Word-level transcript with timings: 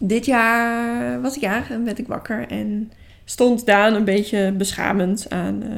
Dit 0.00 0.26
jaar 0.26 1.20
was 1.20 1.34
ik 1.34 1.40
jarig 1.40 1.70
en 1.70 1.84
werd 1.84 1.98
ik 1.98 2.06
wakker 2.06 2.48
en 2.48 2.92
stond 3.24 3.66
Daan 3.66 3.94
een 3.94 4.04
beetje 4.04 4.52
beschamend 4.52 5.30
aan, 5.30 5.62
eh, 5.62 5.68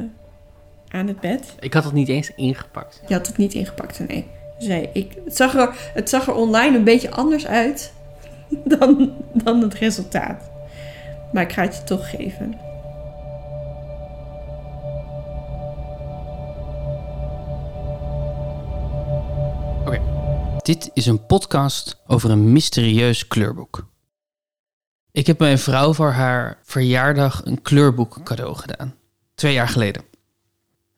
aan 0.98 1.06
het 1.06 1.20
bed. 1.20 1.54
Ik 1.60 1.74
had 1.74 1.84
het 1.84 1.92
niet 1.92 2.08
eens 2.08 2.30
ingepakt. 2.34 3.02
Je 3.08 3.14
had 3.14 3.26
het 3.26 3.36
niet 3.36 3.54
ingepakt, 3.54 4.08
nee. 4.08 4.26
Zei 4.58 4.88
ik, 4.92 5.12
het, 5.24 5.36
zag 5.36 5.54
er, 5.54 5.90
het 5.94 6.08
zag 6.08 6.26
er 6.26 6.34
online 6.34 6.76
een 6.76 6.84
beetje 6.84 7.10
anders 7.10 7.46
uit 7.46 7.92
dan, 8.78 9.12
dan 9.32 9.62
het 9.62 9.74
resultaat. 9.74 10.50
Maar 11.32 11.42
ik 11.42 11.52
ga 11.52 11.62
het 11.62 11.76
je 11.76 11.84
toch 11.84 12.10
geven. 12.10 12.54
Dit 20.66 20.90
is 20.94 21.06
een 21.06 21.26
podcast 21.26 22.02
over 22.06 22.30
een 22.30 22.52
mysterieus 22.52 23.26
kleurboek. 23.26 23.95
Ik 25.16 25.26
heb 25.26 25.38
mijn 25.38 25.58
vrouw 25.58 25.92
voor 25.92 26.10
haar 26.10 26.58
verjaardag 26.62 27.44
een 27.44 27.62
kleurboek 27.62 28.20
cadeau 28.24 28.56
gedaan. 28.56 28.94
Twee 29.34 29.52
jaar 29.52 29.68
geleden. 29.68 30.02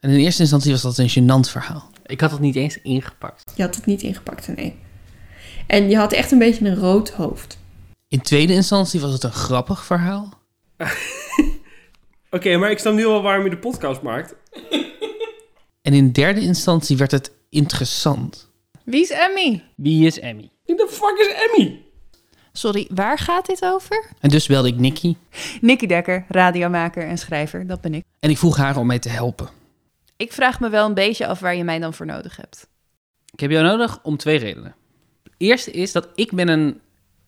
En 0.00 0.10
in 0.10 0.18
eerste 0.18 0.41
instantie 0.42 0.72
was 0.72 0.82
dat 0.82 0.98
een 0.98 1.10
gênant 1.10 1.50
verhaal. 1.50 1.91
Ik 2.06 2.20
had 2.20 2.30
het 2.30 2.41
niet 2.41 2.56
eens 2.56 2.80
ingepakt. 2.82 3.52
Je 3.54 3.62
had 3.62 3.74
het 3.74 3.86
niet 3.86 4.02
ingepakt, 4.02 4.56
nee. 4.56 4.78
En 5.66 5.91
je 5.91 5.96
had 5.96 6.12
echt 6.12 6.30
een 6.30 6.38
beetje 6.38 6.66
een 6.66 6.77
rood 6.77 7.10
hoofd. 7.10 7.58
In 8.08 8.20
tweede 8.20 8.52
instantie 8.52 9.00
was 9.00 9.12
het 9.12 9.22
een 9.22 9.32
grappig 9.32 9.84
verhaal. 9.84 10.32
Oké, 12.30 12.56
maar 12.56 12.70
ik 12.70 12.78
snap 12.78 12.94
nu 12.94 13.06
wel 13.06 13.22
waarom 13.22 13.44
je 13.44 13.50
de 13.50 13.58
podcast 13.58 14.02
maakt. 14.02 14.34
En 15.82 15.94
in 15.94 16.12
derde 16.12 16.41
instantie 16.41 16.96
werd 16.96 17.10
het 17.10 17.32
interessant. 17.50 18.50
Wie 18.84 19.02
is 19.02 19.10
Emmy? 19.10 19.64
Wie 19.77 20.06
is 20.06 20.19
Emmy? 20.19 20.50
Wie 20.64 20.77
de 20.77 20.88
fuck 20.91 21.19
is 21.19 21.34
Emmy? 21.50 21.86
Sorry, 22.58 22.88
waar 22.94 23.18
gaat 23.18 23.46
dit 23.46 23.64
over? 23.64 24.10
En 24.20 24.28
dus 24.28 24.46
belde 24.46 24.68
ik 24.68 24.76
Nicky 24.76 25.16
Nicky 25.60 25.86
Dekker, 25.86 26.24
radiomaker 26.28 27.06
en 27.06 27.19
schrijver, 27.19 27.66
dat 27.66 27.80
ben 27.80 27.94
ik. 27.94 28.05
en 28.20 28.30
ik 28.30 28.38
vroeg 28.38 28.56
haar 28.56 28.77
om 28.77 28.86
mij 28.86 28.98
te 28.98 29.08
helpen. 29.08 29.48
Ik 30.16 30.33
vraag 30.33 30.60
me 30.60 30.68
wel 30.68 30.86
een 30.86 30.94
beetje 30.94 31.27
af 31.27 31.41
waar 31.41 31.55
je 31.55 31.64
mij 31.64 31.78
dan 31.78 31.94
voor 31.94 32.06
nodig 32.06 32.36
hebt. 32.36 32.68
Ik 33.33 33.41
heb 33.41 33.50
jou 33.50 33.64
nodig 33.64 33.98
om 34.02 34.16
twee 34.16 34.38
redenen. 34.38 34.74
De 35.22 35.30
eerste 35.36 35.70
is 35.70 35.92
dat 35.92 36.08
ik 36.14 36.33
ben 36.33 36.48
een 36.48 36.80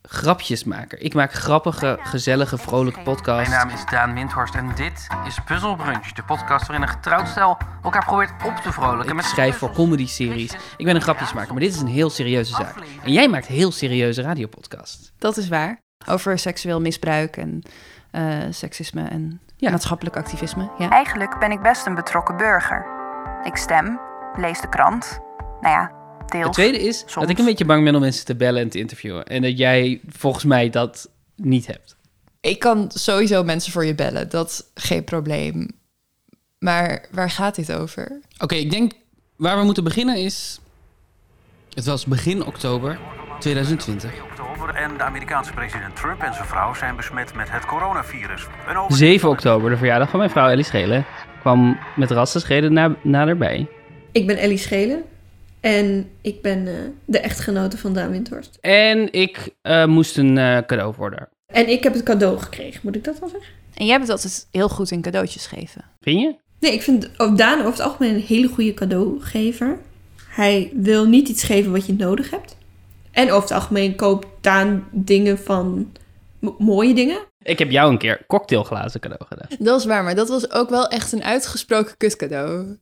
grapjesmaker. 0.03 1.01
Ik 1.01 1.15
maak 1.15 1.33
grappige, 1.33 1.99
gezellige, 2.03 2.59
vrolijke 2.59 3.01
podcasts. 3.01 3.49
Mijn 3.49 3.67
naam 3.67 3.77
is 3.77 3.85
Daan 3.91 4.15
Windhorst 4.15 4.55
en 4.55 4.73
dit 4.75 5.07
is 5.27 5.39
Puzzle 5.45 5.77
Brunch, 5.77 6.13
de 6.13 6.23
podcast 6.23 6.67
waarin 6.67 6.87
een 6.89 6.93
getrouwd 6.93 7.29
stel 7.29 7.59
elkaar 7.83 8.05
probeert 8.05 8.31
op 8.45 8.57
te 8.57 8.73
vrolijken. 8.73 9.17
Ik 9.19 9.23
schrijf 9.25 9.57
voor 9.57 9.73
comedy-series. 9.73 10.53
Ik 10.77 10.85
ben 10.85 10.95
een 10.95 11.03
grapjesmaker, 11.03 11.53
maar 11.53 11.63
dit 11.63 11.75
is 11.75 11.81
een 11.81 11.87
heel 11.87 12.11
serieuze 12.11 12.55
zaak. 12.55 12.75
En 13.03 13.13
jij 13.13 13.29
maakt 13.29 13.47
heel 13.47 13.73
serieuze 13.73 14.23
radiopodcasts. 14.23 15.13
Dat 15.19 15.37
is 15.37 15.49
waar. 15.49 15.79
Over 16.07 16.39
seksueel 16.39 16.81
misbruik 16.81 17.37
en 17.37 17.63
eh, 18.11 18.23
seksisme 18.51 19.09
en 19.09 19.41
Ja. 19.57 19.71
maatschappelijk 19.71 20.17
activisme. 20.17 20.71
Ja. 20.79 20.89
Eigenlijk 20.91 21.39
ben 21.39 21.51
ik 21.51 21.61
best 21.63 21.87
een 21.87 21.95
betrokken 21.95 22.37
burger. 22.37 22.87
Ik 23.43 23.57
stem, 23.57 24.01
lees 24.37 24.61
de 24.61 24.69
krant. 24.69 25.19
Nou 25.61 25.75
ja, 25.75 25.93
deels. 26.31 26.45
Het 26.45 26.53
tweede 26.53 26.79
is 26.79 26.99
soms. 26.99 27.15
dat 27.15 27.29
ik 27.29 27.39
een 27.39 27.45
beetje 27.45 27.65
bang 27.65 27.85
ben 27.85 27.95
om 27.95 28.01
mensen 28.01 28.25
te 28.25 28.35
bellen 28.35 28.63
en 28.63 28.69
te 28.69 28.79
interviewen. 28.79 29.25
En 29.25 29.43
dat 29.43 29.59
jij 29.59 30.01
volgens 30.09 30.45
mij 30.45 30.71
dat 30.71 31.09
niet 31.37 31.67
hebt. 31.67 31.97
Ik 32.41 32.59
kan 32.59 32.91
sowieso 32.95 33.45
mensen 33.45 33.73
voor 33.73 33.85
je 33.85 33.95
bellen, 33.95 34.29
dat 34.29 34.49
is 34.49 34.83
geen 34.85 35.05
probleem. 35.05 35.69
Maar 36.59 37.07
waar 37.11 37.31
gaat 37.31 37.55
dit 37.55 37.73
over? 37.73 38.21
Oké, 38.39 38.55
ik 38.55 38.71
denk 38.71 38.93
waar 39.37 39.59
we 39.59 39.65
moeten 39.65 39.85
beginnen 39.85 40.17
is... 40.17 40.61
Het 41.75 41.85
was 41.85 42.05
begin 42.07 42.45
oktober 42.45 42.99
2020. 43.39 44.13
oktober 44.23 44.75
en 44.75 44.97
de 44.97 45.03
Amerikaanse 45.03 45.53
president 45.53 45.97
Trump 45.97 46.23
en 46.23 46.35
zijn 46.35 46.47
vrouw 46.47 46.75
zijn 46.75 46.97
besmet 46.97 47.35
met 47.35 47.51
het 47.51 47.67
coronavirus. 47.67 48.47
Een 48.69 48.77
over- 48.77 48.97
7 48.97 49.29
oktober, 49.29 49.71
de 49.71 49.77
verjaardag 49.77 50.11
van 50.11 50.19
mijn 50.19 50.31
vrouw 50.31 50.49
Ellie 50.49 50.65
Schelen, 50.65 51.07
kwam 51.41 51.79
met 51.97 52.11
rassenschreden 52.11 52.73
na, 52.73 52.97
naderbij. 53.03 53.67
Ik 54.13 54.27
ben 54.27 54.37
Ellie 54.37 54.59
Schelen 54.59 55.05
en 55.61 56.11
ik 56.21 56.43
ben 56.43 56.67
eh, 56.67 56.75
de 57.05 57.19
echtgenote 57.19 57.79
van 57.79 57.93
Daan 57.93 58.11
Windhorst. 58.11 58.59
En 58.61 59.13
ik 59.13 59.55
eh, 59.63 59.87
moest 59.87 60.17
een 60.17 60.39
eh, 60.39 60.59
cadeau 60.67 60.95
haar. 60.99 61.31
En 61.47 61.69
ik 61.69 61.83
heb 61.83 61.93
het 61.93 62.03
cadeau 62.03 62.39
gekregen, 62.39 62.81
moet 62.83 62.97
ik 62.97 63.05
dat 63.05 63.19
wel 63.19 63.29
zeggen? 63.29 63.53
En 63.75 63.87
jij 63.87 63.99
bent 63.99 64.11
altijd 64.11 64.47
heel 64.51 64.69
goed 64.69 64.91
in 64.91 65.03
cadeautjes 65.03 65.47
geven. 65.47 65.85
Vind 66.01 66.21
je? 66.21 66.37
Nee, 66.61 66.73
ik 66.73 66.83
vind 66.83 67.11
oh, 67.17 67.37
Daan 67.37 67.59
over 67.59 67.71
het 67.71 67.81
algemeen 67.81 68.15
een 68.15 68.21
hele 68.21 68.49
goede 68.49 68.75
cadeaugever. 68.75 69.79
Hij 70.29 70.73
wil 70.75 71.07
niet 71.07 71.29
iets 71.29 71.43
geven 71.43 71.73
wat 71.73 71.87
je 71.87 71.95
nodig 71.95 72.31
hebt. 72.31 72.57
En 73.11 73.31
over 73.31 73.43
het 73.43 73.51
algemeen 73.51 73.97
koopt 73.97 74.27
Daan 74.41 74.89
dingen 74.91 75.39
van 75.39 75.93
mooie 76.59 76.95
dingen. 76.95 77.19
Ik 77.43 77.59
heb 77.59 77.71
jou 77.71 77.91
een 77.91 77.99
keer 77.99 78.27
cocktailglazen 78.27 79.01
cadeau 79.01 79.25
gedaan. 79.25 79.49
Dat 79.59 79.81
is 79.81 79.87
waar, 79.87 80.05
maar 80.05 80.15
dat 80.15 80.29
was 80.29 80.51
ook 80.51 80.71
wel 80.71 80.89
echt 80.89 81.13
een 81.13 81.25
uitgesproken 81.25 81.97
kutcadeau. 81.97 82.79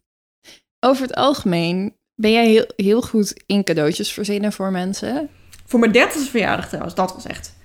Over 0.80 1.02
het 1.02 1.14
algemeen 1.14 1.97
ben 2.18 2.32
jij 2.32 2.48
heel, 2.48 2.66
heel 2.76 3.02
goed 3.02 3.42
in 3.46 3.64
cadeautjes 3.64 4.12
verzinnen 4.12 4.52
voor 4.52 4.70
mensen. 4.70 5.28
Voor 5.66 5.80
mijn 5.80 5.92
dertigste 5.92 6.30
verjaardag 6.30 6.66
trouwens, 6.66 6.94
dat 6.94 7.14
was 7.14 7.26
echt... 7.26 7.56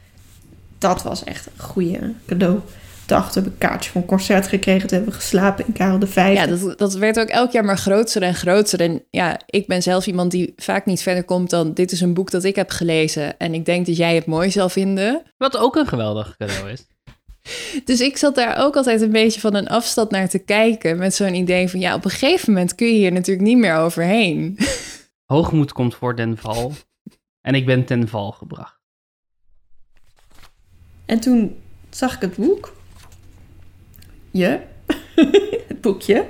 Dat 0.78 1.04
was 1.04 1.24
echt 1.24 1.46
een 1.46 1.64
goede 1.64 2.14
cadeau. 2.28 2.60
Dacht, 3.06 3.28
we 3.28 3.34
hebben 3.34 3.52
een 3.52 3.68
kaartje 3.70 3.92
voor 3.92 4.02
een 4.02 4.08
concert 4.08 4.48
gekregen. 4.48 4.88
Toen 4.88 4.98
hebben 4.98 5.14
we 5.14 5.20
geslapen 5.20 5.68
in 5.68 5.74
Karel 5.74 6.00
de 6.00 6.08
Vijf. 6.08 6.38
Ja, 6.38 6.48
dat, 6.48 6.78
dat 6.78 6.94
werd 6.94 7.20
ook 7.20 7.28
elk 7.28 7.52
jaar 7.52 7.66
maar 7.66 7.78
groter 7.78 8.22
en 8.22 8.36
groter. 8.36 8.82
En 8.82 9.04
ja, 9.10 9.40
ik 9.46 9.68
ben 9.68 9.82
zelf 9.82 10.08
iemand 10.08 10.32
die 10.32 10.54
vaak 10.56 10.86
niet 10.86 11.02
verder 11.02 11.24
komt 11.24 11.50
dan... 11.50 11.74
dit 11.74 11.92
is 11.92 12.02
een 12.02 12.14
boek 12.14 12.32
dat 12.32 12.44
ik 12.44 12.56
heb 12.56 12.70
gelezen 12.70 13.38
en 13.38 13.54
ik 13.54 13.66
denk 13.66 13.86
dat 13.86 13.98
jij 13.98 14.16
het 14.16 14.26
mooi 14.26 14.52
zal 14.52 14.70
vinden. 14.70 15.22
Wat 15.38 15.58
ook 15.58 15.76
een 15.76 15.88
geweldig 15.88 16.36
cadeau 16.38 16.70
is. 16.70 16.86
Dus 17.84 18.02
ik 18.02 18.18
zat 18.18 18.36
daar 18.36 18.58
ook 18.58 18.76
altijd 18.76 19.02
een 19.02 19.12
beetje 19.12 19.40
van 19.40 19.56
een 19.56 19.68
afstand 19.68 20.12
naar 20.12 20.30
te 20.30 20.40
kijken... 20.40 20.98
met 20.98 21.16
zo'n 21.16 21.34
idee 21.34 21.70
van, 21.70 21.80
ja, 21.80 21.96
op 21.96 22.06
een 22.06 22.12
gegeven 22.12 22.54
moment 22.54 22.76
kun 22.76 22.88
je 22.88 22.94
hier 22.94 23.12
natuurlijk 23.12 23.48
niet 23.48 23.58
meer 23.58 23.76
overheen. 23.76 24.58
Hoogmoed 25.34 25.72
komt 25.72 25.96
voor 25.96 26.16
den 26.16 26.38
val. 26.38 26.74
En 27.42 27.56
ik 27.56 27.66
ben 27.66 27.86
ten 27.86 28.08
val 28.08 28.32
gebracht. 28.32 28.82
En 31.06 31.20
toen 31.20 31.62
zag 31.90 32.16
ik 32.16 32.22
het 32.22 32.36
boek. 32.36 32.74
Je. 34.32 34.60
het 35.68 35.82
boekje. 35.82 36.26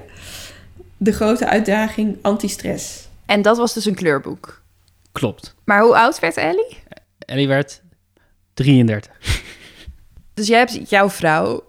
De 0.97 1.11
grote 1.11 1.47
uitdaging 1.47 2.17
antistress. 2.21 3.07
En 3.25 3.41
dat 3.41 3.57
was 3.57 3.73
dus 3.73 3.85
een 3.85 3.95
kleurboek. 3.95 4.63
Klopt. 5.11 5.55
Maar 5.65 5.81
hoe 5.81 5.95
oud 5.95 6.19
werd 6.19 6.37
Ellie? 6.37 6.77
Ellie 7.17 7.47
werd 7.47 7.81
33. 8.53 9.11
Dus 10.33 10.47
jij 10.47 10.57
hebt 10.59 10.89
jouw 10.89 11.09
vrouw, 11.09 11.63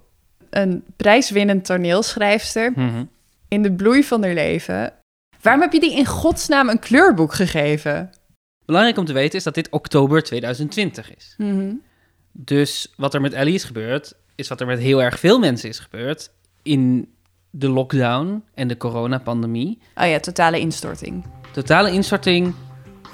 een 0.50 0.84
prijswinnend 0.97 1.64
toneelschrijfster, 1.64 2.72
Mhm. 2.76 3.04
in 3.48 3.62
de 3.62 3.72
bloei 3.72 4.04
van 4.04 4.22
haar 4.22 4.34
leven. 4.34 4.92
Waarom 5.41 5.62
heb 5.62 5.72
je 5.72 5.80
die 5.80 5.97
in 5.97 6.06
godsnaam 6.06 6.69
een 6.69 6.78
kleurboek 6.78 7.34
gegeven? 7.34 8.10
Belangrijk 8.66 8.98
om 8.98 9.04
te 9.04 9.12
weten 9.12 9.38
is 9.38 9.44
dat 9.44 9.54
dit 9.54 9.69
oktober 9.70 10.22
2020 10.22 11.16
is. 11.16 11.36
Dus 12.32 12.92
wat 12.97 13.14
er 13.14 13.20
met 13.20 13.32
Ellie 13.32 13.54
is 13.54 13.64
gebeurd, 13.64 14.14
is 14.34 14.48
wat 14.48 14.60
er 14.60 14.66
met 14.66 14.78
heel 14.78 15.02
erg 15.02 15.19
veel 15.19 15.38
mensen 15.38 15.69
is 15.69 15.78
gebeurd 15.78 16.31
in 16.62 17.12
de 17.50 17.69
lockdown 17.69 18.44
en 18.54 18.69
de 18.69 18.76
coronapandemie. 18.76 19.78
Oh 19.94 20.06
ja, 20.08 20.20
totale 20.20 20.58
instorting. 20.58 21.25
Totale 21.52 21.91
instorting, 21.91 22.54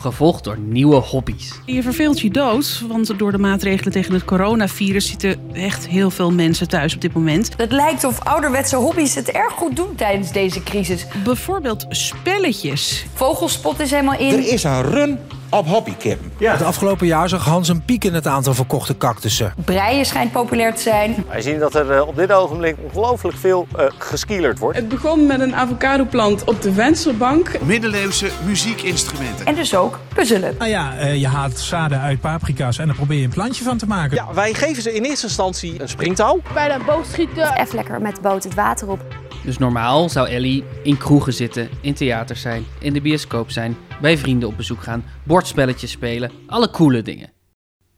gevolgd 0.00 0.44
door 0.44 0.58
nieuwe 0.58 0.96
hobby's. 0.96 1.60
Je 1.66 1.82
verveelt 1.82 2.20
je 2.20 2.30
dood, 2.30 2.82
want 2.88 3.18
door 3.18 3.32
de 3.32 3.38
maatregelen 3.38 3.92
tegen 3.92 4.12
het 4.12 4.24
coronavirus 4.24 5.08
zitten 5.08 5.40
echt 5.52 5.86
heel 5.86 6.10
veel 6.10 6.32
mensen 6.32 6.68
thuis 6.68 6.94
op 6.94 7.00
dit 7.00 7.12
moment. 7.12 7.50
Het 7.56 7.72
lijkt 7.72 8.04
of 8.04 8.24
ouderwetse 8.24 8.76
hobby's 8.76 9.14
het 9.14 9.30
erg 9.30 9.52
goed 9.52 9.76
doen 9.76 9.94
tijdens 9.94 10.32
deze 10.32 10.62
crisis. 10.62 11.06
Bijvoorbeeld 11.24 11.86
spelletjes. 11.88 13.06
Vogelspot 13.14 13.80
is 13.80 13.90
helemaal 13.90 14.18
in. 14.18 14.32
Er 14.32 14.52
is 14.52 14.64
een 14.64 14.82
run 14.82 15.18
op 15.50 15.66
hobbykippen. 15.66 16.32
Het 16.38 16.62
afgelopen 16.62 17.06
jaar 17.06 17.28
zag 17.28 17.44
Hans 17.44 17.68
een 17.68 17.84
piek 17.84 18.04
in 18.04 18.14
het 18.14 18.26
aantal 18.26 18.54
verkochte 18.54 18.96
cactussen. 18.96 19.54
Breien 19.64 20.06
schijnt 20.06 20.32
populair 20.32 20.74
te 20.74 20.82
zijn. 20.82 21.24
Wij 21.28 21.40
zien 21.40 21.58
dat 21.58 21.74
er 21.74 21.90
eh, 21.90 22.06
op 22.06 22.16
dit 22.16 22.32
ogenblik 22.32 22.76
ongelooflijk 22.82 23.36
veel 23.36 23.66
uh, 23.78 23.84
geskielerd 23.98 24.58
wordt. 24.58 24.76
Het 24.76 24.88
begon 24.88 25.26
met 25.26 25.40
een 25.40 25.54
avocadoplant 25.54 26.44
op 26.44 26.62
de 26.62 26.72
vensterbank. 26.72 27.60
Middeleeuwse 27.60 28.30
muziekinstrumenten. 28.46 29.46
En 29.46 29.54
dus 29.54 29.74
ook 29.74 29.98
puzzelen. 30.14 30.54
Nou 30.58 30.70
ja, 30.70 30.96
eh, 30.96 31.20
je 31.20 31.26
haalt 31.26 31.58
zaden 31.58 32.00
uit 32.00 32.20
paprika's 32.20 32.78
en 32.78 32.86
daar 32.86 32.96
probeer 32.96 33.18
je 33.18 33.24
een 33.24 33.30
plantje 33.30 33.64
van 33.64 33.78
te 33.78 33.86
maken. 33.86 34.16
Ja, 34.16 34.34
wij 34.34 34.54
geven 34.54 34.82
ze 34.82 34.94
in 34.94 35.04
eerste 35.04 35.26
instantie 35.26 35.80
een 35.80 35.88
springtouw. 35.88 36.40
Bij 36.54 36.68
de 36.68 36.84
boogschieten. 36.86 37.56
Even 37.56 37.74
lekker 37.74 38.00
met 38.00 38.20
boot 38.20 38.44
het 38.44 38.54
water 38.54 38.88
op. 38.88 39.19
Dus 39.44 39.58
normaal 39.58 40.08
zou 40.08 40.28
Ellie 40.28 40.64
in 40.82 40.96
kroegen 40.98 41.32
zitten, 41.32 41.68
in 41.80 41.94
theaters 41.94 42.40
zijn, 42.40 42.64
in 42.80 42.92
de 42.92 43.00
bioscoop 43.00 43.50
zijn, 43.50 43.76
bij 44.00 44.18
vrienden 44.18 44.48
op 44.48 44.56
bezoek 44.56 44.82
gaan, 44.82 45.04
bordspelletjes 45.22 45.90
spelen, 45.90 46.30
alle 46.46 46.70
coole 46.70 47.02
dingen. 47.02 47.30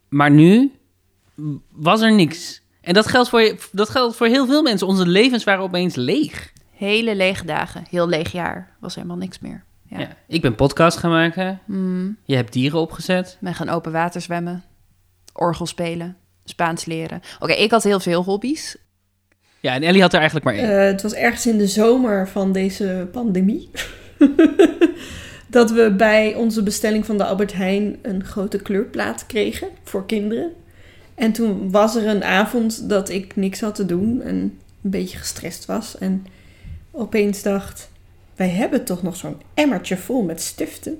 Maar 0.09 0.31
nu 0.31 0.71
was 1.71 2.01
er 2.01 2.13
niks. 2.13 2.61
En 2.81 2.93
dat 2.93 3.07
geldt 3.07 3.29
voor, 3.29 3.55
dat 3.71 3.89
geldt 3.89 4.15
voor 4.15 4.27
heel 4.27 4.45
veel 4.45 4.61
mensen. 4.61 4.87
Onze 4.87 5.07
levens 5.07 5.43
waren 5.43 5.63
opeens 5.63 5.95
leeg. 5.95 6.51
Hele 6.71 7.15
lege 7.15 7.45
dagen, 7.45 7.83
heel 7.89 8.07
leeg 8.07 8.31
jaar. 8.31 8.75
Was 8.79 8.95
helemaal 8.95 9.17
niks 9.17 9.39
meer. 9.39 9.63
Ja. 9.89 9.99
Ja, 9.99 10.17
ik 10.27 10.41
ben 10.41 10.55
podcast 10.55 10.97
gaan 10.97 11.11
maken. 11.11 11.59
Mm, 11.65 12.17
Je 12.25 12.35
hebt 12.35 12.53
dieren 12.53 12.79
opgezet. 12.79 13.37
wij 13.39 13.53
gaan 13.53 13.69
open 13.69 13.91
water 13.91 14.21
zwemmen, 14.21 14.63
orgel 15.33 15.65
spelen. 15.65 16.17
Spaans 16.45 16.85
leren. 16.85 17.21
Oké, 17.39 17.51
ik 17.53 17.71
had 17.71 17.83
heel 17.83 17.99
veel 17.99 18.23
hobby's. 18.23 18.77
Ja, 19.63 19.73
en 19.73 19.83
Ellie 19.83 20.01
had 20.01 20.13
er 20.13 20.19
eigenlijk 20.19 20.45
maar 20.45 20.55
één. 20.55 20.79
Eh, 20.79 20.85
het 20.85 21.01
was 21.01 21.13
ergens 21.13 21.45
in 21.45 21.57
de 21.57 21.67
zomer 21.67 22.27
van 22.27 22.51
deze 22.51 23.07
pandemie. 23.11 23.69
dat 25.47 25.71
we 25.71 25.93
bij 25.97 26.35
onze 26.35 26.63
bestelling 26.63 27.05
van 27.05 27.17
de 27.17 27.25
Albert 27.25 27.53
Heijn 27.53 27.97
een 28.01 28.23
grote 28.23 28.57
kleurplaat 28.57 29.25
kregen 29.25 29.67
voor 29.83 30.05
kinderen. 30.05 30.51
En 31.15 31.31
toen 31.31 31.71
was 31.71 31.95
er 31.95 32.07
een 32.07 32.23
avond 32.23 32.89
dat 32.89 33.09
ik 33.09 33.35
niks 33.35 33.61
had 33.61 33.75
te 33.75 33.85
doen 33.85 34.21
en 34.21 34.35
een 34.35 34.89
beetje 34.89 35.17
gestrest 35.17 35.65
was. 35.65 35.97
En 35.97 36.25
opeens 36.91 37.41
dacht, 37.41 37.89
wij 38.35 38.49
hebben 38.49 38.83
toch 38.83 39.03
nog 39.03 39.15
zo'n 39.15 39.41
emmertje 39.53 39.97
vol 39.97 40.23
met 40.23 40.41
stiften. 40.41 40.99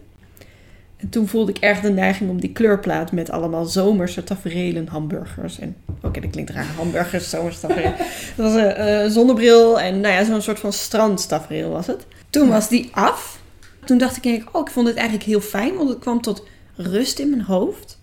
En 1.03 1.09
toen 1.09 1.27
voelde 1.27 1.51
ik 1.51 1.57
erg 1.57 1.79
de 1.81 1.89
neiging 1.89 2.29
om 2.29 2.39
die 2.39 2.51
kleurplaat 2.51 3.11
met 3.11 3.29
allemaal 3.29 3.65
zomerse 3.65 4.23
tafereelen, 4.23 4.87
hamburgers. 4.87 5.59
En 5.59 5.75
oké, 6.01 6.19
dat 6.19 6.29
klinkt 6.29 6.51
raar, 6.51 6.65
hamburgers, 6.65 7.29
zomerse 7.29 7.59
tafereel. 7.59 7.93
Dat 8.35 8.51
was 8.51 8.53
een 8.53 8.71
eh, 8.71 9.09
zonnebril 9.09 9.79
en 9.79 9.99
nou 9.99 10.13
ja, 10.13 10.23
zo'n 10.23 10.41
soort 10.41 10.59
van 10.59 10.73
strandtafereel 10.73 11.69
was 11.69 11.87
het. 11.87 12.05
Toen 12.29 12.49
was 12.49 12.69
die 12.69 12.89
af. 12.91 13.39
Toen 13.85 13.97
dacht 13.97 14.25
ik, 14.25 14.47
oh, 14.51 14.61
ik 14.61 14.73
vond 14.73 14.87
het 14.87 14.95
eigenlijk 14.95 15.27
heel 15.27 15.41
fijn, 15.41 15.75
want 15.75 15.89
het 15.89 15.99
kwam 15.99 16.21
tot 16.21 16.43
rust 16.75 17.19
in 17.19 17.29
mijn 17.29 17.41
hoofd. 17.41 17.99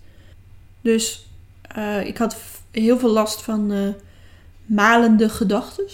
Dus 0.81 1.27
eh, 1.61 2.05
ik 2.05 2.17
had 2.17 2.37
heel 2.71 2.99
veel 2.99 3.11
last 3.11 3.41
van 3.41 3.71
eh, 3.71 3.79
malende 4.65 5.29
gedachten. 5.29 5.85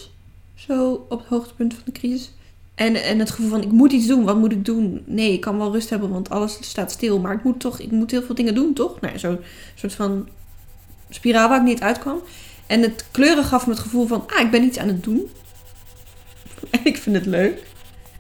Zo 0.56 1.06
op 1.10 1.20
het 1.20 1.28
hoogtepunt 1.28 1.74
van 1.74 1.84
de 1.86 1.92
crisis. 1.92 2.32
En, 2.78 2.96
en 3.04 3.20
het 3.20 3.32
gevoel 3.32 3.50
van, 3.50 3.62
ik 3.62 3.72
moet 3.72 3.92
iets 3.92 4.08
doen. 4.08 4.24
Wat 4.24 4.38
moet 4.38 4.52
ik 4.52 4.66
doen? 4.66 5.04
Nee, 5.06 5.34
ik 5.34 5.42
kan 5.42 5.58
wel 5.58 5.72
rust 5.72 5.90
hebben, 5.90 6.10
want 6.10 6.30
alles 6.30 6.58
staat 6.62 6.92
stil. 6.92 7.20
Maar 7.20 7.34
ik 7.34 7.44
moet 7.44 7.60
toch, 7.60 7.80
ik 7.80 7.92
moet 7.92 8.12
heel 8.12 8.22
veel 8.22 8.36
dingen 8.36 8.56
doen, 8.56 8.74
toch? 8.74 9.02
Nou, 9.02 9.20
zo'n 9.20 9.40
soort 9.76 9.94
van 9.94 10.28
spiraal 11.10 11.50
waar 11.50 11.58
ik 11.58 11.64
niet 11.64 11.82
uitkwam. 11.82 12.22
En 12.68 12.82
het 12.82 13.06
kleuren 13.12 13.44
gaf 13.44 13.66
me 13.66 13.74
het 13.74 13.82
gevoel 13.82 14.08
van, 14.08 14.24
ah, 14.28 14.40
ik 14.40 14.52
ben 14.52 14.64
iets 14.64 14.78
aan 14.78 14.88
het 14.88 15.04
doen. 15.04 15.30
En 16.70 16.86
ik 16.92 16.98
vind 16.98 17.16
het 17.16 17.26
leuk. 17.26 17.66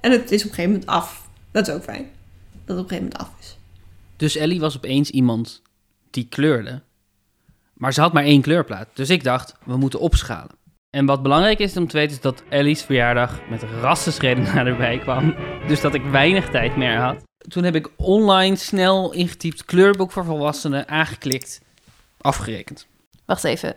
En 0.01 0.11
het 0.11 0.31
is 0.31 0.43
op 0.43 0.49
een 0.49 0.55
gegeven 0.55 0.71
moment 0.71 0.89
af. 0.89 1.27
Dat 1.51 1.67
is 1.67 1.73
ook 1.73 1.83
fijn. 1.83 2.09
Dat 2.65 2.77
het 2.77 2.85
op 2.85 2.91
een 2.91 2.97
gegeven 2.97 3.03
moment 3.03 3.17
af 3.17 3.31
is. 3.39 3.57
Dus 4.15 4.35
Ellie 4.35 4.59
was 4.59 4.75
opeens 4.75 5.09
iemand 5.09 5.61
die 6.09 6.27
kleurde. 6.29 6.81
Maar 7.73 7.93
ze 7.93 8.01
had 8.01 8.13
maar 8.13 8.23
één 8.23 8.41
kleurplaat. 8.41 8.87
Dus 8.93 9.09
ik 9.09 9.23
dacht, 9.23 9.55
we 9.65 9.77
moeten 9.77 9.99
opschalen. 9.99 10.56
En 10.97 11.05
wat 11.05 11.21
belangrijk 11.21 11.59
is 11.59 11.77
om 11.77 11.87
te 11.87 11.97
weten 11.97 12.15
is 12.15 12.21
dat 12.21 12.43
Ellie's 12.49 12.81
verjaardag 12.81 13.39
met 13.49 13.63
rassenschreden 13.81 14.43
naderbij 14.53 14.97
kwam. 14.97 15.35
Dus 15.67 15.81
dat 15.81 15.93
ik 15.93 16.03
weinig 16.03 16.49
tijd 16.49 16.77
meer 16.77 16.97
had. 16.97 17.23
Toen 17.37 17.63
heb 17.63 17.75
ik 17.75 17.89
online 17.95 18.55
snel 18.55 19.13
ingetypt 19.13 19.65
kleurboek 19.65 20.11
voor 20.11 20.25
volwassenen 20.25 20.87
aangeklikt. 20.87 21.61
Afgerekend. 22.17 22.87
Wacht 23.25 23.43
even. 23.43 23.75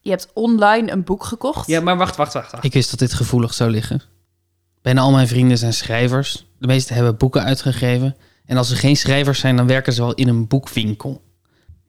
Je 0.00 0.10
hebt 0.10 0.30
online 0.34 0.92
een 0.92 1.04
boek 1.04 1.24
gekocht. 1.24 1.66
Ja, 1.66 1.80
maar 1.80 1.96
wacht, 1.96 2.16
wacht, 2.16 2.32
wacht. 2.32 2.52
wacht. 2.52 2.64
Ik 2.64 2.72
wist 2.72 2.90
dat 2.90 2.98
dit 2.98 3.14
gevoelig 3.14 3.54
zou 3.54 3.70
liggen. 3.70 4.02
Bijna 4.82 5.00
al 5.00 5.12
mijn 5.12 5.28
vrienden 5.28 5.58
zijn 5.58 5.72
schrijvers. 5.72 6.46
De 6.58 6.66
meesten 6.66 6.94
hebben 6.94 7.16
boeken 7.16 7.44
uitgegeven. 7.44 8.16
En 8.46 8.56
als 8.56 8.68
ze 8.68 8.76
geen 8.76 8.96
schrijvers 8.96 9.40
zijn, 9.40 9.56
dan 9.56 9.66
werken 9.66 9.92
ze 9.92 10.00
wel 10.00 10.14
in 10.14 10.28
een 10.28 10.46
boekwinkel. 10.46 11.22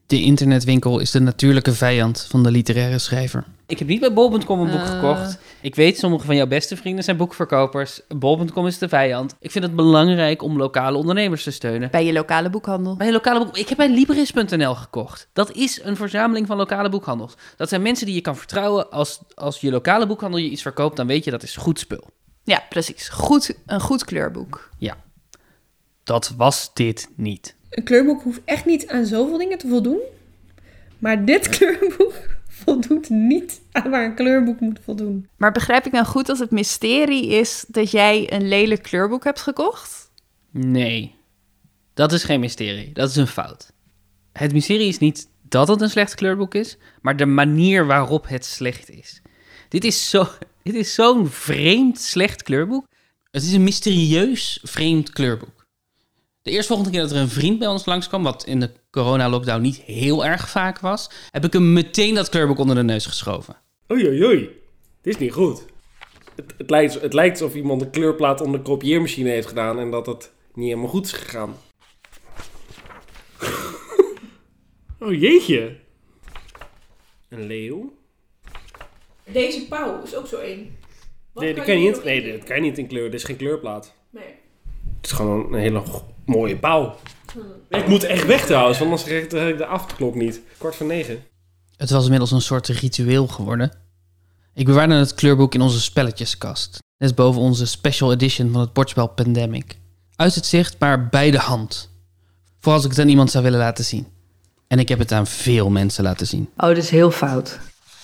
De 0.06 0.22
internetwinkel 0.22 1.00
is 1.00 1.12
de 1.12 1.20
natuurlijke 1.20 1.74
vijand 1.74 2.28
van 2.30 2.44
de 2.44 2.52
literaire 2.52 3.00
schrijver. 3.00 3.44
Ik 3.74 3.80
heb 3.80 3.88
niet 3.88 4.00
bij 4.00 4.14
bol.com 4.14 4.60
een 4.60 4.70
boek 4.72 4.80
Eh. 4.80 4.90
gekocht. 4.90 5.38
Ik 5.62 5.76
weet, 5.76 5.98
sommige 5.98 6.26
van 6.26 6.36
jouw 6.36 6.48
beste 6.48 6.78
vrienden 6.78 7.04
zijn 7.04 7.18
boekverkopers. 7.18 8.02
Bol.com 8.08 8.68
is 8.68 8.78
de 8.78 8.90
vijand. 8.90 9.36
Ik 9.40 9.52
vind 9.52 9.64
het 9.64 9.76
belangrijk 9.76 10.42
om 10.42 10.58
lokale 10.58 10.98
ondernemers 10.98 11.44
te 11.44 11.52
steunen. 11.52 11.92
Bij 11.92 12.06
je 12.06 12.14
lokale 12.14 12.50
boekhandel. 12.50 12.96
Bij 12.96 13.08
een 13.08 13.14
lokale 13.14 13.46
boek. 13.46 13.58
Ik 13.58 13.68
heb 13.70 13.78
bij 13.78 13.90
Libris.nl 13.90 14.76
gekocht. 14.76 15.28
Dat 15.34 15.52
is 15.52 15.82
een 15.84 15.96
verzameling 15.96 16.48
van 16.48 16.58
lokale 16.58 16.90
boekhandels. 16.90 17.34
Dat 17.58 17.70
zijn 17.70 17.82
mensen 17.82 18.06
die 18.06 18.16
je 18.16 18.22
kan 18.22 18.38
vertrouwen. 18.38 18.92
Als, 18.92 19.20
als 19.36 19.62
je 19.62 19.72
lokale 19.72 20.08
boekhandel 20.08 20.40
je 20.40 20.50
iets 20.50 20.62
verkoopt, 20.62 20.98
dan 20.98 21.08
weet 21.08 21.24
je 21.24 21.32
dat 21.32 21.44
is 21.44 21.56
goed 21.56 21.80
spul. 21.80 22.10
Ja, 22.44 22.64
precies. 22.70 23.10
Goed, 23.10 23.56
een 23.66 23.82
goed 23.82 24.06
kleurboek. 24.06 24.70
Ja. 24.78 24.98
Dat 26.04 26.34
was 26.38 26.72
dit 26.74 27.10
niet. 27.16 27.56
Een 27.70 27.84
kleurboek 27.84 28.22
hoeft 28.22 28.42
echt 28.46 28.66
niet 28.66 28.88
aan 28.88 29.06
zoveel 29.06 29.38
dingen 29.38 29.58
te 29.58 29.68
voldoen. 29.68 30.00
Maar 31.00 31.26
dit 31.26 31.50
kleurboek 31.58 32.14
voldoet 32.66 33.10
niet 33.10 33.62
aan 33.72 33.90
waar 33.90 34.06
een 34.06 34.16
kleurboek 34.16 34.60
moet 34.60 34.80
voldoen. 34.84 35.28
Maar 35.38 35.52
begrijp 35.52 35.86
ik 35.86 35.92
nou 35.92 36.06
goed 36.06 36.26
dat 36.26 36.40
het 36.40 36.52
mysterie 36.52 37.28
is 37.28 37.66
dat 37.68 37.92
jij 37.92 38.34
een 38.34 38.48
lelijk 38.48 38.84
kleurboek 38.84 39.24
hebt 39.24 39.42
gekocht? 39.42 40.12
Nee. 40.52 41.16
Dat 41.94 42.12
is 42.12 42.24
geen 42.24 42.40
mysterie. 42.40 42.94
Dat 42.94 43.10
is 43.10 43.16
een 43.16 43.28
fout. 43.28 43.72
Het 44.32 44.54
mysterie 44.54 44.88
is 44.88 44.98
niet 44.98 45.30
dat 45.42 45.68
het 45.68 45.82
een 45.82 45.90
slecht 45.90 46.16
kleurboek 46.16 46.56
is, 46.56 46.78
maar 47.02 47.16
de 47.18 47.26
manier 47.26 47.86
waarop 47.86 48.28
het 48.28 48.46
slecht 48.46 48.90
is. 48.90 49.22
Dit 49.70 49.84
is 49.84 50.10
zo, 50.10 50.28
dit 50.64 50.76
is 50.76 50.94
zo'n 50.94 51.28
vreemd 51.28 52.00
slecht 52.00 52.44
kleurboek. 52.44 52.86
Het 53.32 53.44
is 53.44 53.54
een 53.54 53.64
mysterieus 53.64 54.60
vreemd 54.64 55.10
kleurboek. 55.10 55.63
De 56.44 56.52
eerstvolgende 56.52 56.92
keer 56.92 57.02
dat 57.02 57.12
er 57.12 57.18
een 57.18 57.30
vriend 57.30 57.60
bij 57.60 57.68
ons 57.68 57.86
langskwam, 57.86 58.24
wat 58.24 58.46
in 58.46 58.60
de 58.60 58.70
corona-lockdown 58.92 59.62
niet 59.62 59.82
heel 59.82 60.26
erg 60.26 60.50
vaak 60.50 60.80
was, 60.80 61.10
heb 61.32 61.46
ik 61.46 61.54
hem 61.54 61.74
meteen 61.74 62.16
dat 62.16 62.30
kleurboek 62.30 62.58
onder 62.58 62.76
de 62.76 62.84
neus 62.84 63.06
geschoven. 63.06 63.56
Oei, 63.92 64.08
oei, 64.08 64.24
oei. 64.24 64.50
Dit 65.02 65.14
is 65.14 65.20
niet 65.20 65.32
goed. 65.32 65.66
Het, 66.36 66.54
het, 66.58 66.70
lijkt, 66.70 67.02
het 67.02 67.14
lijkt 67.14 67.42
alsof 67.42 67.56
iemand 67.56 67.82
een 67.82 67.90
kleurplaat 67.90 68.42
onder 68.42 68.60
de 68.60 68.66
kopieermachine 68.66 69.30
heeft 69.30 69.48
gedaan 69.48 69.80
en 69.80 69.92
dat 69.92 70.06
het 70.06 70.34
niet 70.54 70.68
helemaal 70.68 70.90
goed 70.90 71.06
is 71.06 71.12
gegaan. 71.12 71.56
oh 75.00 75.20
jeetje. 75.20 75.76
Een 77.30 77.48
leeuw? 77.48 77.94
Deze 79.32 79.68
pauw 79.68 80.02
is 80.04 80.16
ook 80.16 80.28
zo 80.28 80.38
één. 80.38 80.78
Nee, 81.34 81.54
dat 81.54 81.66
kan 81.66 81.80
je 81.80 81.90
niet, 81.90 82.04
nee, 82.04 82.32
dat 82.38 82.44
kan 82.44 82.56
je 82.56 82.62
niet 82.62 82.78
in 82.78 82.88
kleur. 82.88 83.12
Dit 83.12 83.20
is 83.20 83.26
geen 83.26 83.38
kleurplaat. 83.38 84.03
Het 85.04 85.12
is 85.12 85.18
gewoon 85.18 85.54
een 85.54 85.60
hele 85.60 85.84
mooie 86.26 86.58
pauw. 86.58 86.96
Ik 87.70 87.88
moet 87.88 88.04
echt 88.04 88.26
weg 88.26 88.46
trouwens, 88.46 88.78
want 88.78 88.90
anders 88.90 89.08
krijg 89.08 89.24
ik 89.24 89.58
de, 89.58 89.66
avondklok 89.66 90.16
niet. 90.16 90.42
Kwart 90.58 90.76
voor 90.76 90.86
negen. 90.86 91.24
Het 91.78 91.90
was 91.90 92.04
inmiddels 92.04 92.32
een 92.32 92.42
soort 92.42 92.68
ritueel 92.68 93.28
geworden. 93.28 93.72
Ik 94.54 94.66
bewaarde 94.66 94.94
het 94.94 95.14
kleurboek 95.14 95.54
in 95.54 95.62
onze 95.62 95.82
spelletjeskast. 95.82 96.72
Net 96.98 97.10
is 97.10 97.16
boven 97.16 97.42
onze 97.42 97.66
special 97.66 98.12
edition 98.12 98.52
van 98.52 98.62
het 98.62 98.74
bordspel 98.74 99.08
Pandemic. 99.08 99.78
Uit 100.16 100.36
het 100.36 100.46
zicht, 100.46 100.80
maar 100.80 101.10
bij 101.10 101.32
de 101.32 101.38
hand. 101.38 101.90
Voor 102.60 102.74
als 102.74 102.84
ik 102.84 102.90
het 102.90 103.00
aan 103.00 103.10
iemand 103.10 103.32
zou 103.32 103.44
willen 103.44 103.60
laten 103.60 103.86
zien. 103.86 104.08
En 104.68 104.80
ik 104.80 104.90
heb 104.90 105.00
het 105.00 105.12
aan 105.12 105.28
veel 105.28 105.70
mensen 105.70 106.04
laten 106.04 106.28
zien. 106.28 106.50
Oh, 106.58 106.68
dat 106.68 106.78
is 106.78 106.90
heel 106.90 107.12
fout. 107.12 107.60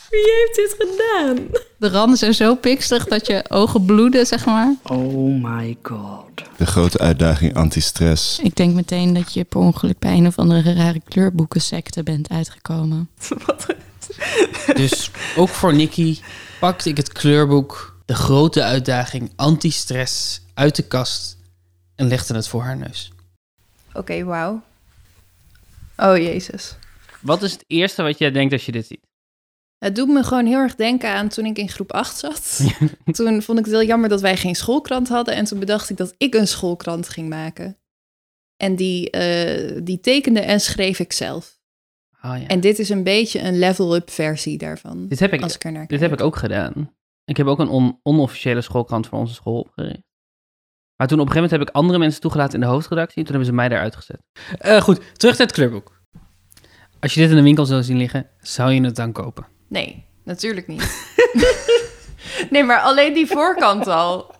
Wie 0.09 0.21
heeft 0.21 0.55
dit 0.55 0.75
gedaan? 0.77 1.47
De 1.77 1.89
randen 1.89 2.17
zijn 2.17 2.33
zo 2.33 2.55
pikstig 2.55 3.05
dat 3.05 3.27
je 3.27 3.45
ogen 3.49 3.85
bloeden, 3.85 4.25
zeg 4.25 4.45
maar. 4.45 4.75
Oh 4.83 5.43
my 5.43 5.77
god. 5.81 6.23
De 6.57 6.65
grote 6.65 6.97
uitdaging 6.97 7.55
antistress. 7.55 8.39
Ik 8.39 8.55
denk 8.55 8.73
meteen 8.73 9.13
dat 9.13 9.33
je 9.33 9.43
per 9.43 9.59
ongeluk 9.59 9.99
bij 9.99 10.13
een 10.13 10.27
of 10.27 10.37
andere 10.37 10.73
rare 10.73 11.01
kleurboekensecte 11.05 12.03
bent 12.03 12.29
uitgekomen. 12.29 13.09
Dus 14.73 15.11
ook 15.35 15.49
voor 15.49 15.73
Nikki 15.73 16.19
pakte 16.59 16.89
ik 16.89 16.97
het 16.97 17.11
kleurboek 17.11 17.97
De 18.05 18.15
Grote 18.15 18.63
Uitdaging 18.63 19.31
Anti-Stress 19.35 20.41
uit 20.53 20.75
de 20.75 20.83
kast 20.83 21.37
en 21.95 22.07
legde 22.07 22.33
het 22.33 22.47
voor 22.47 22.61
haar 22.61 22.77
neus. 22.77 23.11
Oké, 23.93 24.23
wauw. 24.23 24.61
Oh, 25.97 26.17
jezus. 26.17 26.75
Wat 27.19 27.43
is 27.43 27.51
het 27.51 27.63
eerste 27.67 28.03
wat 28.03 28.17
jij 28.17 28.31
denkt 28.31 28.53
als 28.53 28.65
je 28.65 28.71
dit 28.71 28.87
ziet? 28.87 29.08
Het 29.79 29.95
doet 29.95 30.07
me 30.07 30.23
gewoon 30.23 30.45
heel 30.45 30.57
erg 30.57 30.75
denken 30.75 31.09
aan 31.09 31.27
toen 31.27 31.45
ik 31.45 31.57
in 31.57 31.69
groep 31.69 31.91
8 31.91 32.17
zat. 32.17 32.59
toen 33.17 33.41
vond 33.41 33.59
ik 33.59 33.65
het 33.65 33.73
heel 33.73 33.83
jammer 33.85 34.09
dat 34.09 34.21
wij 34.21 34.37
geen 34.37 34.55
schoolkrant 34.55 35.07
hadden. 35.07 35.35
En 35.35 35.45
toen 35.45 35.59
bedacht 35.59 35.89
ik 35.89 35.97
dat 35.97 36.13
ik 36.17 36.33
een 36.33 36.47
schoolkrant 36.47 37.09
ging 37.09 37.29
maken. 37.29 37.77
En 38.57 38.75
die, 38.75 39.09
eh, 39.09 39.79
die 39.83 39.99
tekende 39.99 40.39
en 40.39 40.59
schreef 40.59 40.99
ik 40.99 41.13
zelf. 41.13 41.59
Oh, 42.21 42.37
ja. 42.37 42.47
En 42.47 42.59
dit 42.59 42.79
is 42.79 42.89
een 42.89 43.03
beetje 43.03 43.39
een 43.39 43.59
level-up 43.59 44.09
versie 44.09 44.57
daarvan. 44.57 45.07
Dit 45.07 45.19
heb 45.19 45.33
ik, 45.33 45.41
als 45.41 45.55
ik 45.55 45.63
ernaar 45.63 45.87
dit 45.87 45.99
kijk. 45.99 46.11
heb 46.11 46.19
ik 46.19 46.25
ook 46.25 46.35
gedaan. 46.35 46.95
Ik 47.25 47.37
heb 47.37 47.47
ook 47.47 47.59
een 47.59 47.67
on- 47.69 47.99
onofficiële 48.03 48.61
schoolkrant 48.61 49.07
voor 49.07 49.19
onze 49.19 49.33
school 49.33 49.59
opgericht. 49.59 50.07
Maar 50.95 51.07
toen 51.07 51.19
op 51.19 51.25
een 51.25 51.31
gegeven 51.31 51.49
moment 51.49 51.51
heb 51.51 51.61
ik 51.61 51.69
andere 51.75 51.99
mensen 51.99 52.21
toegelaten 52.21 52.53
in 52.53 52.59
de 52.59 52.65
hoofdredactie. 52.71 53.17
En 53.17 53.23
toen 53.23 53.31
hebben 53.35 53.49
ze 53.51 53.55
mij 53.55 53.69
daaruit 53.69 53.95
gezet. 53.95 54.21
Eh, 54.57 54.81
goed, 54.81 55.01
terug 55.19 55.37
naar 55.37 55.47
het 55.47 55.55
kleurboek. 55.55 56.01
Als 56.99 57.13
je 57.13 57.21
dit 57.21 57.31
in 57.31 57.37
een 57.37 57.43
winkel 57.43 57.65
zou 57.65 57.83
zien 57.83 57.97
liggen, 57.97 58.29
zou 58.41 58.71
je 58.71 58.81
het 58.81 58.95
dan 58.95 59.11
kopen? 59.11 59.45
Nee, 59.69 60.03
natuurlijk 60.23 60.67
niet. 60.67 61.07
nee, 62.51 62.63
maar 62.63 62.79
alleen 62.79 63.13
die 63.13 63.27
voorkant 63.27 63.87
al. 63.87 64.35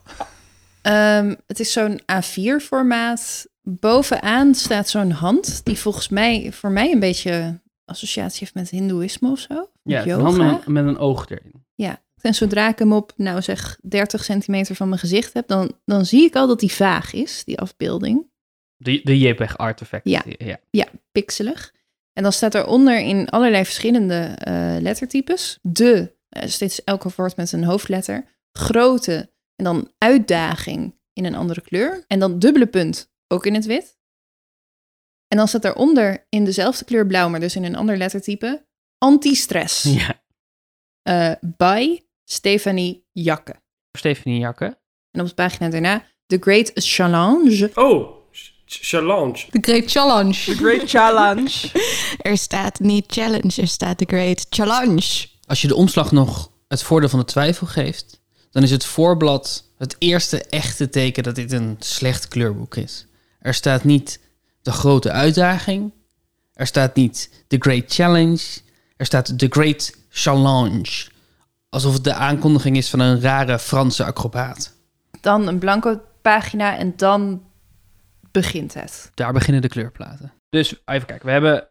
Ehm, 0.82 1.36
het 1.48 1.60
is 1.60 1.72
zo'n 1.72 2.02
A4-formaat. 2.02 3.48
Bovenaan 3.62 4.56
staat 4.56 4.90
zo'n 4.90 5.12
hand 5.12 5.66
die 5.66 5.78
volgens 5.78 6.10
mij 6.10 6.52
voor 6.52 6.72
mij 6.72 6.92
een 6.92 7.00
beetje 7.00 7.60
associatie 7.86 8.40
heeft 8.40 8.54
met 8.54 8.70
Hindoeïsme 8.70 9.32
of 9.32 9.40
zo. 9.40 9.70
Ja, 9.84 10.06
een 10.06 10.10
hand 10.22 10.36
yoga. 10.36 10.52
met, 10.52 10.66
een- 10.66 10.74
met 10.74 10.86
een 10.86 10.98
oog 10.98 11.30
erin. 11.30 11.66
Ja, 11.76 12.02
en 12.22 12.34
zodra 12.34 12.68
ik 12.70 12.80
hem 12.80 12.94
op, 12.94 13.14
nou 13.16 13.42
zeg, 13.42 13.80
30 13.82 14.24
centimeter 14.24 14.76
van 14.76 14.88
mijn 14.90 15.00
gezicht 15.00 15.34
heb, 15.34 15.48
dan, 15.48 15.72
dan 15.86 16.06
zie 16.06 16.24
ik 16.26 16.36
al 16.36 16.48
dat 16.48 16.60
die 16.60 16.72
vaag 16.72 17.14
is, 17.14 17.44
die 17.44 17.60
afbeelding. 17.60 18.28
De, 18.78 19.02
de 19.04 19.18
JPEG 19.20 19.58
artefact. 19.58 20.08
Ja. 20.10 20.24
ja. 20.26 20.58
Ja, 20.70 20.86
pixelig. 21.12 21.74
En 22.20 22.26
dan 22.26 22.34
staat 22.34 22.56
eronder 22.56 23.00
in 23.00 23.30
allerlei 23.30 23.66
verschillende 23.66 24.20
eh, 24.20 24.76
lettertypes. 24.80 25.60
De, 25.62 26.16
eh, 26.30 26.48
steeds 26.48 26.84
elke 26.84 27.10
woord 27.16 27.36
met 27.36 27.52
een 27.52 27.64
hoofdletter. 27.64 28.28
Grote 28.52 29.32
en 29.56 29.64
dan 29.64 29.92
uitdaging 29.98 31.00
in 31.14 31.26
een 31.26 31.36
andere 31.36 31.62
kleur. 31.62 32.04
En 32.08 32.20
dan 32.20 32.40
dubbele 32.40 32.68
punt, 32.68 33.12
ook 33.28 33.46
in 33.46 33.54
het 33.54 33.66
wit. 33.66 33.98
En 35.28 35.38
dan 35.38 35.48
staat 35.48 35.62
daaronder 35.62 36.26
in 36.30 36.46
dezelfde 36.46 36.86
kleur 36.86 37.08
blauw, 37.08 37.30
maar 37.30 37.40
dus 37.40 37.56
in 37.56 37.64
een 37.64 37.76
ander 37.76 37.98
lettertype. 37.98 38.68
Anti-stress. 38.98 39.84
Ja. 40.00 40.24
Eh, 41.02 41.50
by 41.58 42.00
Stefanie 42.24 43.08
Jakke. 43.12 43.56
Stefanie 43.98 44.40
Jakke. 44.40 44.80
En 45.12 45.22
op 45.22 45.28
de 45.28 45.34
pagina 45.34 45.70
daarna 45.70 46.06
The 46.26 46.38
Great 46.40 46.72
Challenge. 46.74 47.72
Oh, 47.74 48.19
challenge. 48.70 49.48
The 49.52 49.60
Great 49.62 49.92
Challenge. 49.92 50.44
The 50.46 50.56
Great 50.56 50.90
Challenge. 50.90 51.72
er 52.22 52.38
staat 52.38 52.80
niet 52.80 53.06
challenge, 53.08 53.62
er 53.62 53.68
staat 53.68 53.98
The 53.98 54.06
Great 54.08 54.46
Challenge. 54.50 55.28
Als 55.46 55.62
je 55.62 55.68
de 55.68 55.76
omslag 55.76 56.12
nog 56.12 56.52
het 56.68 56.84
voordeel 56.84 57.10
van 57.10 57.20
de 57.20 57.26
twijfel 57.26 57.68
geeft, 57.68 58.20
dan 58.52 58.64
is 58.64 58.72
het 58.72 58.86
voorblad 58.86 59.64
het 59.78 59.96
eerste 60.00 60.44
echte 60.44 60.90
teken 60.90 61.24
dat 61.24 61.36
dit 61.36 61.52
een 61.52 61.76
slecht 61.80 62.28
kleurboek 62.28 62.76
is. 62.76 63.06
Er 63.40 63.54
staat 63.54 63.84
niet 63.84 64.20
de 64.62 64.72
grote 64.72 65.12
uitdaging, 65.12 65.94
er 66.54 66.68
staat 66.68 66.96
niet 66.96 67.30
The 67.48 67.56
Great 67.60 67.84
Challenge, 67.88 68.44
er 68.98 69.06
staat 69.06 69.40
The 69.40 69.48
Great 69.50 69.92
Challenge. 70.10 71.08
Alsof 71.70 71.94
het 71.94 72.04
de 72.04 72.14
aankondiging 72.14 72.78
is 72.78 72.90
van 72.90 73.00
een 73.00 73.22
rare 73.22 73.60
Franse 73.60 74.04
acrobaat. 74.06 74.74
Dan 75.22 75.48
een 75.48 75.60
blanco 75.60 76.02
pagina 76.22 76.78
en 76.78 76.94
dan 76.96 77.42
begint 78.32 78.74
het. 78.74 79.12
Daar 79.14 79.34
beginnen 79.34 79.62
de 79.62 79.68
kleurplaten. 79.68 80.34
Dus 80.50 80.82
even 80.86 81.08
kijken, 81.08 81.26
we 81.26 81.32
hebben 81.32 81.70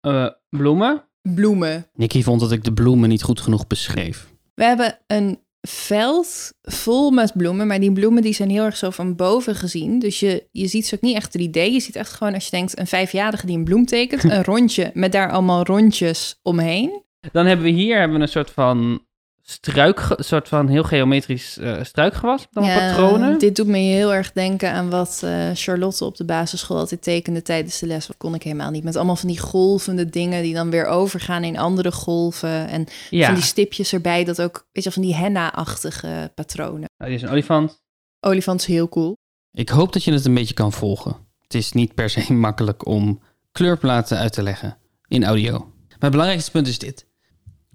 eh, 0.00 0.28
bloemen. 0.48 1.04
Bloemen. 1.22 1.86
Nicky 1.94 2.22
vond 2.22 2.40
dat 2.40 2.52
ik 2.52 2.64
de 2.64 2.72
bloemen 2.72 3.08
niet 3.08 3.22
goed 3.22 3.40
genoeg 3.40 3.66
beschreef. 3.66 4.28
We 4.54 4.64
hebben 4.64 4.98
een 5.06 5.40
veld 5.68 6.52
vol 6.62 7.10
met 7.10 7.32
bloemen, 7.36 7.66
maar 7.66 7.80
die 7.80 7.92
bloemen 7.92 8.22
die 8.22 8.34
zijn 8.34 8.50
heel 8.50 8.64
erg 8.64 8.76
zo 8.76 8.90
van 8.90 9.16
boven 9.16 9.54
gezien. 9.54 9.98
Dus 9.98 10.20
je, 10.20 10.48
je 10.52 10.66
ziet 10.66 10.86
ze 10.86 10.94
ook 10.94 11.00
niet 11.00 11.16
echt 11.16 11.38
3D. 11.38 11.50
Je 11.50 11.80
ziet 11.80 11.96
echt 11.96 12.12
gewoon 12.12 12.34
als 12.34 12.44
je 12.44 12.50
denkt 12.50 12.78
een 12.78 12.86
vijfjarige 12.86 13.46
die 13.46 13.56
een 13.56 13.64
bloem 13.64 13.84
tekent, 13.84 14.24
een 14.24 14.44
rondje 14.54 14.90
met 14.94 15.12
daar 15.12 15.30
allemaal 15.30 15.62
rondjes 15.62 16.38
omheen. 16.42 17.02
Dan 17.32 17.46
hebben 17.46 17.64
we 17.64 17.72
hier 17.72 17.98
hebben 17.98 18.16
we 18.16 18.22
een 18.22 18.28
soort 18.28 18.50
van 18.50 19.06
struik, 19.50 20.06
een 20.16 20.24
soort 20.24 20.48
van 20.48 20.68
heel 20.68 20.82
geometrisch 20.82 21.58
uh, 21.58 21.82
struikgewas. 21.82 22.46
Dan 22.50 22.64
Ja, 22.64 22.78
patronen. 22.78 23.38
Dit 23.38 23.56
doet 23.56 23.66
me 23.66 23.78
heel 23.78 24.14
erg 24.14 24.32
denken 24.32 24.72
aan 24.72 24.90
wat 24.90 25.20
eh, 25.24 25.50
Charlotte 25.54 26.04
op 26.04 26.16
de 26.16 26.24
basisschool 26.24 26.76
altijd 26.78 27.02
tekende 27.02 27.42
tijdens 27.42 27.78
de 27.78 27.86
les. 27.86 28.06
Dat 28.06 28.16
kon 28.16 28.34
ik 28.34 28.42
helemaal 28.42 28.70
niet. 28.70 28.84
Met 28.84 28.96
allemaal 28.96 29.16
van 29.16 29.28
die 29.28 29.38
golvende 29.38 30.08
dingen 30.10 30.42
die 30.42 30.54
dan 30.54 30.70
weer 30.70 30.86
overgaan 30.86 31.44
in 31.44 31.58
andere 31.58 31.92
golven. 31.92 32.68
En 32.68 32.86
Ja. 33.10 33.26
van 33.26 33.34
die 33.34 33.44
stipjes 33.44 33.92
erbij, 33.92 34.24
dat 34.24 34.42
ook, 34.42 34.66
weet 34.72 34.84
je, 34.84 34.92
van 34.92 35.02
die 35.02 35.14
henna-achtige 35.14 36.30
patronen. 36.34 36.88
Nou, 36.96 37.10
dit 37.10 37.20
is 37.20 37.22
een 37.22 37.30
olifant. 37.32 37.82
Olifant 38.20 38.60
is 38.60 38.66
heel 38.66 38.88
cool. 38.88 39.16
Ik 39.52 39.68
hoop 39.68 39.92
dat 39.92 40.04
je 40.04 40.12
het 40.12 40.24
een 40.24 40.34
beetje 40.34 40.54
kan 40.54 40.72
volgen. 40.72 41.16
Het 41.42 41.54
is 41.54 41.72
niet 41.72 41.94
per 41.94 42.10
se 42.10 42.32
makkelijk 42.46 42.86
om 42.86 43.20
kleurplaten 43.52 44.18
uit 44.18 44.32
te 44.32 44.42
leggen 44.42 44.76
in 45.08 45.24
audio. 45.24 45.58
Maar 45.88 45.98
het 45.98 46.10
belangrijkste 46.10 46.50
punt 46.50 46.66
is 46.66 46.78
dit. 46.78 47.06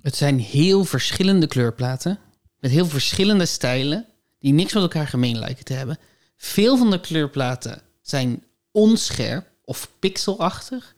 Het 0.06 0.16
zijn 0.16 0.40
heel 0.40 0.84
verschillende 0.84 1.48
kleurplaten 1.48 2.20
met 2.60 2.72
heel 2.72 2.86
verschillende 2.86 3.46
stijlen 3.46 4.06
die 4.40 4.54
niks 4.54 4.74
met 4.74 4.84
elkaar 4.84 5.08
gemeen 5.08 5.40
lijken 5.40 5.66
te 5.66 5.74
hebben. 5.74 5.98
Veel 6.38 6.78
van 6.78 6.92
de 6.92 7.00
kleurplaten 7.00 7.82
zijn 8.02 8.44
onscherp 8.72 9.48
of 9.64 9.92
pixelachtig. 10.00 10.96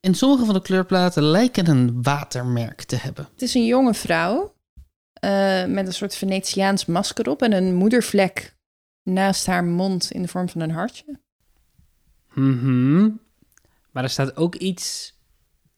En 0.00 0.14
sommige 0.14 0.44
van 0.44 0.54
de 0.54 0.62
kleurplaten 0.62 1.22
lijken 1.22 1.68
een 1.68 2.02
watermerk 2.02 2.82
te 2.82 2.96
hebben. 2.96 3.28
Het 3.32 3.42
is 3.42 3.54
een 3.54 3.66
jonge 3.66 3.94
vrouw 3.94 4.54
eh, 5.12 5.64
met 5.64 5.86
een 5.86 5.94
soort 5.94 6.14
Venetiaans 6.14 6.86
masker 6.86 7.28
op 7.28 7.42
en 7.42 7.52
een 7.52 7.74
moedervlek 7.74 8.56
naast 9.02 9.46
haar 9.46 9.64
mond 9.64 10.10
in 10.10 10.22
de 10.22 10.28
vorm 10.28 10.48
van 10.48 10.60
een 10.60 10.70
hartje. 10.70 11.20
Mhm. 12.32 13.08
Maar 13.90 14.02
er 14.02 14.10
staat 14.10 14.36
ook 14.36 14.54
iets. 14.54 15.18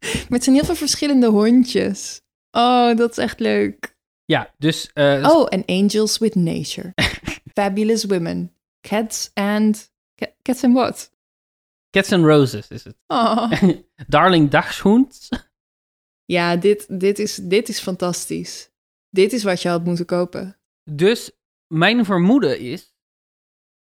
maar 0.28 0.38
het 0.38 0.44
zijn 0.44 0.56
heel 0.56 0.64
veel 0.64 0.74
verschillende 0.74 1.26
hondjes. 1.26 2.20
Oh, 2.50 2.96
dat 2.96 3.10
is 3.10 3.18
echt 3.18 3.40
leuk. 3.40 3.96
Ja, 4.24 4.54
dus. 4.58 4.90
eh, 4.92 5.28
Oh, 5.30 5.46
en 5.50 5.62
Angels 5.66 6.18
with 6.18 6.34
Nature. 6.34 6.92
Fabulous 7.54 8.04
Women. 8.04 8.54
Cats 8.80 9.30
and... 9.34 9.92
ca- 10.14 10.32
Cats 10.42 10.64
and 10.64 10.74
what? 10.74 11.10
Cats 11.90 12.12
and 12.12 12.24
Roses 12.24 12.68
is 12.68 12.84
het. 12.84 12.96
Oh. 13.06 13.52
Darling 14.08 14.50
Dachshund. 14.50 15.28
Ja, 16.24 16.56
dit, 16.56 17.00
dit, 17.00 17.18
is, 17.18 17.34
dit 17.34 17.68
is 17.68 17.80
fantastisch. 17.80 18.70
Dit 19.08 19.32
is 19.32 19.42
wat 19.42 19.62
je 19.62 19.68
had 19.68 19.84
moeten 19.84 20.04
kopen. 20.06 20.58
Dus 20.90 21.30
mijn 21.66 22.04
vermoeden 22.04 22.58
is. 22.58 22.80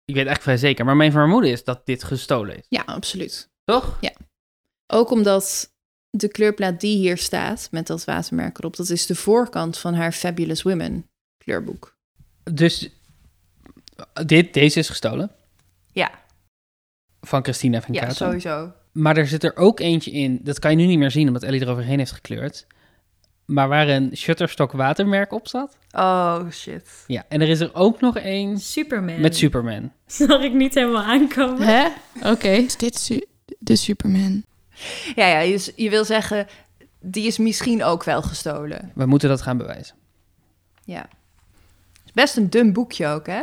Ik 0.04 0.14
weet 0.14 0.26
eigenlijk 0.26 0.42
vrij 0.42 0.56
zeker, 0.56 0.84
maar 0.84 0.96
mijn 0.96 1.12
vermoeden 1.12 1.50
is 1.50 1.64
dat 1.64 1.86
dit 1.86 2.04
gestolen 2.04 2.56
is. 2.58 2.66
Ja, 2.68 2.82
absoluut. 2.86 3.50
Toch? 3.64 3.98
Ja. 4.00 4.12
Ook 4.86 5.10
omdat 5.10 5.73
de 6.16 6.28
kleurplaat 6.28 6.80
die 6.80 6.96
hier 6.96 7.16
staat, 7.18 7.68
met 7.70 7.86
dat 7.86 8.04
watermerk 8.04 8.58
erop, 8.58 8.76
dat 8.76 8.88
is 8.90 9.06
de 9.06 9.14
voorkant 9.14 9.78
van 9.78 9.94
haar 9.94 10.12
Fabulous 10.12 10.62
Women 10.62 11.06
kleurboek. 11.38 11.96
Dus 12.52 12.90
dit, 14.26 14.54
deze 14.54 14.78
is 14.78 14.88
gestolen 14.88 15.30
Ja, 15.92 16.10
van 17.20 17.42
Christina 17.42 17.80
van 17.82 17.94
ja 17.94 18.00
Katen. 18.00 18.16
sowieso. 18.16 18.72
Maar 18.92 19.16
er 19.16 19.26
zit 19.26 19.44
er 19.44 19.56
ook 19.56 19.80
eentje 19.80 20.10
in, 20.10 20.40
dat 20.42 20.58
kan 20.58 20.70
je 20.70 20.76
nu 20.76 20.86
niet 20.86 20.98
meer 20.98 21.10
zien 21.10 21.26
omdat 21.26 21.42
Ellie 21.42 21.60
eroverheen 21.60 21.98
heeft 21.98 22.12
gekleurd. 22.12 22.66
Maar 23.44 23.68
waar 23.68 23.88
een 23.88 24.16
Shutterstock 24.16 24.72
watermerk 24.72 25.32
op 25.32 25.48
zat. 25.48 25.76
Oh, 25.90 26.50
shit. 26.50 27.04
Ja, 27.06 27.24
en 27.28 27.40
er 27.40 27.48
is 27.48 27.60
er 27.60 27.74
ook 27.74 28.00
nog 28.00 28.16
één 28.18 28.58
Superman. 28.58 29.20
met 29.20 29.36
Superman. 29.36 29.92
Zag 30.06 30.42
ik 30.42 30.52
niet 30.52 30.74
helemaal 30.74 31.02
aankomen. 31.02 31.66
Hè? 31.66 31.88
Oké. 32.32 32.48
Is 32.48 32.76
dit 32.76 32.98
su- 32.98 33.24
de 33.58 33.76
Superman? 33.76 34.44
Ja, 35.16 35.26
ja, 35.26 35.50
dus 35.50 35.72
je 35.76 35.90
wil 35.90 36.04
zeggen, 36.04 36.46
die 37.00 37.26
is 37.26 37.38
misschien 37.38 37.84
ook 37.84 38.04
wel 38.04 38.22
gestolen. 38.22 38.92
We 38.94 39.06
moeten 39.06 39.28
dat 39.28 39.42
gaan 39.42 39.56
bewijzen. 39.56 39.96
Ja. 40.84 41.00
Het 41.00 42.02
is 42.04 42.12
best 42.12 42.36
een 42.36 42.50
dun 42.50 42.72
boekje 42.72 43.06
ook, 43.06 43.26
hè? 43.26 43.42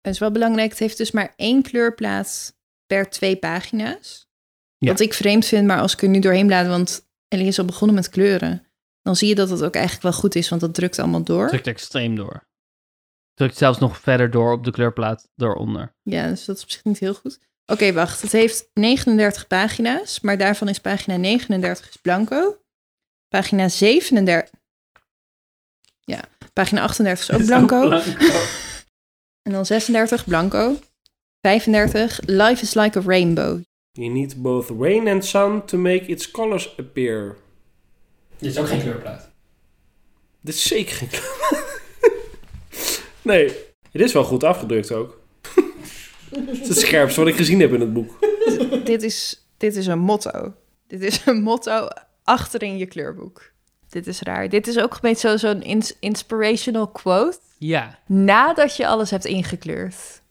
Het 0.00 0.12
is 0.12 0.18
wel 0.18 0.30
belangrijk, 0.30 0.70
het 0.70 0.78
heeft 0.78 0.96
dus 0.96 1.10
maar 1.10 1.32
één 1.36 1.62
kleurplaat 1.62 2.56
per 2.86 3.10
twee 3.10 3.36
pagina's. 3.36 4.26
Ja. 4.78 4.90
Wat 4.90 5.00
ik 5.00 5.14
vreemd 5.14 5.46
vind, 5.46 5.66
maar 5.66 5.80
als 5.80 5.92
ik 5.92 6.02
er 6.02 6.08
nu 6.08 6.18
doorheen 6.20 6.46
blader, 6.46 6.70
want 6.70 7.08
Ellie 7.28 7.46
is 7.46 7.58
al 7.58 7.64
begonnen 7.64 7.96
met 7.96 8.08
kleuren, 8.08 8.66
dan 9.02 9.16
zie 9.16 9.28
je 9.28 9.34
dat 9.34 9.50
het 9.50 9.62
ook 9.62 9.74
eigenlijk 9.74 10.04
wel 10.04 10.12
goed 10.12 10.34
is, 10.34 10.48
want 10.48 10.60
dat 10.60 10.74
drukt 10.74 10.98
allemaal 10.98 11.22
door. 11.22 11.48
Drukt 11.48 11.66
extreem 11.66 12.16
door. 12.16 12.46
Drukt 13.34 13.56
zelfs 13.56 13.78
nog 13.78 14.00
verder 14.00 14.30
door 14.30 14.52
op 14.52 14.64
de 14.64 14.70
kleurplaat 14.70 15.28
dooronder. 15.34 15.94
Ja, 16.02 16.28
dus 16.28 16.44
dat 16.44 16.56
is 16.56 16.62
op 16.62 16.70
zich 16.70 16.84
niet 16.84 16.98
heel 16.98 17.14
goed. 17.14 17.38
Oké, 17.66 17.92
wacht. 17.92 18.22
Het 18.22 18.32
heeft 18.32 18.70
39 18.72 19.46
pagina's, 19.46 20.20
maar 20.20 20.38
daarvan 20.38 20.68
is 20.68 20.78
pagina 20.78 21.16
39 21.16 21.88
is 21.88 21.96
blanco. 21.96 22.58
Pagina 23.28 23.68
37... 23.68 24.50
Ja, 26.00 26.20
pagina 26.52 26.82
38 26.82 27.28
is 27.28 27.34
ook 27.34 27.46
blanco. 27.46 27.90
en 29.46 29.52
dan 29.52 29.66
36 29.66 30.24
blanco. 30.24 30.78
35 31.40 32.20
Life 32.26 32.62
is 32.62 32.74
like 32.74 32.98
a 32.98 33.02
rainbow. 33.02 33.60
You 33.92 34.08
need 34.08 34.42
both 34.42 34.70
rain 34.70 35.08
and 35.08 35.24
sun 35.24 35.64
to 35.64 35.78
make 35.78 36.06
its 36.06 36.30
colors 36.30 36.74
appear. 36.78 37.36
Dit 38.38 38.50
is 38.50 38.58
ook 38.58 38.68
geen 38.68 38.80
kleurplaat. 38.80 39.30
Dit 40.40 40.54
is 40.54 40.62
zeker 40.62 40.94
geen 40.94 41.08
kleurplaat. 41.08 41.80
nee, 43.22 43.44
het 43.90 44.02
is 44.02 44.12
wel 44.12 44.24
goed 44.24 44.44
afgedrukt 44.44 44.92
ook. 44.92 45.23
Het 46.34 46.60
is 46.60 46.68
het 46.68 46.78
scherpste 46.78 47.20
wat 47.20 47.28
ik 47.28 47.36
gezien 47.36 47.60
heb 47.60 47.72
in 47.72 47.80
het 47.80 47.92
boek. 47.92 48.18
dit, 48.84 49.02
is, 49.02 49.46
dit 49.56 49.76
is 49.76 49.86
een 49.86 49.98
motto. 49.98 50.54
Dit 50.86 51.00
is 51.00 51.26
een 51.26 51.42
motto 51.42 51.88
achterin 52.24 52.76
je 52.78 52.86
kleurboek. 52.86 53.52
Dit 53.88 54.06
is 54.06 54.20
raar. 54.20 54.48
Dit 54.48 54.66
is 54.66 54.78
ook 54.78 54.92
een 54.92 54.98
beetje 55.00 55.28
zo- 55.28 55.36
zo'n 55.36 55.62
ins- 55.62 55.96
inspirational 55.98 56.88
quote. 56.88 57.38
Ja. 57.58 57.98
Nadat 58.06 58.76
je 58.76 58.86
alles 58.86 59.10
hebt 59.10 59.24
ingekleurd. 59.24 60.22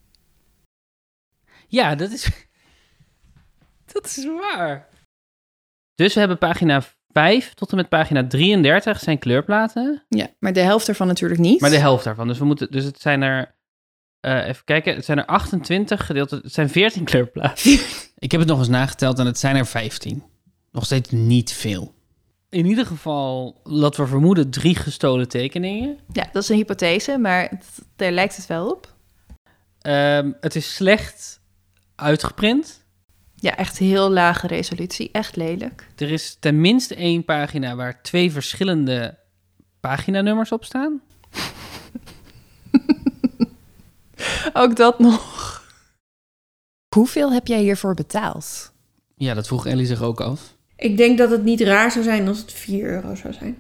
Ja, 1.67 1.95
dat 1.95 2.11
is... 2.11 2.27
dat 3.93 4.05
is 4.05 4.25
waar. 4.25 4.87
Dus 5.95 6.13
we 6.13 6.19
hebben 6.19 6.37
pagina 6.37 6.83
5 7.11 7.53
tot 7.53 7.69
en 7.71 7.75
met 7.75 7.89
pagina 7.89 8.27
33 8.27 8.99
zijn 8.99 9.19
kleurplaten. 9.19 10.05
Ja, 10.09 10.27
maar 10.39 10.53
de 10.53 10.59
helft 10.59 10.87
ervan 10.87 11.07
natuurlijk 11.07 11.41
niet. 11.41 11.61
Maar 11.61 11.69
de 11.69 11.77
helft 11.77 12.03
daarvan. 12.03 12.27
Dus, 12.27 12.37
we 12.39 12.45
moeten, 12.45 12.71
dus 12.71 12.83
het 12.83 13.01
zijn 13.01 13.21
er... 13.21 13.55
eh, 14.23 14.47
even 14.47 14.63
kijken, 14.65 14.95
het 14.95 15.05
zijn 15.05 15.17
er 15.17 15.25
28 15.25 16.05
gedeeld. 16.05 16.31
Het 16.31 16.53
zijn 16.53 16.69
14 16.69 17.03
kleurplaten. 17.11 17.71
ik 18.17 18.31
heb 18.31 18.39
het 18.39 18.49
nog 18.49 18.59
eens 18.59 18.67
nageteld 18.67 19.19
en 19.19 19.25
het 19.25 19.39
zijn 19.39 19.55
er 19.55 19.65
15. 19.65 20.23
Nog 20.71 20.85
steeds 20.85 21.09
niet 21.11 21.53
veel. 21.53 21.93
In 22.49 22.65
ieder 22.65 22.85
geval, 22.85 23.61
dat 23.63 23.97
we 23.97 24.07
vermoeden, 24.07 24.49
drie 24.49 24.75
gestolen 24.75 25.27
tekeningen. 25.27 25.97
Ja, 26.11 26.29
dat 26.31 26.43
is 26.43 26.49
een 26.49 26.55
hypothese, 26.55 27.17
maar 27.17 27.41
het- 27.49 27.79
daar 27.95 28.11
lijkt 28.11 28.35
het 28.35 28.47
wel 28.47 28.71
op. 28.71 28.93
Ehm, 29.81 30.31
het 30.39 30.55
is 30.55 30.75
slecht 30.75 31.41
uitgeprint. 31.95 32.81
Ja, 33.35 33.55
echt 33.57 33.77
heel 33.77 34.09
lage 34.09 34.47
resolutie. 34.47 35.09
Echt 35.11 35.35
lelijk. 35.35 35.87
Er 35.95 36.11
is 36.11 36.37
tenminste 36.39 36.95
één 36.95 37.25
pagina 37.25 37.75
waar 37.75 38.01
twee 38.01 38.31
verschillende 38.31 39.17
paginanummers 39.79 40.51
op 40.51 40.63
staan. 40.65 41.01
Ook 44.63 44.75
dat 44.75 44.99
nog. 44.99 45.51
Hoeveel 46.95 47.31
heb 47.31 47.47
jij 47.47 47.61
hiervoor 47.61 47.93
betaald? 47.93 48.71
Ja, 49.15 49.33
dat 49.33 49.47
vroeg 49.47 49.65
Ellie 49.65 49.85
zich 49.85 50.01
ook 50.01 50.21
af. 50.21 50.55
Ik 50.75 50.97
denk 50.97 51.17
dat 51.17 51.29
het 51.29 51.43
niet 51.43 51.61
raar 51.61 51.91
zou 51.91 52.03
zijn 52.03 52.27
als 52.27 52.37
het 52.37 52.51
4 52.51 52.83
euro 52.85 53.15
zou 53.15 53.33
zijn. 53.33 53.57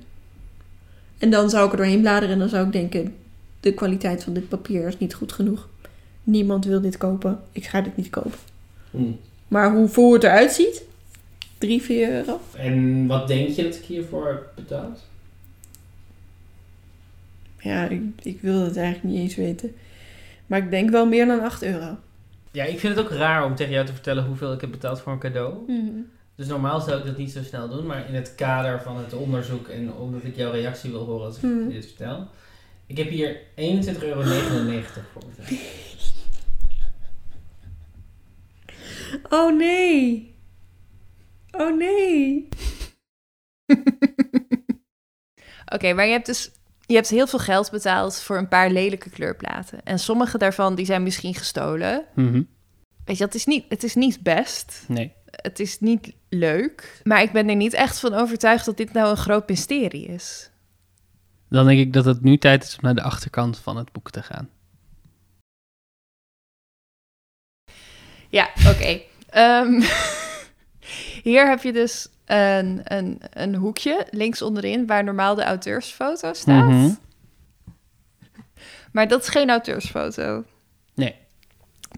En 1.17 1.29
dan 1.29 1.49
zou 1.49 1.65
ik 1.65 1.71
er 1.71 1.77
doorheen 1.77 2.01
bladeren 2.01 2.33
en 2.33 2.39
dan 2.39 2.49
zou 2.49 2.65
ik 2.65 2.71
denken... 2.71 3.15
de 3.59 3.73
kwaliteit 3.73 4.23
van 4.23 4.33
dit 4.33 4.49
papier 4.49 4.87
is 4.87 4.97
niet 4.97 5.13
goed 5.13 5.31
genoeg. 5.31 5.67
Niemand 6.23 6.65
wil 6.65 6.81
dit 6.81 6.97
kopen. 6.97 7.39
Ik 7.51 7.65
ga 7.65 7.81
dit 7.81 7.97
niet 7.97 8.09
kopen. 8.09 8.39
Maar 9.47 9.71
hoe, 9.71 9.89
hoe 9.93 10.13
het 10.13 10.23
eruit 10.23 10.51
ziet... 10.51 10.83
3, 11.57 11.81
4 11.81 12.09
euro. 12.09 12.39
En 12.55 13.07
wat 13.07 13.27
denk 13.27 13.49
je 13.49 13.63
dat 13.63 13.75
ik 13.75 13.83
hiervoor 13.83 14.27
heb 14.27 14.51
betaald? 14.55 14.99
Ja, 17.59 17.87
ik, 17.87 18.01
ik 18.21 18.41
wil 18.41 18.61
het 18.61 18.77
eigenlijk 18.77 19.15
niet 19.15 19.23
eens 19.23 19.35
weten. 19.35 19.75
Maar 20.47 20.59
ik 20.59 20.69
denk 20.71 20.89
wel 20.89 21.05
meer 21.05 21.25
dan 21.25 21.41
8 21.41 21.63
euro. 21.63 21.97
Ja, 22.51 22.63
ik 22.63 22.79
vind 22.79 22.95
het 22.95 23.05
ook 23.05 23.11
raar 23.11 23.45
om 23.45 23.55
tegen 23.55 23.73
jou 23.73 23.85
te 23.85 23.93
vertellen 23.93 24.25
hoeveel 24.25 24.53
ik 24.53 24.61
heb 24.61 24.71
betaald 24.71 25.01
voor 25.01 25.11
een 25.13 25.19
cadeau. 25.19 25.71
Dus 26.35 26.47
normaal 26.47 26.81
zou 26.81 26.99
ik 26.99 27.05
dat 27.05 27.17
niet 27.17 27.31
zo 27.31 27.43
snel 27.43 27.69
doen, 27.69 27.85
maar 27.85 28.07
in 28.07 28.15
het 28.15 28.35
kader 28.35 28.81
van 28.81 28.97
het 28.97 29.13
onderzoek 29.13 29.67
en 29.67 29.93
omdat 29.93 30.23
ik 30.23 30.35
jouw 30.35 30.51
reactie 30.51 30.91
wil 30.91 31.05
horen 31.05 31.25
als 31.25 31.37
ik 31.37 31.43
Mhm. 31.43 31.69
dit 31.69 31.85
vertel. 31.85 32.27
Ik 32.87 32.97
heb 32.97 33.09
hier 33.09 33.37
21,99 33.55 34.03
euro 34.03 34.21
voor 35.13 35.23
betaald. 35.29 35.49
Oh 39.29 39.57
nee. 39.57 40.35
Oh 41.51 41.77
nee. 41.77 42.47
Oké, 45.73 45.93
maar 45.93 46.05
je 46.05 46.11
hebt 46.11 46.25
dus 46.25 46.51
je 46.85 46.95
hebt 46.95 47.09
heel 47.09 47.27
veel 47.27 47.39
geld 47.39 47.71
betaald 47.71 48.19
voor 48.19 48.37
een 48.37 48.47
paar 48.47 48.69
lelijke 48.69 49.09
kleurplaten. 49.09 49.83
En 49.83 49.99
sommige 49.99 50.37
daarvan 50.37 50.75
die 50.75 50.85
zijn 50.85 51.03
misschien 51.03 51.35
gestolen. 51.35 52.05
Mhm. 52.15 52.43
Weet 53.05 53.17
je, 53.17 53.23
het 53.23 53.35
is 53.35 53.45
niet, 53.45 53.65
het 53.69 53.83
is 53.83 53.95
niet 53.95 54.21
best. 54.21 54.83
Nee. 54.87 55.13
Het 55.25 55.59
is 55.59 55.79
niet 55.79 56.13
leuk. 56.29 57.01
Maar 57.03 57.21
ik 57.21 57.31
ben 57.31 57.49
er 57.49 57.55
niet 57.55 57.73
echt 57.73 57.99
van 57.99 58.13
overtuigd 58.13 58.65
dat 58.65 58.77
dit 58.77 58.93
nou 58.93 59.09
een 59.09 59.17
groot 59.17 59.49
mysterie 59.49 60.05
is. 60.05 60.49
Dan 61.49 61.65
denk 61.65 61.79
ik 61.79 61.93
dat 61.93 62.05
het 62.05 62.21
nu 62.21 62.37
tijd 62.37 62.63
is 62.63 62.75
om 62.75 62.83
naar 62.83 62.95
de 62.95 63.01
achterkant 63.01 63.57
van 63.57 63.77
het 63.77 63.91
boek 63.91 64.11
te 64.11 64.23
gaan. 64.23 64.49
Ja, 68.29 68.49
oké. 68.67 69.01
Ehm, 69.29 69.81
hier 71.23 71.49
heb 71.49 71.63
je 71.63 71.73
dus 71.73 72.07
een, 72.25 72.81
een, 72.83 73.21
een 73.29 73.55
hoekje 73.55 74.07
links 74.09 74.41
onderin 74.41 74.85
waar 74.87 75.03
normaal 75.03 75.35
de 75.35 75.43
auteursfoto 75.43 76.33
staat. 76.33 76.67
Mhm. 76.67 76.89
Maar 78.91 79.07
dat 79.07 79.21
is 79.21 79.27
geen 79.29 79.49
auteursfoto. 79.49 80.43
Nee. 80.95 81.15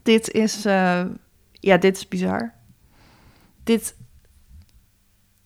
Dit 0.04 0.32
is, 0.32 0.66
eh, 0.66 1.06
ja, 1.52 1.78
dit 1.78 1.98
is 1.98 2.08
bizar. 2.08 2.54
Dit, 3.64 3.96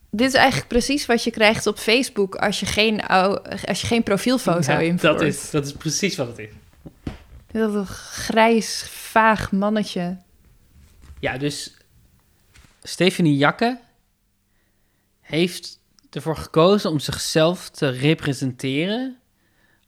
dit 0.10 0.27
is 0.27 0.34
eigenlijk 0.34 0.67
precies 0.67 1.06
wat 1.06 1.23
je 1.23 1.32
krijgt 1.32 1.67
op 1.67 1.77
Facebook 1.77 2.36
als 2.36 2.60
je 2.60 2.65
geen, 2.65 3.01
als 3.65 3.82
je 3.82 3.88
geen 3.88 4.03
profielfoto 4.03 4.71
Ja, 4.71 4.80
invoert. 4.80 5.01
dat, 5.01 5.21
is, 5.21 5.49
dat 5.49 5.65
is 5.65 5.73
precies 5.73 6.15
wat 6.15 6.27
het 6.27 6.38
is. 6.38 6.49
Dat 7.51 7.73
een 7.73 7.86
grijs, 7.86 8.88
vaag 8.89 9.51
mannetje. 9.51 10.17
Ja, 11.19 11.38
dus 11.38 11.78
Stephanie 12.89 13.38
Jakke 13.38 13.80
heeft 15.21 15.80
ervoor 16.10 16.38
gekozen 16.38 16.89
om 16.89 16.99
zichzelf 16.99 17.69
te 17.69 17.89
representeren 17.89 19.17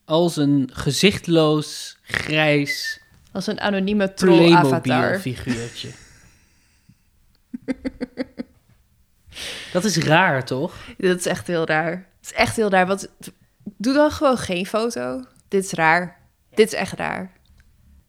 als 0.06 0.38
een 0.38 0.70
gezichtloos, 0.74 1.98
grijs 2.02 3.02
Als 3.32 3.48
een 3.48 3.60
anonieme 3.60 4.14
troll-avatar. 4.14 4.82
Playmobil-figuurtje. 4.82 5.90
Dat 9.74 9.84
is 9.84 9.98
raar, 9.98 10.46
toch? 10.46 10.76
Dat 10.98 11.20
is 11.20 11.26
echt 11.26 11.48
heel 11.48 11.66
raar. 11.66 11.92
Het 11.92 12.32
is 12.32 12.34
echt 12.34 12.56
heel 12.56 12.70
raar. 12.70 12.88
Want 12.88 13.12
doe 13.64 13.94
dan 13.94 14.12
gewoon 14.12 14.38
geen 14.38 14.66
foto. 14.66 15.24
Dit 15.48 15.64
is 15.64 15.72
raar. 15.72 16.20
Dit 16.54 16.68
is 16.68 16.74
echt 16.74 16.94
raar. 16.94 17.32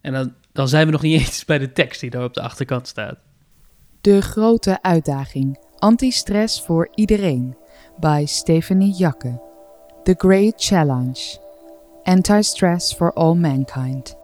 En 0.01 0.13
dan, 0.13 0.35
dan 0.53 0.69
zijn 0.69 0.87
we 0.87 0.93
nog 0.93 1.03
niet 1.03 1.21
eens 1.21 1.45
bij 1.45 1.59
de 1.59 1.73
tekst 1.73 2.01
die 2.01 2.11
daar 2.11 2.25
op 2.25 2.35
de 2.35 2.43
achterkant 2.43 2.89
staat. 2.89 3.19
De 4.03 4.21
grote 4.21 4.83
uitdaging. 4.83 5.59
Anti-stress 5.79 6.63
voor 6.63 6.89
iedereen. 6.95 7.57
By 8.01 8.23
Stephanie 8.27 8.95
Jakke. 8.95 9.41
The 10.03 10.15
Great 10.19 10.53
Challenge. 10.57 11.39
Anti-stress 12.03 12.95
for 12.95 13.13
all 13.13 13.35
mankind. 13.35 14.17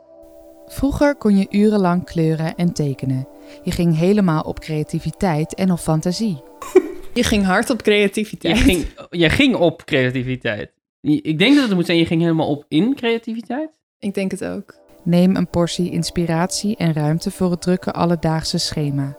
Vroeger 0.66 1.16
kon 1.16 1.38
je 1.38 1.46
urenlang 1.50 2.04
kleuren 2.04 2.54
en 2.54 2.72
tekenen. 2.72 3.28
Je 3.62 3.70
ging 3.70 3.96
helemaal 3.96 4.42
op 4.42 4.60
creativiteit 4.60 5.54
en 5.54 5.72
op 5.72 5.78
fantasie. 5.78 6.42
Je 7.14 7.22
ging 7.22 7.44
hard 7.44 7.70
op 7.70 7.82
creativiteit. 7.82 8.58
Je 8.58 8.64
ging, 8.64 8.86
je 9.10 9.30
ging 9.30 9.54
op 9.56 9.84
creativiteit. 9.84 10.72
Ik 11.00 11.38
denk 11.38 11.54
dat 11.54 11.64
het 11.64 11.74
moet 11.74 11.86
zijn, 11.86 11.98
je 11.98 12.06
ging 12.06 12.20
helemaal 12.20 12.48
op 12.48 12.64
in 12.68 12.94
creativiteit. 12.94 13.70
Ik 13.98 14.14
denk 14.14 14.30
het 14.30 14.44
ook. 14.44 14.78
Neem 15.04 15.36
een 15.36 15.48
portie 15.48 15.90
inspiratie 15.90 16.76
en 16.76 16.92
ruimte 16.92 17.30
voor 17.30 17.50
het 17.50 17.62
drukke 17.62 17.92
alledaagse 17.92 18.58
schema. 18.58 19.18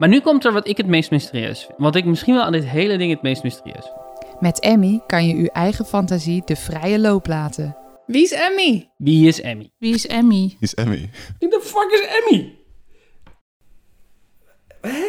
Maar 0.00 0.08
nu 0.08 0.20
komt 0.20 0.44
er 0.44 0.52
wat 0.52 0.68
ik 0.68 0.76
het 0.76 0.86
meest 0.86 1.10
mysterieus 1.10 1.64
vind. 1.64 1.78
Wat 1.78 1.96
ik 1.96 2.04
misschien 2.04 2.34
wel 2.34 2.42
aan 2.42 2.52
dit 2.52 2.64
hele 2.64 2.98
ding 2.98 3.10
het 3.10 3.22
meest 3.22 3.42
mysterieus 3.42 3.84
vind. 3.84 4.40
Met 4.40 4.60
Emmy 4.60 5.00
kan 5.06 5.26
je 5.26 5.34
uw 5.34 5.46
eigen 5.46 5.84
fantasie 5.84 6.42
de 6.44 6.56
vrije 6.56 6.98
loop 6.98 7.26
laten. 7.26 7.76
Wie 8.06 8.22
is 8.22 8.32
Emmy? 8.32 8.90
Wie 8.96 9.28
is 9.28 9.40
Emmy? 9.40 9.70
Wie 9.78 9.94
is 9.94 10.06
Emmy? 10.06 10.56
Is 10.60 10.74
Emmy. 10.74 11.10
Wie 11.38 11.48
de 11.48 11.60
fuck 11.62 11.90
is 11.90 12.06
Emmy? 12.22 12.58
Hè? 14.80 15.06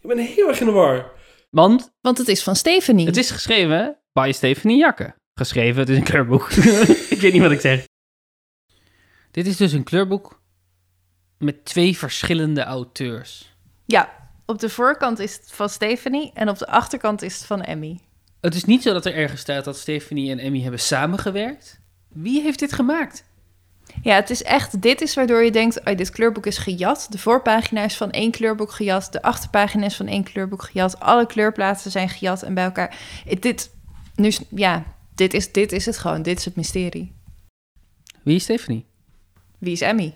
Ik 0.00 0.08
ben 0.08 0.18
heel 0.18 0.48
erg 0.48 0.60
in 0.60 0.66
de 0.66 0.72
war. 0.72 1.12
Want 1.50 1.92
Want 2.00 2.18
het 2.18 2.28
is 2.28 2.42
van 2.42 2.56
Stephanie. 2.56 3.06
het 3.06 3.16
is 3.16 3.30
geschreven 3.30 3.98
bij 4.12 4.32
Stephanie 4.32 4.78
Jakke. 4.78 5.14
Geschreven, 5.34 5.80
het 5.80 5.88
is 5.88 5.96
een 5.96 6.04
kleurboek. 6.04 6.50
ik 7.14 7.18
weet 7.20 7.32
niet 7.32 7.42
wat 7.42 7.50
ik 7.50 7.60
zeg. 7.60 7.84
Dit 9.30 9.46
is 9.46 9.56
dus 9.56 9.72
een 9.72 9.84
kleurboek 9.84 10.42
met 11.38 11.64
twee 11.64 11.98
verschillende 11.98 12.62
auteurs. 12.62 13.56
Ja, 13.86 14.23
op 14.46 14.58
de 14.58 14.68
voorkant 14.68 15.18
is 15.18 15.32
het 15.34 15.52
van 15.52 15.68
Stephanie 15.68 16.30
en 16.34 16.48
op 16.48 16.58
de 16.58 16.66
achterkant 16.66 17.22
is 17.22 17.34
het 17.36 17.46
van 17.46 17.62
Emmy. 17.62 18.00
Het 18.40 18.54
is 18.54 18.64
niet 18.64 18.82
zo 18.82 18.92
dat 18.92 19.06
er 19.06 19.14
ergens 19.14 19.40
staat 19.40 19.64
dat 19.64 19.78
Stephanie 19.78 20.30
en 20.30 20.38
Emmy 20.38 20.60
hebben 20.60 20.80
samengewerkt. 20.80 21.80
Wie 22.08 22.42
heeft 22.42 22.58
dit 22.58 22.72
gemaakt? 22.72 23.24
Ja, 24.02 24.14
het 24.14 24.30
is 24.30 24.42
echt, 24.42 24.82
dit 24.82 25.00
is 25.00 25.14
waardoor 25.14 25.42
je 25.44 25.50
denkt, 25.50 25.84
oh, 25.84 25.96
dit 25.96 26.10
kleurboek 26.10 26.46
is 26.46 26.58
gejat. 26.58 27.06
De 27.10 27.18
voorpagina 27.18 27.84
is 27.84 27.96
van 27.96 28.10
één 28.10 28.30
kleurboek 28.30 28.72
gejat. 28.72 29.08
De 29.12 29.22
achterpagina 29.22 29.84
is 29.84 29.96
van 29.96 30.06
één 30.06 30.22
kleurboek 30.22 30.62
gejat. 30.62 31.00
Alle 31.00 31.26
kleurplaatsen 31.26 31.90
zijn 31.90 32.08
gejat 32.08 32.42
en 32.42 32.54
bij 32.54 32.64
elkaar. 32.64 32.98
Dit, 33.40 33.70
nu, 34.14 34.26
is- 34.26 34.40
ja, 34.50 34.84
dit 35.14 35.34
is, 35.34 35.52
dit 35.52 35.72
is 35.72 35.86
het 35.86 35.98
gewoon. 35.98 36.22
Dit 36.22 36.38
is 36.38 36.44
het 36.44 36.56
mysterie. 36.56 37.12
Wie 38.22 38.36
is 38.36 38.42
Stephanie? 38.42 38.86
Wie 39.58 39.72
is 39.72 39.80
Emmy? 39.80 40.14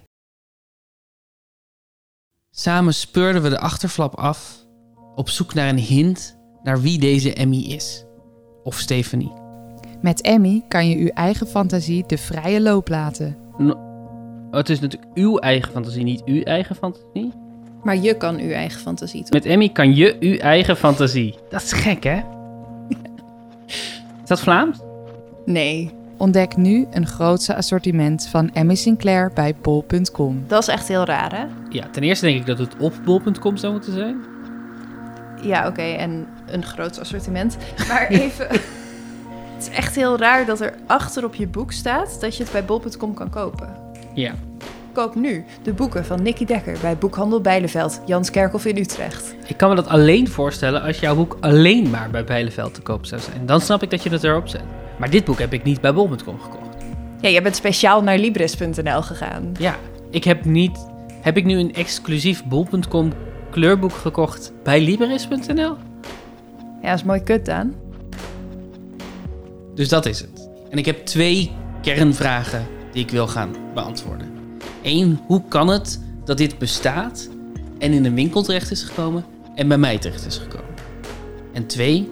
Samen 2.58 2.94
speurden 2.94 3.42
we 3.42 3.48
de 3.48 3.58
achterflap 3.58 4.14
af 4.14 4.66
op 5.14 5.28
zoek 5.28 5.54
naar 5.54 5.68
een 5.68 5.78
hint 5.78 6.38
naar 6.62 6.80
wie 6.80 6.98
deze 6.98 7.34
Emmy 7.34 7.56
is. 7.56 8.04
Of 8.62 8.78
Stephanie. 8.78 9.32
Met 10.00 10.20
Emmy 10.20 10.64
kan 10.68 10.88
je 10.88 10.96
uw 10.96 11.08
eigen 11.08 11.46
fantasie 11.46 12.04
de 12.06 12.18
vrije 12.18 12.60
loop 12.60 12.88
laten. 12.88 13.36
Het 14.50 14.68
is 14.68 14.80
natuurlijk 14.80 15.10
uw 15.14 15.38
eigen 15.38 15.72
fantasie, 15.72 16.04
niet 16.04 16.22
uw 16.24 16.42
eigen 16.42 16.76
fantasie. 16.76 17.32
Maar 17.82 17.96
je 17.96 18.16
kan 18.16 18.38
uw 18.38 18.50
eigen 18.50 18.80
fantasie 18.80 19.20
toch? 19.20 19.30
Met 19.30 19.44
Emmy 19.44 19.68
kan 19.68 19.94
je 19.94 20.16
uw 20.20 20.36
eigen 20.36 20.76
fantasie. 20.76 21.34
Dat 21.48 21.62
is 21.62 21.72
gek, 21.72 22.04
hè? 22.04 22.20
Is 24.22 24.28
dat 24.28 24.40
Vlaams? 24.40 24.78
Nee. 25.44 25.97
Ontdek 26.18 26.56
nu 26.56 26.86
een 26.90 27.06
grootse 27.06 27.54
assortiment 27.54 28.26
van 28.26 28.50
Emmy 28.52 28.74
Sinclair 28.74 29.30
bij 29.34 29.54
bol.com. 29.62 30.44
Dat 30.46 30.62
is 30.62 30.68
echt 30.68 30.88
heel 30.88 31.04
raar, 31.04 31.36
hè? 31.36 31.44
Ja, 31.68 31.88
ten 31.90 32.02
eerste 32.02 32.26
denk 32.26 32.40
ik 32.40 32.46
dat 32.46 32.58
het 32.58 32.76
op 32.78 32.94
bol.com 33.04 33.56
zou 33.56 33.72
moeten 33.72 33.92
zijn. 33.92 34.16
Ja, 35.42 35.66
oké, 35.66 35.82
en 35.82 36.26
een 36.46 36.64
groot 36.64 37.00
assortiment. 37.00 37.56
Maar 37.88 38.06
even... 38.22 38.48
het 38.48 38.60
is 39.58 39.68
echt 39.68 39.94
heel 39.94 40.18
raar 40.18 40.46
dat 40.46 40.60
er 40.60 40.74
achter 40.86 41.24
op 41.24 41.34
je 41.34 41.46
boek 41.46 41.72
staat 41.72 42.20
dat 42.20 42.36
je 42.36 42.42
het 42.42 42.52
bij 42.52 42.64
bol.com 42.64 43.14
kan 43.14 43.30
kopen. 43.30 43.76
Ja. 44.14 44.34
Koop 44.92 45.14
nu 45.14 45.44
de 45.62 45.72
boeken 45.72 46.04
van 46.04 46.22
Nicky 46.22 46.44
Dekker 46.44 46.76
bij 46.80 46.96
Boekhandel 46.96 47.40
Bijleveld, 47.40 48.00
Janskerkhof 48.06 48.64
in 48.64 48.76
Utrecht. 48.76 49.34
Ik 49.46 49.56
kan 49.56 49.68
me 49.68 49.74
dat 49.74 49.86
alleen 49.86 50.28
voorstellen 50.28 50.82
als 50.82 51.00
jouw 51.00 51.14
boek 51.14 51.36
alleen 51.40 51.90
maar 51.90 52.10
bij 52.10 52.24
Bijleveld 52.24 52.74
te 52.74 52.80
koop 52.80 53.06
zou 53.06 53.20
zijn. 53.20 53.46
Dan 53.46 53.60
snap 53.60 53.82
ik 53.82 53.90
dat 53.90 54.02
je 54.02 54.10
het 54.10 54.24
erop 54.24 54.48
zet. 54.48 54.62
Maar 54.98 55.10
dit 55.10 55.24
boek 55.24 55.38
heb 55.38 55.52
ik 55.52 55.64
niet 55.64 55.80
bij 55.80 55.94
bol.com 55.94 56.40
gekocht. 56.40 56.76
Ja, 57.20 57.28
jij 57.28 57.42
bent 57.42 57.56
speciaal 57.56 58.02
naar 58.02 58.18
Libris.nl 58.18 59.02
gegaan. 59.02 59.52
Ja, 59.58 59.76
ik 60.10 60.24
heb 60.24 60.44
niet... 60.44 60.86
Heb 61.20 61.36
ik 61.36 61.44
nu 61.44 61.58
een 61.58 61.74
exclusief 61.74 62.44
bol.com 62.44 63.12
kleurboek 63.50 63.92
gekocht 63.92 64.52
bij 64.62 64.80
Libris.nl? 64.80 65.76
Ja, 66.82 66.90
dat 66.90 66.98
is 66.98 67.04
mooi 67.04 67.22
kut, 67.22 67.44
Daan. 67.44 67.74
Dus 69.74 69.88
dat 69.88 70.06
is 70.06 70.20
het. 70.20 70.48
En 70.70 70.78
ik 70.78 70.86
heb 70.86 71.06
twee 71.06 71.50
kernvragen 71.82 72.66
die 72.92 73.02
ik 73.02 73.10
wil 73.10 73.26
gaan 73.26 73.54
beantwoorden. 73.74 74.32
Eén, 74.82 75.20
hoe 75.26 75.42
kan 75.48 75.68
het 75.68 76.02
dat 76.24 76.38
dit 76.38 76.58
bestaat 76.58 77.28
en 77.78 77.92
in 77.92 78.04
een 78.04 78.14
winkel 78.14 78.42
terecht 78.42 78.70
is 78.70 78.82
gekomen 78.82 79.24
en 79.54 79.68
bij 79.68 79.78
mij 79.78 79.98
terecht 79.98 80.26
is 80.26 80.36
gekomen? 80.36 80.74
En 81.52 81.66
twee, 81.66 82.08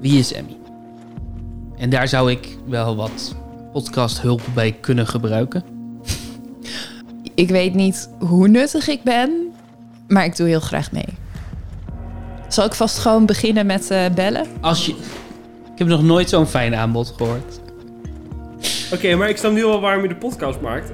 wie 0.00 0.18
is 0.18 0.32
Emmy? 0.32 0.59
En 1.80 1.90
daar 1.90 2.08
zou 2.08 2.30
ik 2.30 2.56
wel 2.66 2.96
wat 2.96 3.34
podcasthulp 3.72 4.40
bij 4.54 4.72
kunnen 4.72 5.06
gebruiken. 5.06 5.64
Ik 7.34 7.48
weet 7.48 7.74
niet 7.74 8.10
hoe 8.18 8.48
nuttig 8.48 8.88
ik 8.88 9.02
ben, 9.02 9.52
maar 10.08 10.24
ik 10.24 10.36
doe 10.36 10.48
heel 10.48 10.60
graag 10.60 10.92
mee. 10.92 11.08
Zal 12.48 12.64
ik 12.64 12.74
vast 12.74 12.98
gewoon 12.98 13.26
beginnen 13.26 13.66
met 13.66 13.90
eh, 13.90 14.04
bellen? 14.14 14.46
Als 14.60 14.86
je... 14.86 14.92
Ik 15.72 15.78
heb 15.78 15.88
nog 15.88 16.02
nooit 16.02 16.28
zo'n 16.28 16.46
fijn 16.46 16.74
aanbod 16.74 17.14
gehoord. 17.16 17.60
Oké, 18.92 19.14
maar 19.14 19.28
ik 19.28 19.36
snap 19.36 19.52
nu 19.52 19.64
wel 19.64 19.80
waarom 19.80 20.02
je 20.02 20.08
de 20.08 20.16
podcast 20.16 20.60
maakt. 20.60 20.92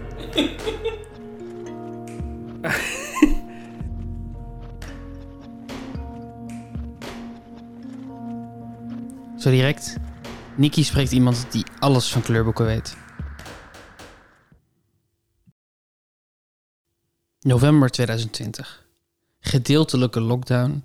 Zo 9.38 9.50
direct. 9.50 9.96
Nikki 10.56 10.84
spreekt 10.84 11.12
iemand 11.12 11.46
die 11.50 11.64
alles 11.78 12.12
van 12.12 12.22
kleurboeken 12.22 12.64
weet. 12.64 12.96
November 17.40 17.90
2020. 17.90 18.86
Gedeeltelijke 19.40 20.20
lockdown. 20.20 20.84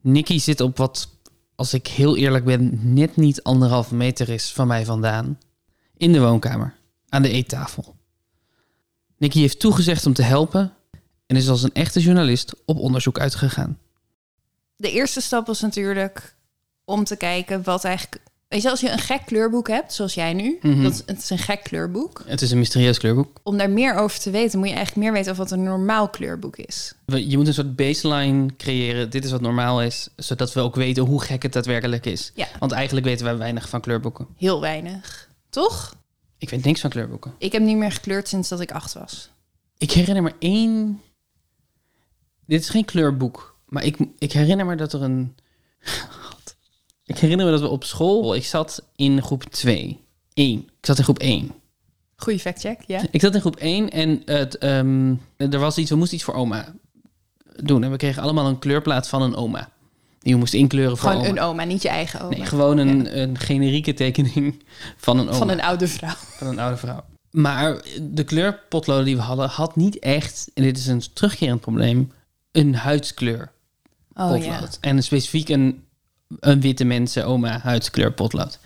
Nikki 0.00 0.40
zit 0.40 0.60
op 0.60 0.76
wat, 0.76 1.08
als 1.54 1.74
ik 1.74 1.86
heel 1.86 2.16
eerlijk 2.16 2.44
ben, 2.44 2.94
net 2.94 3.16
niet 3.16 3.42
anderhalve 3.42 3.94
meter 3.94 4.28
is 4.28 4.52
van 4.52 4.66
mij 4.66 4.84
vandaan. 4.84 5.38
In 5.96 6.12
de 6.12 6.20
woonkamer, 6.20 6.74
aan 7.08 7.22
de 7.22 7.30
eettafel. 7.30 7.96
Nikki 9.16 9.40
heeft 9.40 9.60
toegezegd 9.60 10.06
om 10.06 10.12
te 10.12 10.22
helpen 10.22 10.72
en 11.26 11.36
is 11.36 11.48
als 11.48 11.62
een 11.62 11.72
echte 11.72 12.00
journalist 12.00 12.54
op 12.64 12.78
onderzoek 12.78 13.18
uitgegaan. 13.18 13.78
De 14.76 14.90
eerste 14.90 15.20
stap 15.20 15.46
was 15.46 15.60
natuurlijk 15.60 16.36
om 16.84 17.04
te 17.04 17.16
kijken 17.16 17.62
wat 17.62 17.84
eigenlijk... 17.84 18.22
Weet 18.50 18.62
je, 18.62 18.70
als 18.70 18.80
je 18.80 18.90
een 18.90 18.98
gek 18.98 19.22
kleurboek 19.26 19.68
hebt, 19.68 19.92
zoals 19.92 20.14
jij 20.14 20.32
nu, 20.32 20.58
Mhm. 20.62 20.82
dat 20.82 20.92
is, 20.92 21.02
het 21.06 21.18
is 21.18 21.30
een 21.30 21.38
gek 21.38 21.62
kleurboek. 21.62 22.22
Het 22.26 22.42
is 22.42 22.50
een 22.50 22.58
mysterieus 22.58 22.98
kleurboek. 22.98 23.40
Om 23.42 23.56
daar 23.58 23.70
meer 23.70 23.94
over 23.94 24.18
te 24.20 24.30
weten, 24.30 24.58
moet 24.58 24.68
je 24.68 24.74
eigenlijk 24.74 25.04
meer 25.06 25.14
weten 25.16 25.32
over 25.32 25.42
wat 25.44 25.52
een 25.52 25.62
normaal 25.62 26.08
kleurboek 26.08 26.56
is. 26.56 26.94
We- 27.04 27.28
Je 27.30 27.36
moet 27.36 27.46
een 27.46 27.54
soort 27.54 27.76
baseline 27.76 28.56
creëren. 28.56 29.10
Dit 29.10 29.24
is 29.24 29.30
wat 29.30 29.40
normaal 29.40 29.82
is, 29.82 30.08
zodat 30.16 30.52
we 30.52 30.60
ook 30.60 30.74
weten 30.74 31.04
hoe 31.04 31.20
gek 31.22 31.42
het 31.42 31.52
daadwerkelijk 31.52 32.06
is. 32.06 32.32
Ja. 32.34 32.46
Want 32.58 32.72
eigenlijk 32.72 33.06
weten 33.06 33.24
wij 33.24 33.36
weinig 33.36 33.68
van 33.68 33.80
kleurboeken. 33.80 34.26
Heel 34.36 34.60
weinig. 34.60 35.28
Toch? 35.50 35.94
Ik 36.38 36.50
weet 36.50 36.64
niks 36.64 36.80
van 36.80 36.90
kleurboeken. 36.90 37.34
Ik 37.38 37.52
heb 37.52 37.62
niet 37.62 37.76
meer 37.76 37.92
gekleurd 37.92 38.28
sinds 38.28 38.48
dat 38.48 38.60
ik 38.60 38.72
acht 38.72 38.92
was. 38.92 39.30
Ik 39.78 39.90
herinner 39.92 40.22
me 40.22 40.32
één. 40.38 41.00
Dit 42.46 42.60
is 42.60 42.68
geen 42.68 42.84
kleurboek, 42.84 43.56
maar 43.66 43.84
ik, 43.84 43.96
ik 44.18 44.32
herinner 44.32 44.66
me 44.66 44.74
dat 44.74 44.92
er 44.92 45.02
een. 45.02 45.34
Ik 47.10 47.18
herinner 47.18 47.46
me 47.46 47.52
dat 47.52 47.60
we 47.60 47.68
op 47.68 47.84
school. 47.84 48.34
Ik 48.34 48.44
zat 48.44 48.82
in 48.96 49.22
groep 49.22 49.44
2. 49.44 50.00
1. 50.34 50.58
Ik 50.58 50.86
zat 50.86 50.98
in 50.98 51.04
groep 51.04 51.18
1. 51.18 51.52
Goeie 52.16 52.38
factcheck, 52.38 52.80
ja. 52.86 53.00
Ik 53.10 53.20
zat 53.20 53.34
in 53.34 53.40
groep 53.40 53.56
1 53.56 53.90
en 53.90 54.22
het, 54.24 54.58
ehm, 54.58 55.14
er 55.36 55.58
was 55.58 55.78
iets, 55.78 55.90
we 55.90 55.96
moesten 55.96 56.16
iets 56.16 56.24
voor 56.24 56.34
oma 56.34 56.74
doen. 57.56 57.84
En 57.84 57.90
we 57.90 57.96
kregen 57.96 58.22
allemaal 58.22 58.46
een 58.46 58.58
kleurplaat 58.58 59.08
van 59.08 59.22
een 59.22 59.34
oma. 59.34 59.68
Die 60.18 60.32
we 60.32 60.38
moesten 60.38 60.58
inkleuren 60.58 60.96
voor 60.96 61.10
Gewoon 61.10 61.26
oma. 61.26 61.36
een 61.36 61.40
oma, 61.40 61.64
niet 61.64 61.82
je 61.82 61.88
eigen 61.88 62.20
oma. 62.20 62.36
Nee, 62.36 62.46
gewoon 62.46 62.78
een, 62.78 63.20
een 63.20 63.38
generieke 63.38 63.94
tekening 63.94 64.62
van 64.96 65.18
een 65.18 65.28
oma. 65.28 65.36
Van 65.36 65.48
een 65.50 65.62
oude 65.62 65.88
vrouw. 65.88 66.14
Van 66.16 66.46
een 66.46 66.58
oude 66.58 66.76
vrouw. 66.76 67.04
Maar 67.30 67.82
de 68.02 68.24
kleurpotloden 68.24 69.04
die 69.04 69.16
we 69.16 69.22
hadden, 69.22 69.48
had 69.48 69.76
niet 69.76 69.98
echt, 69.98 70.50
en 70.54 70.62
dit 70.62 70.78
is 70.78 70.86
een 70.86 71.02
terugkerend 71.12 71.60
probleem, 71.60 72.12
een 72.52 72.74
huidskleur 72.74 73.52
Oh, 74.14 74.44
ja. 74.44 74.60
En 74.80 75.02
specifiek 75.02 75.48
een, 75.48 75.84
een 76.40 76.60
witte 76.60 76.84
mensen 76.84 77.26
oma 77.26 77.58
huidskleur 77.58 78.12
potlood. 78.12 78.58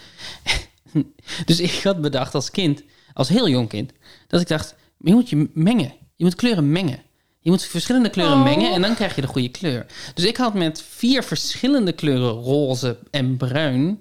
dus 1.46 1.60
ik 1.60 1.80
had 1.82 2.00
bedacht 2.00 2.34
als 2.34 2.50
kind, 2.50 2.82
als 3.12 3.28
heel 3.28 3.48
jong 3.48 3.68
kind, 3.68 3.92
dat 4.28 4.40
ik 4.40 4.48
dacht, 4.48 4.74
je 4.98 5.12
moet 5.12 5.28
je 5.30 5.50
mengen. 5.54 5.92
Je 6.16 6.24
moet 6.24 6.34
kleuren 6.34 6.72
mengen. 6.72 7.02
Je 7.40 7.50
moet 7.50 7.64
verschillende 7.64 8.08
kleuren 8.10 8.36
Oh. 8.36 8.44
mengen 8.44 8.72
en 8.72 8.82
dan 8.82 8.94
krijg 8.94 9.14
je 9.14 9.20
de 9.20 9.26
goede 9.26 9.48
kleur. 9.48 9.86
Dus 10.14 10.24
ik 10.24 10.36
had 10.36 10.54
met 10.54 10.82
vier 10.88 11.22
verschillende 11.22 11.92
kleuren 11.92 12.30
roze 12.30 12.98
en 13.10 13.36
bruin 13.36 13.98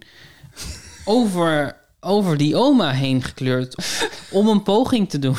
over, 1.05 1.75
over 1.99 2.37
die 2.37 2.55
oma 2.55 2.91
heen 2.91 3.21
gekleurd 3.21 3.75
om 4.31 4.47
een 4.47 4.63
poging 4.63 5.09
te 5.09 5.19
doen. 5.19 5.35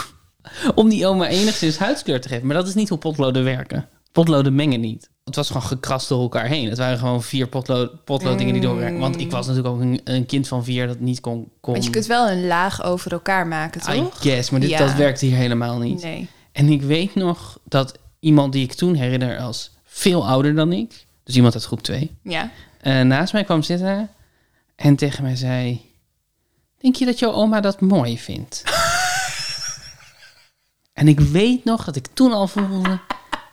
Om 0.74 0.88
die 0.88 1.06
oma 1.06 1.28
enigszins 1.28 1.76
huidskleur 1.78 2.20
te 2.20 2.28
geven. 2.28 2.46
Maar 2.46 2.56
dat 2.56 2.68
is 2.68 2.74
niet 2.74 2.88
hoe 2.88 2.98
potloden 2.98 3.44
werken. 3.44 3.88
Potloden 4.12 4.54
mengen 4.54 4.80
niet. 4.80 5.10
Het 5.24 5.36
was 5.36 5.46
gewoon 5.46 5.62
gekrast 5.62 6.08
door 6.08 6.20
elkaar 6.20 6.46
heen. 6.46 6.68
Het 6.68 6.78
waren 6.78 6.98
gewoon 6.98 7.22
vier 7.22 7.46
potlood, 7.46 8.04
potloodingen 8.04 8.52
die 8.52 8.62
door 8.62 8.80
elkaar... 8.80 8.98
Want 8.98 9.20
ik 9.20 9.30
was 9.30 9.46
natuurlijk 9.46 9.74
ook 9.74 9.80
een, 9.80 10.00
een 10.04 10.26
kind 10.26 10.48
van 10.48 10.64
vier 10.64 10.86
dat 10.86 11.00
niet 11.00 11.20
kon... 11.20 11.48
kon 11.60 11.72
Want 11.72 11.84
je 11.84 11.90
kunt 11.90 12.06
wel 12.06 12.30
een 12.30 12.46
laag 12.46 12.82
over 12.82 13.12
elkaar 13.12 13.46
maken, 13.46 13.94
I 13.94 13.98
toch? 13.98 14.20
guess, 14.20 14.50
maar 14.50 14.60
dit, 14.60 14.70
Ja. 14.70 14.78
dat 14.78 14.94
werkte 14.94 15.26
hier 15.26 15.36
helemaal 15.36 15.78
niet. 15.78 16.02
Nee. 16.02 16.28
En 16.52 16.68
ik 16.68 16.82
weet 16.82 17.14
nog 17.14 17.58
dat 17.64 17.98
iemand 18.20 18.52
die 18.52 18.64
ik 18.64 18.72
toen 18.72 18.94
herinner 18.94 19.38
als 19.38 19.70
veel 19.84 20.26
ouder 20.26 20.54
dan 20.54 20.72
ik... 20.72 21.06
Dus 21.24 21.36
iemand 21.36 21.54
uit 21.54 21.64
groep 21.64 21.82
2... 21.82 22.16
Ja. 22.22 22.50
eh, 22.80 23.00
naast 23.00 23.32
mij 23.32 23.44
kwam 23.44 23.62
zitten 23.62 24.10
en 24.76 24.96
tegen 24.96 25.22
mij 25.22 25.36
zei... 25.36 25.92
Denk 26.78 26.96
je 26.96 27.04
dat 27.04 27.18
jouw 27.18 27.32
oma 27.32 27.60
dat 27.60 27.80
mooi 27.80 28.18
vindt? 28.18 28.62
en 30.92 31.08
ik 31.08 31.20
weet 31.20 31.64
nog 31.64 31.84
dat 31.84 31.96
ik 31.96 32.06
toen 32.12 32.32
al 32.32 32.46
voelde... 32.48 32.98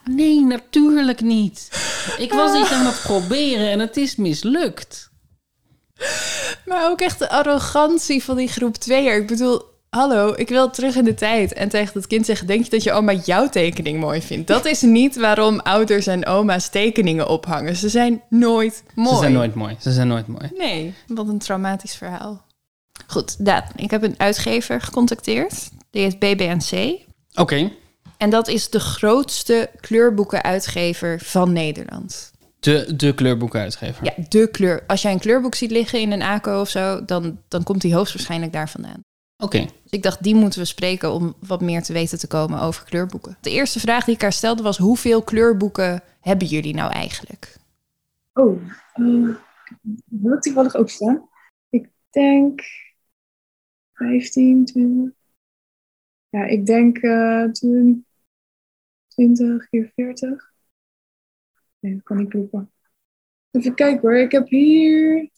Nee, 0.06 0.42
natuurlijk 0.46 1.22
niet. 1.22 1.70
Ik 2.18 2.34
was 2.34 2.60
iets 2.60 2.72
aan 2.72 2.86
het 2.86 3.02
proberen 3.04 3.70
en 3.70 3.80
het 3.80 3.98
is 3.98 4.16
mislukt. 4.16 5.10
Maar 6.66 6.90
ook 6.90 7.02
echt 7.02 7.20
de 7.20 7.30
arrogantie 7.30 8.24
van 8.24 8.38
die 8.38 8.48
groep 8.48 8.76
2'er. 8.76 9.16
Ik 9.16 9.28
bedoel, 9.28 9.62
hallo, 9.90 10.34
ik 10.36 10.50
wil 10.50 10.70
terug 10.70 10.96
in 10.96 11.04
de 11.04 11.14
tijd. 11.14 11.54
En 11.54 11.70
tegen 11.70 11.94
dat 11.94 12.08
kind 12.08 12.26
zeggen, 12.26 12.48
denk 12.48 12.64
je 12.64 12.70
dat 12.70 12.84
je 12.84 12.92
oma 12.92 13.14
jouw 13.14 13.50
tekening 13.50 14.00
mooi 14.00 14.22
vindt? 14.22 14.48
Dat 14.48 14.66
is 14.66 14.82
niet 14.82 15.16
waarom 15.16 15.60
ouders 15.60 16.08
en 16.08 16.26
oma's 16.26 16.70
tekeningen 16.70 17.28
ophangen. 17.28 17.76
Ze 17.76 17.90
zijn 17.90 18.22
nooit 18.30 18.84
mooi. 18.94 19.16
Ze 19.16 19.22
zijn 19.22 19.34
nooit 19.34 19.56
mooi. 19.56 19.76
Ze 19.80 19.92
zijn 19.92 20.08
nooit 20.08 20.28
mooi. 20.28 20.52
Nee, 20.58 20.94
wat 21.08 21.28
een 21.28 21.40
traumatisch 21.40 21.96
verhaal. 21.96 22.46
Goed, 23.08 23.46
Daan, 23.46 23.64
ik 23.76 23.92
heb 23.92 24.04
een 24.04 24.16
uitgever 24.18 24.82
gecontacteerd. 24.82 25.70
Die 25.90 26.02
heet 26.02 26.20
BBNC. 26.20 27.00
Oké. 27.34 27.72
En 28.22 28.30
dat 28.30 28.48
is 28.48 28.70
de 28.70 28.80
grootste 28.80 29.70
kleurboekenuitgever 29.80 31.20
van 31.20 31.54
Nederland. 31.54 32.32
De, 32.60 32.96
de 32.96 33.14
kleurboekenuitgever. 33.14 34.06
Ja, 34.06 34.14
de 34.30 34.48
kleur. 34.52 34.84
Als 34.88 35.02
jij 35.02 35.12
een 35.12 35.20
kleurboek 35.20 35.56
ziet 35.56 35.72
liggen 35.72 36.00
in 36.00 36.12
een 36.12 36.22
ACO 36.22 36.60
of 36.60 36.70
zo, 36.70 37.06
dan, 37.06 37.40
dan 37.48 37.64
komt 37.64 37.82
die 37.82 37.94
hoogstwaarschijnlijk 37.94 38.54
daar 38.54 38.70
vandaan. 38.70 39.02
Oké. 39.38 39.58
Dus 39.58 39.72
ik 39.90 40.04
dacht, 40.04 40.24
die 40.24 40.36
moeten 40.36 40.60
we 40.60 40.66
spreken 40.66 41.12
om 41.12 41.36
wat 41.40 41.62
meer 41.62 41.84
te 41.84 41.94
weten 41.94 42.20
te 42.20 42.28
komen 42.28 42.62
over 42.62 42.86
kleurboeken. 42.86 43.38
De 43.42 43.52
eerste 43.52 43.80
vraag 43.80 44.06
die 44.06 44.16
ik 44.16 44.22
haar 44.22 44.34
stelde 44.34 44.64
was, 44.64 44.78
hoeveel 44.78 45.22
kleurboeken 45.22 46.04
hebben 46.20 46.48
jullie 46.48 46.74
nou 46.74 46.92
eigenlijk? 46.92 47.58
Oh, 48.34 48.62
uh, 48.96 50.40
toevallig 50.40 50.76
ook 50.76 50.90
staan. 50.90 51.30
Ik 51.70 51.90
denk 52.10 52.62
15, 53.94 54.66
20. 54.66 55.14
Ja, 56.30 56.46
ik 56.46 56.66
denk 56.66 56.98
eh 56.98 57.46
20 59.12 59.70
keer 59.70 59.92
40. 59.96 60.52
Nee, 61.80 61.94
dat 61.94 62.04
kan 62.04 62.18
niet 62.18 62.30
kloppen. 62.30 62.72
Even 63.52 63.76
kijken 63.76 64.02
hoor, 64.02 64.18
ik 64.18 64.32
heb 64.32 64.48
hier 64.48 65.30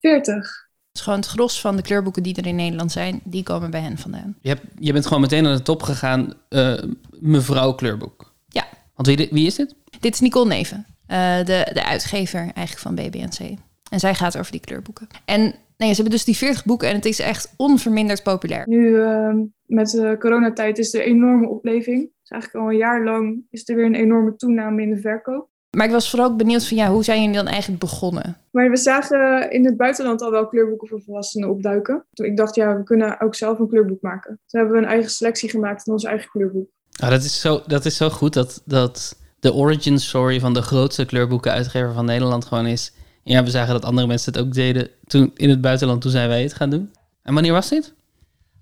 40. 0.00 0.34
Het 0.34 1.02
is 1.02 1.02
gewoon 1.02 1.18
het 1.18 1.28
gros 1.28 1.60
van 1.60 1.76
de 1.76 1.82
kleurboeken 1.82 2.22
die 2.22 2.36
er 2.36 2.46
in 2.46 2.56
Nederland 2.56 2.92
zijn, 2.92 3.20
die 3.24 3.42
komen 3.42 3.70
bij 3.70 3.80
hen 3.80 3.98
vandaan. 3.98 4.36
Je, 4.40 4.48
hebt, 4.48 4.62
je 4.78 4.92
bent 4.92 5.06
gewoon 5.06 5.20
meteen 5.20 5.46
aan 5.46 5.56
de 5.56 5.62
top 5.62 5.82
gegaan, 5.82 6.34
eh, 6.48 6.82
mevrouw 7.20 7.74
kleurboek. 7.74 8.34
Ja. 8.48 8.64
Want 8.94 9.08
wie, 9.08 9.28
wie 9.30 9.46
is 9.46 9.54
dit? 9.54 9.74
Dit 10.00 10.14
is 10.14 10.20
Nicole 10.20 10.48
Neven. 10.48 10.86
Eh, 11.06 11.36
de, 11.38 11.70
de 11.72 11.84
uitgever 11.84 12.40
eigenlijk 12.40 12.78
van 12.78 12.94
BBNC. 12.94 13.58
En 13.90 14.00
zij 14.00 14.14
gaat 14.14 14.38
over 14.38 14.52
die 14.52 14.60
kleurboeken. 14.60 15.06
En 15.24 15.40
nee, 15.76 15.88
ze 15.88 15.94
hebben 15.94 16.10
dus 16.10 16.24
die 16.24 16.36
40 16.36 16.64
boeken 16.64 16.88
en 16.88 16.94
het 16.94 17.04
is 17.04 17.18
echt 17.18 17.54
onverminderd 17.56 18.22
populair. 18.22 18.68
Nu 18.68 18.86
uh, 18.86 19.34
met 19.66 19.90
de 19.90 20.16
coronatijd 20.18 20.78
is 20.78 20.94
er 20.94 21.00
een 21.00 21.06
enorme 21.06 21.48
opleving. 21.48 22.10
Dus 22.24 22.32
eigenlijk 22.32 22.64
al 22.64 22.70
een 22.70 22.78
jaar 22.78 23.04
lang 23.04 23.46
is 23.50 23.68
er 23.68 23.76
weer 23.76 23.84
een 23.84 23.94
enorme 23.94 24.36
toename 24.36 24.82
in 24.82 24.90
de 24.90 25.00
verkoop. 25.00 25.48
Maar 25.70 25.86
ik 25.86 25.92
was 25.92 26.10
vooral 26.10 26.30
ook 26.30 26.36
benieuwd 26.36 26.66
van 26.66 26.76
ja, 26.76 26.90
hoe 26.90 27.04
zijn 27.04 27.20
jullie 27.20 27.36
dan 27.36 27.46
eigenlijk 27.46 27.80
begonnen? 27.80 28.36
Maar 28.50 28.70
we 28.70 28.76
zagen 28.76 29.50
in 29.50 29.64
het 29.64 29.76
buitenland 29.76 30.22
al 30.22 30.30
wel 30.30 30.48
kleurboeken 30.48 30.88
voor 30.88 31.02
volwassenen 31.02 31.50
opduiken. 31.50 32.06
Toen 32.12 32.26
ik 32.26 32.36
dacht, 32.36 32.54
ja, 32.54 32.76
we 32.76 32.82
kunnen 32.82 33.20
ook 33.20 33.34
zelf 33.34 33.58
een 33.58 33.68
kleurboek 33.68 34.02
maken. 34.02 34.40
Toen 34.46 34.60
hebben 34.60 34.76
we 34.76 34.82
een 34.82 34.92
eigen 34.92 35.10
selectie 35.10 35.50
gemaakt 35.50 35.86
in 35.86 35.92
ons 35.92 36.04
eigen 36.04 36.30
kleurboek. 36.30 36.68
Oh, 37.02 37.08
dat, 37.08 37.22
is 37.22 37.40
zo, 37.40 37.62
dat 37.66 37.84
is 37.84 37.96
zo 37.96 38.10
goed 38.10 38.32
dat, 38.32 38.62
dat 38.64 39.18
de 39.40 39.52
origin 39.52 39.98
story 39.98 40.40
van 40.40 40.54
de 40.54 40.62
grootste 40.62 41.04
kleurboekenuitgever 41.04 41.92
van 41.92 42.04
Nederland 42.04 42.44
gewoon 42.44 42.66
is. 42.66 42.92
Ja, 43.22 43.44
we 43.44 43.50
zagen 43.50 43.72
dat 43.72 43.84
andere 43.84 44.06
mensen 44.06 44.32
het 44.32 44.42
ook 44.42 44.52
deden 44.52 44.88
toen 45.06 45.30
in 45.34 45.50
het 45.50 45.60
buitenland. 45.60 46.00
Toen 46.02 46.10
zijn 46.10 46.28
wij 46.28 46.42
het 46.42 46.54
gaan 46.54 46.70
doen. 46.70 46.90
En 47.22 47.34
wanneer 47.34 47.52
was 47.52 47.68
dit? 47.68 47.94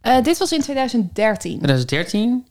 Uh, 0.03 0.23
dit 0.23 0.39
was 0.39 0.53
in 0.53 0.61
2013. 0.61 1.51
2013. 1.57 2.47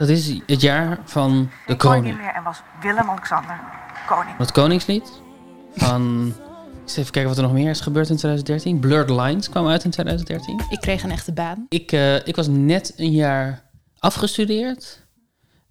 Dat 0.00 0.08
is 0.08 0.40
het 0.46 0.60
jaar 0.60 0.98
van 1.04 1.50
de 1.66 1.76
koning. 1.76 2.16
meer 2.16 2.34
en 2.34 2.42
was 2.42 2.62
Willem-Alexander 2.80 3.60
koning. 4.06 4.36
Het 4.38 4.52
koningslied. 4.52 5.12
Van... 5.74 6.02
Eens 6.82 6.96
even 6.96 7.12
kijken 7.12 7.30
wat 7.30 7.36
er 7.36 7.42
nog 7.42 7.52
meer 7.52 7.70
is 7.70 7.80
gebeurd 7.80 8.08
in 8.08 8.16
2013. 8.16 8.78
Blurred 8.78 9.10
Lines 9.10 9.48
kwam 9.48 9.66
uit 9.66 9.84
in 9.84 9.90
2013. 9.90 10.60
Ik 10.68 10.80
kreeg 10.80 11.02
een 11.02 11.10
echte 11.10 11.32
baan. 11.32 11.66
Ik, 11.68 11.92
uh, 11.92 12.26
ik 12.26 12.36
was 12.36 12.48
net 12.48 12.92
een 12.96 13.10
jaar 13.10 13.62
afgestudeerd. 13.98 15.06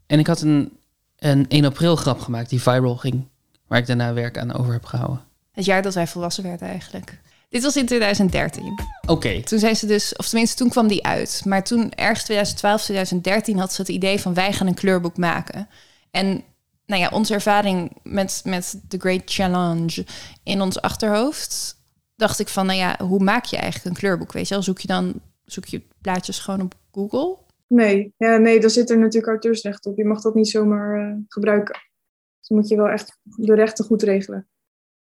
En 0.07 0.19
ik 0.19 0.27
had 0.27 0.41
een, 0.41 0.77
een 1.17 1.45
1 1.47 1.65
april 1.65 1.95
grap 1.95 2.19
gemaakt 2.19 2.49
die 2.49 2.61
viral 2.61 2.95
ging. 2.95 3.27
Waar 3.67 3.79
ik 3.79 3.87
daarna 3.87 4.13
werk 4.13 4.37
aan 4.37 4.53
over 4.53 4.73
heb 4.73 4.85
gehouden. 4.85 5.21
Het 5.51 5.65
jaar 5.65 5.81
dat 5.81 5.93
wij 5.93 6.07
volwassen 6.07 6.43
werden 6.43 6.67
eigenlijk. 6.67 7.19
Dit 7.49 7.63
was 7.63 7.75
in 7.75 7.85
2013. 7.85 8.63
Oké. 8.63 9.11
Okay. 9.11 9.41
Toen 9.41 9.59
zijn 9.59 9.75
ze 9.75 9.85
dus, 9.85 10.15
of 10.15 10.27
tenminste 10.27 10.57
toen 10.57 10.69
kwam 10.69 10.87
die 10.87 11.05
uit. 11.05 11.41
Maar 11.45 11.63
toen 11.63 11.91
ergens 11.91 12.23
2012, 12.23 12.81
2013 12.81 13.57
had 13.57 13.73
ze 13.73 13.81
het 13.81 13.89
idee 13.89 14.19
van 14.19 14.33
wij 14.33 14.53
gaan 14.53 14.67
een 14.67 14.73
kleurboek 14.73 15.17
maken. 15.17 15.67
En 16.11 16.43
nou 16.85 17.01
ja, 17.01 17.09
onze 17.09 17.33
ervaring 17.33 17.97
met, 18.03 18.41
met 18.45 18.81
The 18.87 18.99
Great 18.99 19.21
Challenge 19.25 20.05
in 20.43 20.61
ons 20.61 20.81
achterhoofd, 20.81 21.77
dacht 22.15 22.39
ik 22.39 22.47
van, 22.47 22.65
nou 22.65 22.77
ja, 22.77 22.99
hoe 23.03 23.23
maak 23.23 23.45
je 23.45 23.57
eigenlijk 23.57 23.85
een 23.85 24.01
kleurboek? 24.01 24.31
Weet 24.31 24.47
je 24.47 24.53
wel, 24.53 24.63
zoek 24.63 24.79
je 24.79 24.87
dan 24.87 25.21
zoek 25.45 25.65
je 25.65 25.81
plaatjes 26.01 26.39
gewoon 26.39 26.61
op 26.61 26.75
Google? 26.91 27.37
Nee, 27.67 28.13
ja, 28.17 28.37
nee, 28.37 28.59
daar 28.59 28.69
zit 28.69 28.89
er 28.89 28.97
natuurlijk 28.97 29.27
auteursrecht 29.27 29.85
op. 29.85 29.97
Je 29.97 30.05
mag 30.05 30.21
dat 30.21 30.35
niet 30.35 30.49
zomaar 30.49 31.09
uh, 31.09 31.15
gebruiken. 31.27 31.79
Dus 32.39 32.49
moet 32.49 32.67
je 32.67 32.75
wel 32.75 32.89
echt 32.89 33.17
de 33.23 33.55
rechten 33.55 33.85
goed 33.85 34.03
regelen. 34.03 34.47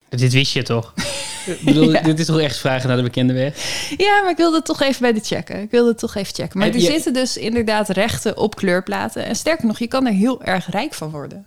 Dit 0.09 0.33
wist 0.33 0.53
je 0.53 0.63
toch? 0.63 0.95
ik 1.47 1.61
bedoel, 1.65 1.93
ja. 1.93 2.01
Dit 2.03 2.19
is 2.19 2.27
toch 2.27 2.41
echt 2.41 2.59
vragen 2.59 2.89
naar 2.89 2.97
de 2.97 3.03
bekende 3.03 3.33
weg? 3.33 3.57
Ja, 3.97 4.21
maar 4.23 4.31
ik 4.31 4.37
wilde 4.37 4.57
het 4.57 4.65
toch 4.65 4.81
even 4.81 5.01
bij 5.01 5.13
de 5.13 5.21
checken. 5.21 5.61
Ik 5.61 5.71
wilde 5.71 5.89
het 5.89 5.99
toch 5.99 6.15
even 6.15 6.35
checken. 6.35 6.59
Maar 6.59 6.69
En 6.69 6.75
er 6.75 6.81
je- 6.81 6.87
zitten 6.87 7.13
dus 7.13 7.37
inderdaad 7.37 7.89
rechten 7.89 8.37
op 8.37 8.55
kleurplaten. 8.57 9.25
En 9.25 9.37
sterker 9.37 9.67
nog, 9.67 9.79
je 9.79 9.89
kan 9.89 10.07
er 10.07 10.13
heel 10.13 10.43
erg 10.43 10.71
rijk 10.71 10.95
van 10.95 11.11
worden. 11.11 11.47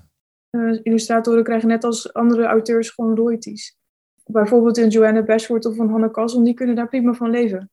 Eh, 0.50 0.80
illustratoren 0.84 1.44
krijgen 1.44 1.68
net 1.68 1.84
als 1.84 2.14
andere 2.14 2.44
auteurs 2.46 2.90
gewoon 2.90 3.16
royalties. 3.16 3.78
Bijvoorbeeld 4.26 4.78
een 4.78 4.90
Joanna 4.90 5.24
Bashford 5.24 5.66
of 5.66 5.78
een 5.78 5.90
Hanne 5.90 6.12
Kasson, 6.12 6.44
die 6.44 6.54
kunnen 6.54 6.76
daar 6.76 6.88
prima 6.90 7.14
van 7.14 7.30
leven. 7.30 7.70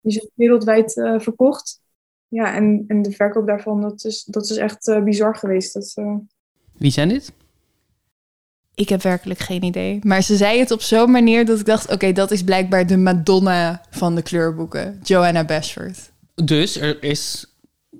Die 0.00 0.12
zijn 0.12 0.30
wereldwijd 0.34 0.96
eh, 0.96 1.18
verkocht. 1.18 1.80
Ja, 2.28 2.54
en, 2.54 2.84
en 2.86 3.02
de 3.02 3.10
verkoop 3.10 3.46
daarvan, 3.46 3.80
dat 3.80 4.04
is, 4.04 4.24
dat 4.24 4.44
is 4.50 4.56
echt 4.56 4.88
eh, 4.88 5.02
bizar 5.02 5.36
geweest. 5.36 5.74
Dat, 5.74 5.92
eh, 5.94 6.14
Wie 6.72 6.90
zijn 6.90 7.08
dit? 7.08 7.32
Ik 8.74 8.88
heb 8.88 9.02
werkelijk 9.02 9.40
geen 9.40 9.62
idee. 9.62 9.98
Maar 10.02 10.22
ze 10.22 10.36
zei 10.36 10.58
het 10.58 10.70
op 10.70 10.82
zo'n 10.82 11.10
manier 11.10 11.44
dat 11.44 11.58
ik 11.58 11.66
dacht... 11.66 11.92
oké, 11.92 12.12
dat 12.12 12.30
is 12.30 12.44
blijkbaar 12.44 12.86
de 12.86 12.96
Madonna 12.96 13.82
van 13.90 14.14
de 14.14 14.22
kleurboeken. 14.22 15.00
Joanna 15.02 15.44
Bashford. 15.44 16.10
Dus 16.34 16.76
er 16.76 17.02
is 17.02 17.46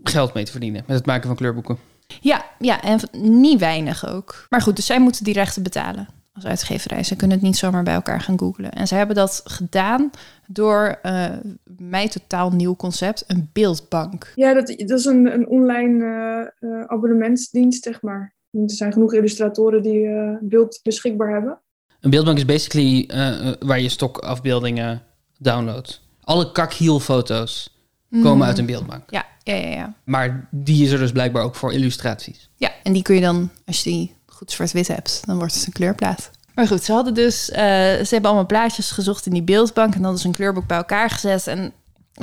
geld 0.03 0.35
mee 0.35 0.45
te 0.45 0.51
verdienen 0.51 0.85
met 0.87 0.97
het 0.97 1.07
maken 1.07 1.27
van 1.27 1.37
kleurboeken. 1.37 1.79
Ja, 2.21 2.45
ja, 2.59 2.83
en 2.83 3.01
niet 3.21 3.61
weinig 3.61 4.09
ook. 4.09 4.47
Maar 4.49 4.63
goed, 4.63 4.77
dus 4.77 4.87
zij 4.87 5.01
moeten 5.01 5.25
die 5.25 5.35
rechten 5.35 5.63
betalen 5.63 6.09
als 6.35 6.47
uitgeverij. 6.47 7.05
Ze 7.05 7.17
kunnen 7.17 7.37
het 7.37 7.47
niet 7.47 7.57
zomaar 7.57 7.83
bij 7.83 7.95
elkaar 7.95 8.21
gaan 8.21 8.39
googlen. 8.39 8.71
En 8.71 8.87
ze 8.87 8.95
hebben 8.95 9.17
dat 9.17 9.41
gedaan 9.45 10.11
door 10.47 10.99
eh 11.03 11.31
mij 11.79 12.09
totaal 12.09 12.51
nieuw 12.51 12.77
concept, 12.77 13.25
een 13.27 13.51
beeldbank. 13.53 14.33
ja, 14.35 14.55
dat, 14.55 14.67
dat 14.67 14.99
is 14.99 15.05
een, 15.05 15.33
een 15.35 15.47
online 15.49 16.05
eh, 16.05 16.71
eh, 16.71 16.85
abonnementsdienst, 16.87 17.83
zeg 17.83 18.03
maar. 18.03 18.35
Er 18.53 18.61
zijn 18.71 18.93
genoeg 18.93 19.15
illustratoren 19.15 19.83
die 19.83 20.07
eh, 20.07 20.31
beeld 20.41 20.81
beschikbaar 20.83 21.33
hebben. 21.33 21.59
Een 22.01 22.11
beeldbank 22.11 22.39
is 22.39 22.45
basically 22.45 23.05
eh, 23.09 23.49
eh, 23.49 23.55
waar 23.61 23.81
je 23.81 23.89
stokafbeeldingen 23.89 25.03
downloadt. 25.39 26.01
Alle 26.21 26.53
kakhielfoto's 26.53 27.77
komen 28.11 28.37
Mm. 28.37 28.43
uit 28.43 28.59
een 28.59 28.67
beeldbank. 28.67 29.11
Ja, 29.11 29.27
ja, 29.43 29.55
ja, 29.55 29.69
ja. 29.69 29.95
Maar 30.05 30.49
die 30.51 30.85
is 30.85 30.91
er 30.91 30.99
dus 30.99 31.13
blijkbaar 31.13 31.43
ook 31.43 31.55
voor 31.55 31.73
illustraties. 31.73 32.51
Ja, 32.57 32.71
en 32.83 32.93
die 32.93 33.03
kun 33.03 33.15
je 33.15 33.21
dan, 33.21 33.51
als 33.67 33.83
je 33.83 33.91
die 33.91 34.15
goed 34.27 34.51
zwart-wit 34.51 34.89
hebt, 34.89 35.23
dan 35.27 35.37
wordt 35.37 35.55
het 35.55 35.67
een 35.67 35.73
kleurplaat. 35.73 36.31
Maar 36.55 36.67
goed, 36.67 36.83
ze 36.83 36.93
hadden 36.93 37.15
dus, 37.15 37.51
eh, 37.51 37.63
ze 37.65 38.09
hebben 38.09 38.25
allemaal 38.31 38.47
plaatjes 38.47 38.91
gezocht 38.91 39.27
in 39.27 39.33
die 39.33 39.43
beeldbank 39.43 39.95
en 39.95 40.03
dan 40.03 40.19
ze 40.19 40.27
een 40.27 40.33
kleurboek 40.33 40.67
bij 40.67 40.77
elkaar 40.77 41.11
gezet. 41.11 41.47
En 41.47 41.73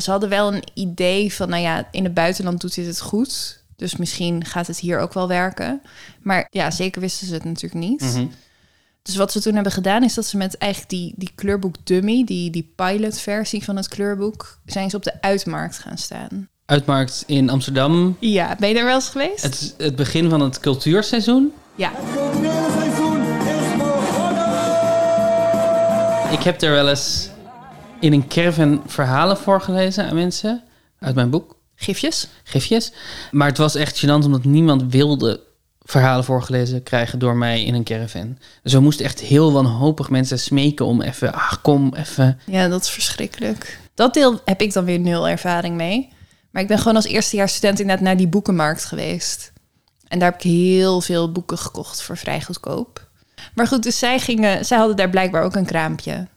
ze 0.02 0.12
hadden 0.12 0.30
wel 0.30 0.54
een 0.54 0.64
idee 0.74 1.34
van, 1.34 1.50
nou 1.50 1.62
ja, 1.62 1.88
in 1.92 2.04
het 2.04 2.14
buitenland 2.14 2.62
doet 2.62 2.76
dit 2.76 2.86
het 2.86 3.02
goed. 3.02 3.59
Dus 3.80 3.96
misschien 3.96 4.46
gaat 4.46 4.68
het 4.68 4.80
hier 4.80 5.00
ook 5.00 5.14
wel 5.14 5.28
werken. 5.28 5.82
Maar 6.22 6.48
ja, 6.50 6.72
zeker 6.72 7.02
wisten 7.02 7.28
ze 7.28 7.34
het 7.34 7.44
natuurlijk 7.44 7.86
niet. 7.86 8.02
Mhm. 8.02 8.26
Dus 9.02 9.16
wat 9.16 9.32
ze 9.32 9.42
toen 9.42 9.54
hebben 9.54 9.72
gedaan 9.72 10.04
is 10.04 10.14
dat 10.14 10.26
ze 10.26 10.38
met 10.38 10.58
eigenlijk 10.58 10.92
die, 10.92 11.14
die 11.18 11.32
kleurboek 11.36 11.76
dummy, 11.84 12.24
die, 12.24 12.50
die 12.50 12.74
pilotversie 12.76 13.64
van 13.64 13.76
het 13.76 13.88
kleurboek, 13.88 14.60
zijn 14.66 14.90
ze 14.90 14.96
op 14.96 15.04
de 15.04 15.22
uitmarkt 15.22 15.78
gaan 15.78 15.98
staan. 15.98 16.50
Uitmarkt 16.66 17.24
in 17.28 17.50
Amsterdam. 17.50 18.18
Ja, 18.20 18.56
ben 18.60 18.70
je 18.70 18.76
daar 18.76 18.86
wel 18.86 18.96
eens 18.96 19.10
geweest? 19.10 19.44
Het, 19.44 19.54
is 19.54 19.74
het 19.78 19.96
begin 19.96 20.30
van 20.30 20.42
het 20.42 20.60
cultuurseizoen. 20.60 21.54
Ja. 21.76 21.92
Ik 26.32 26.44
heb 26.44 26.62
er 26.62 26.72
wel 26.72 26.90
eens 26.90 27.30
in 28.00 28.14
een 28.14 28.28
caravan 28.28 28.84
verhalen 28.86 29.38
voorgelezen 29.38 30.06
aan 30.06 30.16
mensen 30.16 30.64
uit 31.00 31.16
mijn 31.16 31.30
boek. 31.30 31.59
Gifjes? 31.82 32.28
Gifjes. 32.44 32.94
Maar 33.32 33.48
het 33.48 33.58
was 33.58 33.76
echt 33.76 34.06
gênant 34.06 34.26
omdat 34.26 34.44
niemand 34.44 34.92
wilde 34.92 35.44
verhalen 35.80 36.24
voorgelezen 36.24 36.84
krijgen 36.84 37.20
door 37.20 37.36
mij 37.36 37.64
in 37.64 37.74
een 37.74 37.84
caravan. 37.84 38.38
Dus 38.64 38.74
we 38.74 38.80
moesten 38.80 39.06
echt 39.06 39.20
heel 39.20 39.52
wanhopig 39.52 40.10
mensen 40.10 40.40
smeken 40.40 40.86
om 40.86 41.02
even, 41.02 41.34
ach 41.34 41.62
kom, 41.62 41.94
even. 41.96 42.40
Ja, 42.46 42.68
dat 42.68 42.82
is 42.82 42.90
verschrikkelijk. 42.90 43.80
Dat 43.94 44.14
deel 44.14 44.40
heb 44.46 44.62
ik 44.62 44.74
dan 44.74 44.86
weer 44.86 45.00
nul 45.00 45.28
ervaring 45.28 45.76
mee. 45.76 46.10
Maar 46.52 46.62
ik 46.62 46.68
ben 46.68 46.78
gewoon 46.78 46.96
als 46.96 47.06
eerstejaarsstudent 47.06 47.80
inderdaad 47.80 48.06
naar 48.06 48.18
die 48.18 48.28
boekenmarkt 48.28 48.86
geweest. 48.86 49.54
En 50.08 50.20
daar 50.20 50.32
heb 50.32 50.42
ik 50.42 50.50
heel 50.50 51.02
veel 51.02 51.32
boeken 51.32 51.58
gekocht 51.58 52.02
voor 52.02 52.18
vrij 52.18 52.42
goedkoop. 52.42 53.08
Maar 53.56 53.68
goed, 53.68 53.84
dus 53.84 54.00
zij, 54.00 54.20
gingen, 54.20 54.66
zij 54.66 54.78
hadden 54.78 54.96
daar 54.96 55.10
blijkbaar 55.10 55.44
ook 55.44 55.56
een 55.56 55.66
kraampje. 55.66 56.28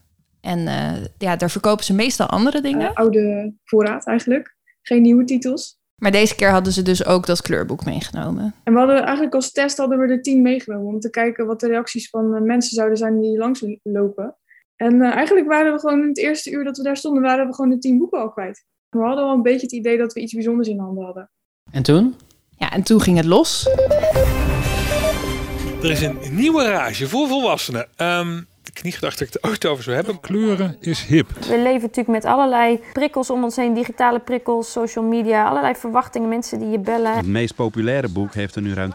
En 0.41 0.67
eh, 0.67 1.05
ja, 1.19 1.37
daar 1.37 1.51
verkopen 1.51 1.85
ze 1.85 1.93
meestal 1.95 2.27
andere 2.27 2.61
dingen. 2.61 2.89
Eh, 2.89 2.95
oude 2.95 3.53
voorraad 3.65 4.07
eigenlijk. 4.07 4.57
Geen 4.83 5.03
nieuwe 5.03 5.25
titels. 5.25 5.81
Maar 6.03 6.11
deze 6.11 6.35
keer 6.35 6.51
hadden 6.51 6.73
ze 6.73 6.83
dus 6.83 7.07
ook 7.07 7.27
dat 7.27 7.43
kleurboek 7.43 7.85
meegenomen. 7.85 8.55
En 8.65 8.73
we 8.73 8.79
hadden 8.79 9.03
eigenlijk 9.03 9.35
als 9.35 9.53
test 9.53 9.77
hadden 9.77 9.99
we 9.99 10.07
er 10.07 10.23
tien 10.23 10.43
meegenomen 10.43 10.87
om 10.87 11.01
te 11.01 11.11
kijken 11.11 11.47
wat 11.47 11.61
de 11.61 11.67
reacties 11.67 12.09
van 12.09 12.35
eh, 12.35 12.41
mensen 12.41 12.75
zouden 12.75 12.99
zijn 12.99 13.21
die 13.21 13.39
langs 13.39 13.65
lopen. 13.83 14.37
En 14.77 15.03
eh, 15.03 15.15
eigenlijk 15.15 15.49
waren 15.49 15.73
we 15.73 15.79
gewoon 15.79 16.03
in 16.03 16.09
het 16.09 16.19
eerste 16.19 16.51
uur 16.51 16.65
dat 16.65 16.77
we 16.77 16.83
daar 16.83 16.97
stonden, 16.97 17.23
waren 17.23 17.47
we 17.47 17.55
gewoon 17.55 17.71
de 17.71 17.79
tien 17.79 17.99
boeken 17.99 18.21
al 18.21 18.31
kwijt. 18.31 18.65
We 18.89 18.99
hadden 18.99 19.25
wel 19.25 19.35
een 19.35 19.43
beetje 19.43 19.67
het 19.67 19.73
idee 19.73 19.99
dat 19.99 20.13
we 20.13 20.21
iets 20.21 20.33
bijzonders 20.33 20.69
in 20.69 20.79
handen 20.79 21.05
hadden. 21.05 21.31
En 21.71 21.83
toen? 21.83 22.15
Ja, 22.57 22.71
en 22.71 22.83
toen 22.83 23.01
ging 23.01 23.17
het 23.17 23.27
los. 23.27 23.67
Er 25.83 25.91
is 25.91 26.03
een 26.03 26.19
nieuwe 26.31 26.69
rage 26.69 27.09
voor 27.09 27.29
volwassenen. 27.29 27.89
Ehm 27.97 28.41
niet 28.83 28.95
gedacht 28.95 29.19
dat 29.19 29.29
ik 29.29 29.35
het 29.35 29.45
ooit 29.51 29.67
over 29.67 29.85
zou 29.85 29.97
hebben. 29.97 30.21
Kleuren 30.21 30.77
is 30.81 31.05
hip. 31.05 31.29
We 31.31 31.59
leven 31.59 31.81
natuurlijk 31.81 32.09
met 32.09 32.25
allerlei 32.25 32.81
prikkels 32.93 33.31
om 33.31 33.45
ons 33.45 33.57
heen, 33.57 33.75
digitale 33.75 34.21
prikkels, 34.21 34.73
social 34.73 35.05
media, 35.05 35.49
allerlei 35.49 35.75
verwachtingen, 35.75 36.29
mensen 36.29 36.59
die 36.59 36.69
je 36.69 36.79
bellen. 36.79 37.17
Het 37.17 37.27
meest 37.27 37.55
populaire 37.55 38.09
boek 38.09 38.35
heeft 38.35 38.55
er 38.55 38.63
nu 38.63 38.75
ruim 38.75 38.93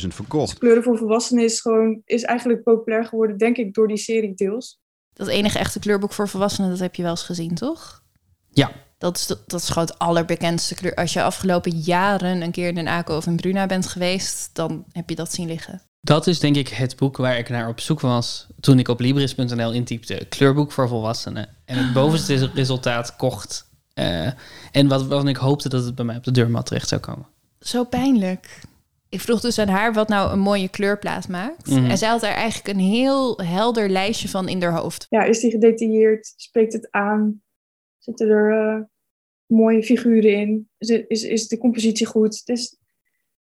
200.000 0.00 0.06
verkocht. 0.08 0.58
Kleuren 0.58 0.82
voor 0.82 0.98
volwassenen 0.98 1.44
is, 1.44 1.60
gewoon, 1.60 2.02
is 2.04 2.22
eigenlijk 2.22 2.62
populair 2.62 3.04
geworden, 3.04 3.38
denk 3.38 3.56
ik, 3.56 3.74
door 3.74 3.88
die 3.88 3.96
serie 3.96 4.34
deels. 4.34 4.80
Dat 5.12 5.28
enige 5.28 5.58
echte 5.58 5.78
kleurboek 5.78 6.12
voor 6.12 6.28
volwassenen, 6.28 6.70
dat 6.70 6.78
heb 6.78 6.94
je 6.94 7.02
wel 7.02 7.10
eens 7.10 7.22
gezien, 7.22 7.54
toch? 7.54 8.02
Ja. 8.50 8.70
Dat 8.98 9.16
is, 9.16 9.26
de- 9.26 9.38
dat 9.46 9.60
is 9.60 9.68
gewoon 9.68 9.84
het 9.88 9.98
allerbekendste 9.98 10.74
kleur. 10.74 10.94
Als 10.94 11.12
je 11.12 11.22
afgelopen 11.22 11.70
jaren 11.78 12.42
een 12.42 12.50
keer 12.50 12.68
in 12.68 12.76
een 12.78 12.88
ACO 12.88 13.16
of 13.16 13.26
in 13.26 13.36
Bruna 13.36 13.66
bent 13.66 13.86
geweest, 13.86 14.50
dan 14.52 14.84
heb 14.92 15.08
je 15.08 15.14
dat 15.16 15.32
zien 15.32 15.46
liggen. 15.46 15.82
Dat 16.04 16.26
is 16.26 16.38
denk 16.38 16.56
ik 16.56 16.68
het 16.68 16.96
boek 16.96 17.16
waar 17.16 17.38
ik 17.38 17.48
naar 17.48 17.68
op 17.68 17.80
zoek 17.80 18.00
was 18.00 18.46
toen 18.60 18.78
ik 18.78 18.88
op 18.88 19.00
Libris.nl 19.00 19.72
intypte 19.72 20.26
kleurboek 20.28 20.72
voor 20.72 20.88
volwassenen. 20.88 21.48
En 21.64 21.78
het 21.78 21.92
bovenste 21.92 22.50
resultaat 22.54 23.16
kocht. 23.16 23.70
Eh, 23.94 24.26
en 24.72 24.88
wat, 24.88 25.06
waarvan 25.06 25.28
ik 25.28 25.36
hoopte 25.36 25.68
dat 25.68 25.84
het 25.84 25.94
bij 25.94 26.04
mij 26.04 26.16
op 26.16 26.24
de 26.24 26.30
deurmat 26.30 26.66
terecht 26.66 26.88
zou 26.88 27.00
komen. 27.00 27.26
Zo 27.60 27.84
pijnlijk. 27.84 28.60
Ik 29.08 29.20
vroeg 29.20 29.40
dus 29.40 29.58
aan 29.58 29.68
haar 29.68 29.92
wat 29.92 30.08
nou 30.08 30.32
een 30.32 30.38
mooie 30.38 30.68
kleurplaat 30.68 31.28
maakt. 31.28 31.66
Mhm. 31.66 31.90
En 31.90 31.98
zij 31.98 32.08
had 32.08 32.20
daar 32.20 32.34
eigenlijk 32.34 32.78
een 32.78 32.84
heel 32.84 33.38
helder 33.40 33.88
lijstje 33.88 34.28
van 34.28 34.48
in 34.48 34.62
haar 34.62 34.76
hoofd. 34.76 35.06
Ja, 35.10 35.22
is 35.22 35.40
die 35.40 35.50
gedetailleerd? 35.50 36.32
Spreekt 36.36 36.72
het 36.72 36.90
aan? 36.90 37.42
Zitten 37.98 38.28
er 38.28 38.52
eh, 38.52 38.82
mooie 39.46 39.82
figuren 39.82 40.36
in? 40.36 40.70
Is, 40.78 40.88
is, 40.88 41.22
is 41.22 41.48
de 41.48 41.58
compositie 41.58 42.06
goed? 42.06 42.38
Het 42.38 42.48
is, 42.48 42.76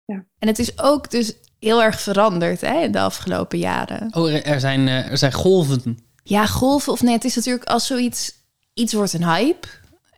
En 0.07 0.49
het 0.49 0.59
is 0.59 0.81
ook 0.81 1.11
dus 1.11 1.35
heel 1.63 1.83
erg 1.83 2.01
veranderd 2.01 2.61
hè, 2.61 2.83
in 2.83 2.93
de 2.93 3.01
afgelopen 3.01 3.59
jaren. 3.59 4.09
Oh, 4.15 4.47
er, 4.47 4.61
zijn, 4.61 4.89
eh, 4.89 5.11
er 5.11 5.19
zijn 5.19 5.33
golven. 5.33 5.99
Ja, 6.23 6.47
golven 6.47 6.93
of 6.93 7.03
nee, 7.03 7.15
het 7.15 7.25
is 7.25 7.35
natuurlijk 7.35 7.69
als 7.69 7.87
zoiets 7.87 8.41
iets 8.75 8.93
wordt 8.93 9.13
een 9.13 9.25
hype 9.25 9.69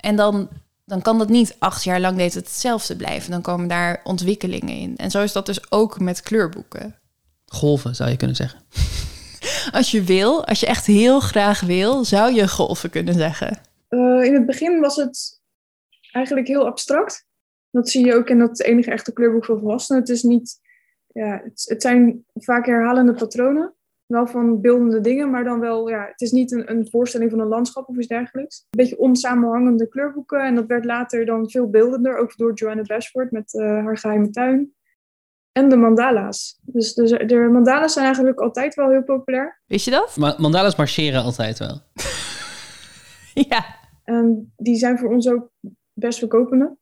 en 0.00 0.16
dan 0.16 0.48
dan 0.86 1.02
kan 1.02 1.18
dat 1.18 1.28
niet 1.28 1.56
acht 1.58 1.84
jaar 1.84 2.00
lang 2.00 2.16
deed 2.16 2.34
het 2.34 2.44
hetzelfde 2.44 2.96
blijven. 2.96 3.30
Dan 3.30 3.42
komen 3.42 3.68
daar 3.68 4.00
ontwikkelingen 4.04 4.76
in. 4.76 4.96
En 4.96 5.10
zo 5.10 5.22
is 5.22 5.32
dat 5.32 5.46
dus 5.46 5.70
ook 5.70 6.00
met 6.00 6.22
kleurboeken. 6.22 6.98
Golven, 7.46 7.94
zou 7.94 8.10
je 8.10 8.16
kunnen 8.16 8.36
zeggen. 8.36 8.60
Als 9.72 9.90
je 9.90 10.02
wil, 10.02 10.46
als 10.46 10.60
je 10.60 10.66
echt 10.66 10.86
heel 10.86 11.20
graag 11.20 11.60
wil, 11.60 12.04
zou 12.04 12.34
je 12.34 12.48
golven 12.48 12.90
kunnen 12.90 13.14
zeggen. 13.14 13.58
Eh, 13.88 14.24
in 14.24 14.34
het 14.34 14.46
begin 14.46 14.80
was 14.80 14.96
het 14.96 15.40
eigenlijk 16.12 16.46
heel 16.46 16.66
abstract. 16.66 17.26
Dat 17.70 17.90
zie 17.90 18.06
je 18.06 18.14
ook 18.14 18.28
in 18.28 18.38
dat 18.38 18.60
enige 18.60 18.90
echte 18.90 19.12
kleurboek 19.12 19.44
voor 19.44 19.58
volwassenen. 19.58 20.00
Het, 20.00 20.10
is 20.10 20.22
niet, 20.22 20.60
ja, 21.14 21.40
het, 21.44 21.64
het 21.68 21.82
zijn 21.82 22.24
vaak 22.34 22.66
herhalende 22.66 23.14
patronen. 23.14 23.74
Wel 24.06 24.26
van 24.26 24.60
beeldende 24.60 25.00
dingen, 25.00 25.30
maar 25.30 25.44
dan 25.44 25.60
wel, 25.60 25.88
ja, 25.88 26.06
het 26.06 26.20
is 26.20 26.30
niet 26.30 26.52
een, 26.52 26.70
een 26.70 26.88
voorstelling 26.90 27.30
van 27.30 27.40
een 27.40 27.46
landschap 27.46 27.88
of 27.88 27.96
iets 27.96 28.06
dergelijks. 28.06 28.58
Een 28.58 28.82
beetje 28.82 28.98
onsamenhangende 28.98 29.88
kleurboeken. 29.88 30.44
En 30.44 30.54
dat 30.54 30.66
werd 30.66 30.84
later 30.84 31.26
dan 31.26 31.50
veel 31.50 31.70
beeldender, 31.70 32.18
ook 32.18 32.36
door 32.36 32.54
Joanna 32.54 32.82
Bashford 32.82 33.30
met 33.30 33.54
eh, 33.54 33.84
haar 33.84 33.98
geheime 33.98 34.30
tuin. 34.30 34.74
En 35.52 35.68
de 35.68 35.76
mandala's. 35.76 36.58
Dus 36.62 36.94
de, 36.94 37.24
de 37.24 37.36
mandala's 37.36 37.92
zijn 37.92 38.04
eigenlijk 38.04 38.40
altijd 38.40 38.74
wel 38.74 38.90
heel 38.90 39.04
populair. 39.04 39.62
Wist 39.66 39.84
je 39.84 39.90
dat? 39.90 40.16
Ma 40.16 40.34
mandala's 40.38 40.76
marcheren 40.76 41.22
altijd 41.22 41.58
wel. 41.58 41.80
ja. 43.50 43.64
En 44.04 44.52
die 44.56 44.76
zijn 44.76 44.98
voor 44.98 45.10
ons 45.10 45.28
ook 45.28 45.50
best 45.92 46.18
verkopende. 46.18 46.76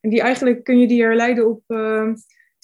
En 0.00 0.10
die 0.10 0.20
eigenlijk 0.20 0.64
kun 0.64 0.78
je 0.78 0.86
die 0.86 1.02
herleiden 1.02 1.48
op 1.48 1.62
uh, 1.66 2.12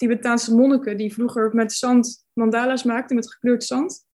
Tibetaanse 0.01 0.55
monniken 0.55 0.97
die 0.97 1.13
vroeger 1.13 1.55
met 1.55 1.73
zand 1.73 2.25
mandala's 2.33 2.83
maakten, 2.83 3.15
met 3.15 3.31
gekleurd 3.31 3.63
zand. 3.63 4.05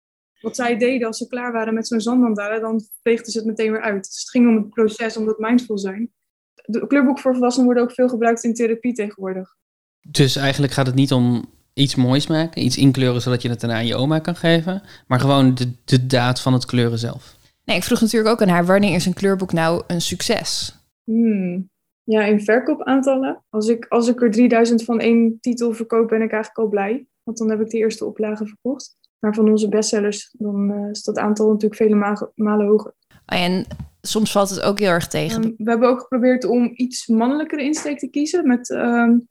Wat 0.40 0.56
zij 0.56 0.78
deden 0.78 1.06
als 1.06 1.18
ze 1.18 1.26
klaar 1.26 1.52
waren 1.52 1.74
met 1.74 1.86
zo'n 1.86 2.00
zandmandala, 2.00 2.58
dan 2.58 2.80
veegden 3.02 3.32
ze 3.32 3.38
het 3.38 3.46
meteen 3.46 3.70
weer 3.70 3.80
uit. 3.80 4.04
Dus 4.04 4.20
het 4.20 4.30
ging 4.30 4.48
om 4.48 4.56
het 4.56 4.68
proces, 4.68 5.16
om 5.16 5.26
dat 5.26 5.38
mindful 5.38 5.78
zijn. 5.78 6.12
De 6.54 6.86
kleurboeken 6.86 7.22
voor 7.22 7.32
volwassenen 7.32 7.66
worden 7.66 7.84
ook 7.84 7.92
veel 7.92 8.08
gebruikt 8.08 8.44
in 8.44 8.54
therapie 8.54 8.92
tegenwoordig. 8.92 9.56
Dus 10.08 10.36
eigenlijk 10.36 10.72
gaat 10.72 10.86
het 10.86 10.94
niet 10.94 11.12
om 11.12 11.44
iets 11.72 11.94
moois 11.94 12.26
maken, 12.26 12.64
iets 12.64 12.76
inkleuren 12.76 13.22
zodat 13.22 13.42
je 13.42 13.48
het 13.48 13.60
daarna 13.60 13.76
aan 13.76 13.86
je 13.86 13.96
oma 13.96 14.18
kan 14.18 14.36
geven, 14.36 14.82
maar 15.06 15.20
gewoon 15.20 15.54
de, 15.54 15.72
de 15.84 16.06
daad 16.06 16.40
van 16.40 16.52
het 16.52 16.66
kleuren 16.66 16.98
zelf. 16.98 17.36
Nee, 17.64 17.76
ik 17.76 17.84
vroeg 17.84 18.00
natuurlijk 18.00 18.30
ook 18.30 18.42
aan 18.42 18.54
haar, 18.54 18.66
wanneer 18.66 18.94
is 18.94 19.06
een 19.06 19.14
kleurboek 19.14 19.52
nou 19.52 19.82
een 19.86 20.00
succes? 20.00 20.76
Hmm. 21.04 21.70
Ja, 22.06 22.24
in 22.24 22.40
verkoopaantallen. 22.40 23.44
Als 23.50 23.68
ik, 23.68 23.86
als 23.88 24.08
ik 24.08 24.22
er 24.22 24.30
3000 24.30 24.84
van 24.84 25.00
één 25.00 25.38
titel 25.40 25.72
verkoop, 25.72 26.08
ben 26.08 26.22
ik 26.22 26.32
eigenlijk 26.32 26.58
al 26.58 26.68
blij. 26.68 27.06
Want 27.22 27.38
dan 27.38 27.50
heb 27.50 27.60
ik 27.60 27.70
de 27.70 27.78
eerste 27.78 28.04
oplage 28.04 28.46
verkocht. 28.46 28.96
Maar 29.18 29.34
van 29.34 29.50
onze 29.50 29.68
bestsellers, 29.68 30.34
dan 30.38 30.70
uh, 30.70 30.90
is 30.90 31.02
dat 31.02 31.18
aantal 31.18 31.46
natuurlijk 31.46 31.74
vele 31.74 31.94
ma 31.94 32.30
malen 32.34 32.66
hoger. 32.66 32.94
Oh, 33.26 33.38
en 33.38 33.66
soms 34.00 34.32
valt 34.32 34.50
het 34.50 34.60
ook 34.60 34.78
heel 34.78 34.90
erg 34.90 35.08
tegen. 35.08 35.44
Um, 35.44 35.54
we 35.58 35.70
hebben 35.70 35.88
ook 35.88 36.00
geprobeerd 36.00 36.44
om 36.44 36.72
iets 36.74 37.06
mannelijkere 37.06 37.62
insteek 37.62 37.98
te 37.98 38.10
kiezen. 38.10 38.46
Met 38.46 38.70
um, 38.70 39.28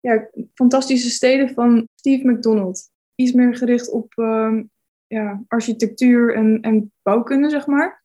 ja, 0.00 0.28
fantastische 0.54 1.10
steden 1.10 1.54
van 1.54 1.88
Steve 1.94 2.28
McDonald. 2.28 2.90
Iets 3.14 3.32
meer 3.32 3.56
gericht 3.56 3.90
op 3.90 4.12
um, 4.16 4.70
ja, 5.06 5.42
architectuur 5.48 6.34
en, 6.34 6.60
en 6.60 6.92
bouwkunde, 7.02 7.50
zeg 7.50 7.66
maar. 7.66 8.04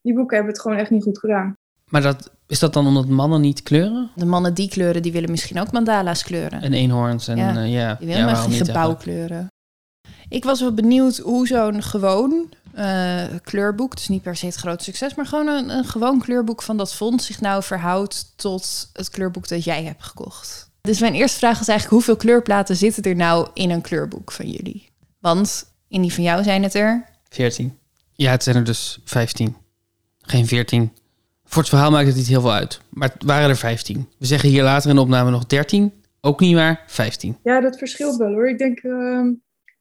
Die 0.00 0.14
boeken 0.14 0.36
hebben 0.36 0.54
het 0.54 0.62
gewoon 0.62 0.78
echt 0.78 0.90
niet 0.90 1.02
goed 1.02 1.18
gedaan. 1.18 1.56
Maar 1.88 2.02
dat, 2.02 2.37
is 2.48 2.58
dat 2.58 2.72
dan 2.72 2.86
omdat 2.86 3.08
mannen 3.08 3.40
niet 3.40 3.62
kleuren? 3.62 4.10
De 4.14 4.24
mannen 4.24 4.54
die 4.54 4.68
kleuren, 4.68 5.02
die 5.02 5.12
willen 5.12 5.30
misschien 5.30 5.60
ook 5.60 5.72
mandala's 5.72 6.22
kleuren. 6.22 6.62
En 6.62 6.72
eenhoorns 6.72 7.28
en 7.28 7.36
ja. 7.36 7.56
uh, 7.56 7.72
ja. 7.72 7.94
Die 7.94 8.06
willen 8.06 8.26
ja, 8.26 8.32
maar 8.32 8.36
geen 8.36 8.66
gebouwkleuren. 8.66 9.46
Ik 10.28 10.44
was 10.44 10.60
wel 10.60 10.74
benieuwd 10.74 11.18
hoe 11.18 11.46
zo'n 11.46 11.82
gewoon 11.82 12.48
uh, 12.78 13.24
kleurboek, 13.42 13.96
dus 13.96 14.08
niet 14.08 14.22
per 14.22 14.36
se 14.36 14.46
het 14.46 14.54
grote 14.54 14.84
succes, 14.84 15.14
maar 15.14 15.26
gewoon 15.26 15.46
een, 15.46 15.70
een 15.70 15.84
gewoon 15.84 16.20
kleurboek 16.20 16.62
van 16.62 16.76
dat 16.76 16.94
fonds 16.94 17.26
zich 17.26 17.40
nou 17.40 17.62
verhoudt 17.62 18.32
tot 18.36 18.90
het 18.92 19.10
kleurboek 19.10 19.48
dat 19.48 19.64
jij 19.64 19.84
hebt 19.84 20.02
gekocht. 20.02 20.70
Dus 20.80 21.00
mijn 21.00 21.14
eerste 21.14 21.38
vraag 21.38 21.60
is 21.60 21.68
eigenlijk, 21.68 21.90
hoeveel 21.90 22.16
kleurplaten 22.16 22.76
zitten 22.76 23.02
er 23.02 23.16
nou 23.16 23.48
in 23.54 23.70
een 23.70 23.80
kleurboek 23.80 24.32
van 24.32 24.50
jullie? 24.50 24.90
Want 25.18 25.72
in 25.88 26.02
die 26.02 26.12
van 26.12 26.22
jou 26.22 26.42
zijn 26.42 26.62
het 26.62 26.74
er... 26.74 27.06
14. 27.28 27.78
Ja, 28.12 28.30
het 28.30 28.42
zijn 28.42 28.56
er 28.56 28.64
dus 28.64 28.98
15. 29.04 29.56
Geen 30.20 30.46
14. 30.46 30.92
Voor 31.48 31.62
het 31.62 31.70
verhaal 31.70 31.90
maakt 31.90 32.06
het 32.06 32.16
niet 32.16 32.26
heel 32.26 32.40
veel 32.40 32.52
uit. 32.52 32.80
Maar 32.88 33.08
het 33.12 33.22
waren 33.22 33.48
er 33.48 33.56
15. 33.56 34.08
We 34.18 34.26
zeggen 34.26 34.48
hier 34.48 34.62
later 34.62 34.90
in 34.90 34.96
de 34.96 35.02
opname 35.02 35.30
nog 35.30 35.46
13. 35.46 35.92
Ook 36.20 36.40
niet 36.40 36.54
waar, 36.54 36.84
15. 36.86 37.36
Ja, 37.42 37.60
dat 37.60 37.78
verschilt 37.78 38.16
wel 38.16 38.32
hoor. 38.32 38.48
Ik 38.48 38.58
denk, 38.58 38.82
uh, 38.82 39.26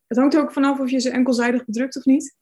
het 0.07 0.17
hangt 0.17 0.33
er 0.33 0.41
ook 0.41 0.51
vanaf 0.51 0.79
of 0.79 0.89
je 0.89 0.99
ze 0.99 1.09
enkelzijdig 1.09 1.65
bedrukt 1.65 1.97
of 1.97 2.05
niet. 2.05 2.35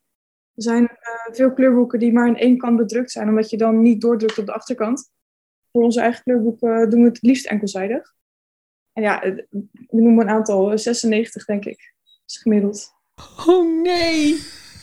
Er 0.54 0.64
zijn 0.64 0.84
uh, 0.84 1.36
veel 1.36 1.54
kleurboeken 1.54 2.00
die 2.00 2.14
maar 2.14 2.28
aan 2.28 2.36
één 2.36 2.58
kant 2.58 2.78
bedrukt 2.78 3.12
zijn, 3.12 3.30
omdat 3.30 3.50
je 3.50 3.58
dan 3.58 3.82
niet 3.82 4.02
doordrukt 4.02 4.38
op 4.38 4.46
de 4.46 4.54
achterkant. 4.54 5.12
Voor 5.72 5.84
onze 5.84 6.02
eigen 6.02 6.24
kleurboeken 6.24 6.90
doen 6.90 7.02
we 7.02 7.08
het 7.08 7.22
liefst 7.22 7.46
enkelzijdig. 7.46 8.14
En 8.94 9.04
ja, 9.04 9.20
we 9.50 10.02
noemen 10.02 10.28
een 10.28 10.34
aantal, 10.34 10.78
96 10.78 11.46
denk 11.46 11.66
ik, 11.66 11.94
is 12.26 12.38
gemiddeld. 12.38 12.94
Oh 13.46 13.82
nee, 13.82 14.42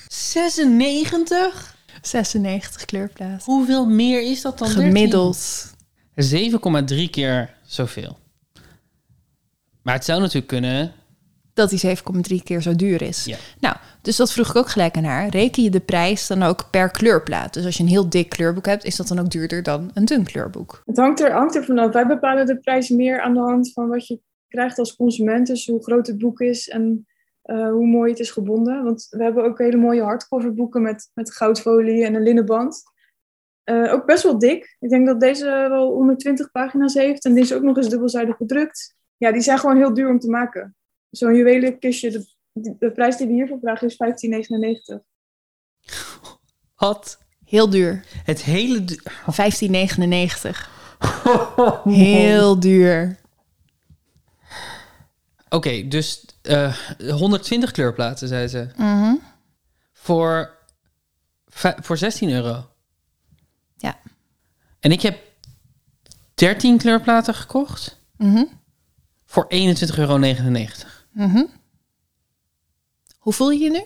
96? 0.09 1.72
96 2.03 2.85
kleurplaten. 2.85 3.45
Hoeveel 3.45 3.87
meer 3.87 4.23
is 4.23 4.43
dat 4.43 4.59
dan? 4.59 4.69
Gemiddeld. 4.69 5.71
7,3 6.15 7.11
keer 7.11 7.55
zoveel. 7.63 8.19
Maar 9.83 9.95
het 9.95 10.05
zou 10.05 10.21
natuurlijk 10.21 10.47
kunnen. 10.47 10.93
Dat 11.55 11.71
die 11.71 11.97
7,3 12.39 12.43
keer 12.45 12.63
zo 12.63 12.77
duur 12.77 13.03
is. 13.03 13.25
Ja. 13.25 13.37
Nou, 13.61 13.77
dus 14.03 14.17
dat 14.17 14.33
vroeg 14.33 14.49
ik 14.49 14.57
ook 14.57 14.69
gelijk 14.69 14.97
aan 14.97 15.05
haar. 15.05 15.29
Reken 15.29 15.63
je 15.63 15.71
de 15.71 15.81
prijs 15.81 16.27
dan 16.27 16.43
ook 16.43 16.71
per 16.71 16.91
kleurplaat? 16.91 17.55
Dus 17.55 17.65
als 17.65 17.77
je 17.77 17.83
een 17.83 17.89
heel 17.89 18.09
dik 18.09 18.29
kleurboek 18.29 18.67
hebt, 18.67 18.85
is 18.85 18.97
dat 18.97 19.09
dan 19.09 19.19
ook 19.19 19.31
duurder 19.31 19.63
dan 19.63 19.91
een 19.95 20.05
dun 20.05 20.25
kleurboek? 20.25 20.83
Het 20.87 20.97
hangt 20.97 21.21
er, 21.21 21.33
hangt 21.33 21.55
er 21.55 21.65
vanaf. 21.65 21.93
Wij 21.93 22.07
bepalen 22.07 22.47
de 22.47 22.59
prijs 22.59 22.89
meer 22.89 23.21
aan 23.21 23.35
de 23.35 23.41
hand 23.41 23.73
van 23.73 23.89
wat 23.89 24.07
je 24.07 24.21
krijgt 24.49 24.79
als 24.79 24.97
consument. 24.97 25.47
Dus 25.47 25.67
hoe 25.67 25.83
groot 25.83 26.07
het 26.07 26.19
boek 26.19 26.41
is 26.41 26.69
en 26.69 27.07
uh, 27.45 27.71
hoe 27.71 27.87
mooi 27.87 28.11
het 28.11 28.21
is 28.21 28.31
gebonden. 28.31 28.85
Want 28.85 29.07
we 29.11 29.23
hebben 29.23 29.45
ook 29.45 29.59
hele 29.59 29.77
mooie 29.77 30.03
hardcover 30.03 30.55
boeken 30.55 30.83
met, 30.83 31.11
met 31.15 31.35
goudfolie 31.35 32.05
en 32.05 32.15
een 32.15 32.23
linnen 32.23 32.47
band. 32.47 32.83
Uh, 33.65 33.93
ook 33.93 34.07
best 34.07 34.23
wel 34.23 34.39
dik. 34.39 34.77
Ik 34.81 34.89
denk 34.89 35.07
dat 35.07 35.21
deze 35.21 35.45
wel 35.45 35.93
120 35.93 36.51
pagina's 36.51 36.95
heeft. 36.95 37.25
En 37.25 37.35
die 37.35 37.43
is 37.43 37.53
ook 37.53 37.63
nog 37.63 37.77
eens 37.77 37.89
dubbelzijdig 37.89 38.37
gedrukt. 38.37 38.95
Ja, 39.17 39.33
die 39.33 39.41
zijn 39.41 39.59
gewoon 39.59 39.77
heel 39.77 39.95
duur 39.95 40.09
om 40.09 40.19
te 40.19 40.31
maken. 40.31 40.77
Zo'n 41.11 41.35
juwelenkistje, 41.35 42.11
de, 42.11 42.27
de, 42.53 42.77
de, 42.79 42.93
prijs 42.93 43.17
die 43.17 43.27
we 43.27 43.33
hiervoor 43.33 43.59
vragen 43.61 43.87
is 43.87 43.97
15,99. 44.97 45.01
Wat? 46.77 47.19
Heel 47.45 47.71
duur. 47.71 48.05
Het 48.25 48.43
hele... 48.43 48.85
Du 48.85 48.99
15,99. 48.99 50.71
heel 51.85 52.61
duur. 52.61 53.21
Oké, 55.53 55.69
okay, 55.69 55.89
dus 55.89 56.25
uh, 56.43 56.77
120 56.99 57.71
kleurplaten, 57.71 58.29
zei 58.29 58.49
ze. 58.49 58.69
Mm 58.77 59.03
-hmm. 59.03 59.21
Voor, 59.93 60.59
voor 61.81 61.99
16 61.99 62.31
euro. 62.31 62.69
Ja. 63.77 63.99
En 64.81 64.93
ik 64.93 65.03
heb 65.03 65.19
13 66.35 66.79
kleurplaten 66.79 67.35
gekocht. 67.35 67.99
Mm 68.17 68.35
-hmm. 68.35 68.49
Voor 69.25 69.45
21,99 69.45 69.97
euro. 69.97 70.19
Mm 70.19 70.31
-hmm. 71.13 71.49
Hoe 73.19 73.33
voel 73.33 73.51
je 73.51 73.59
je 73.59 73.71
nu? 73.71 73.83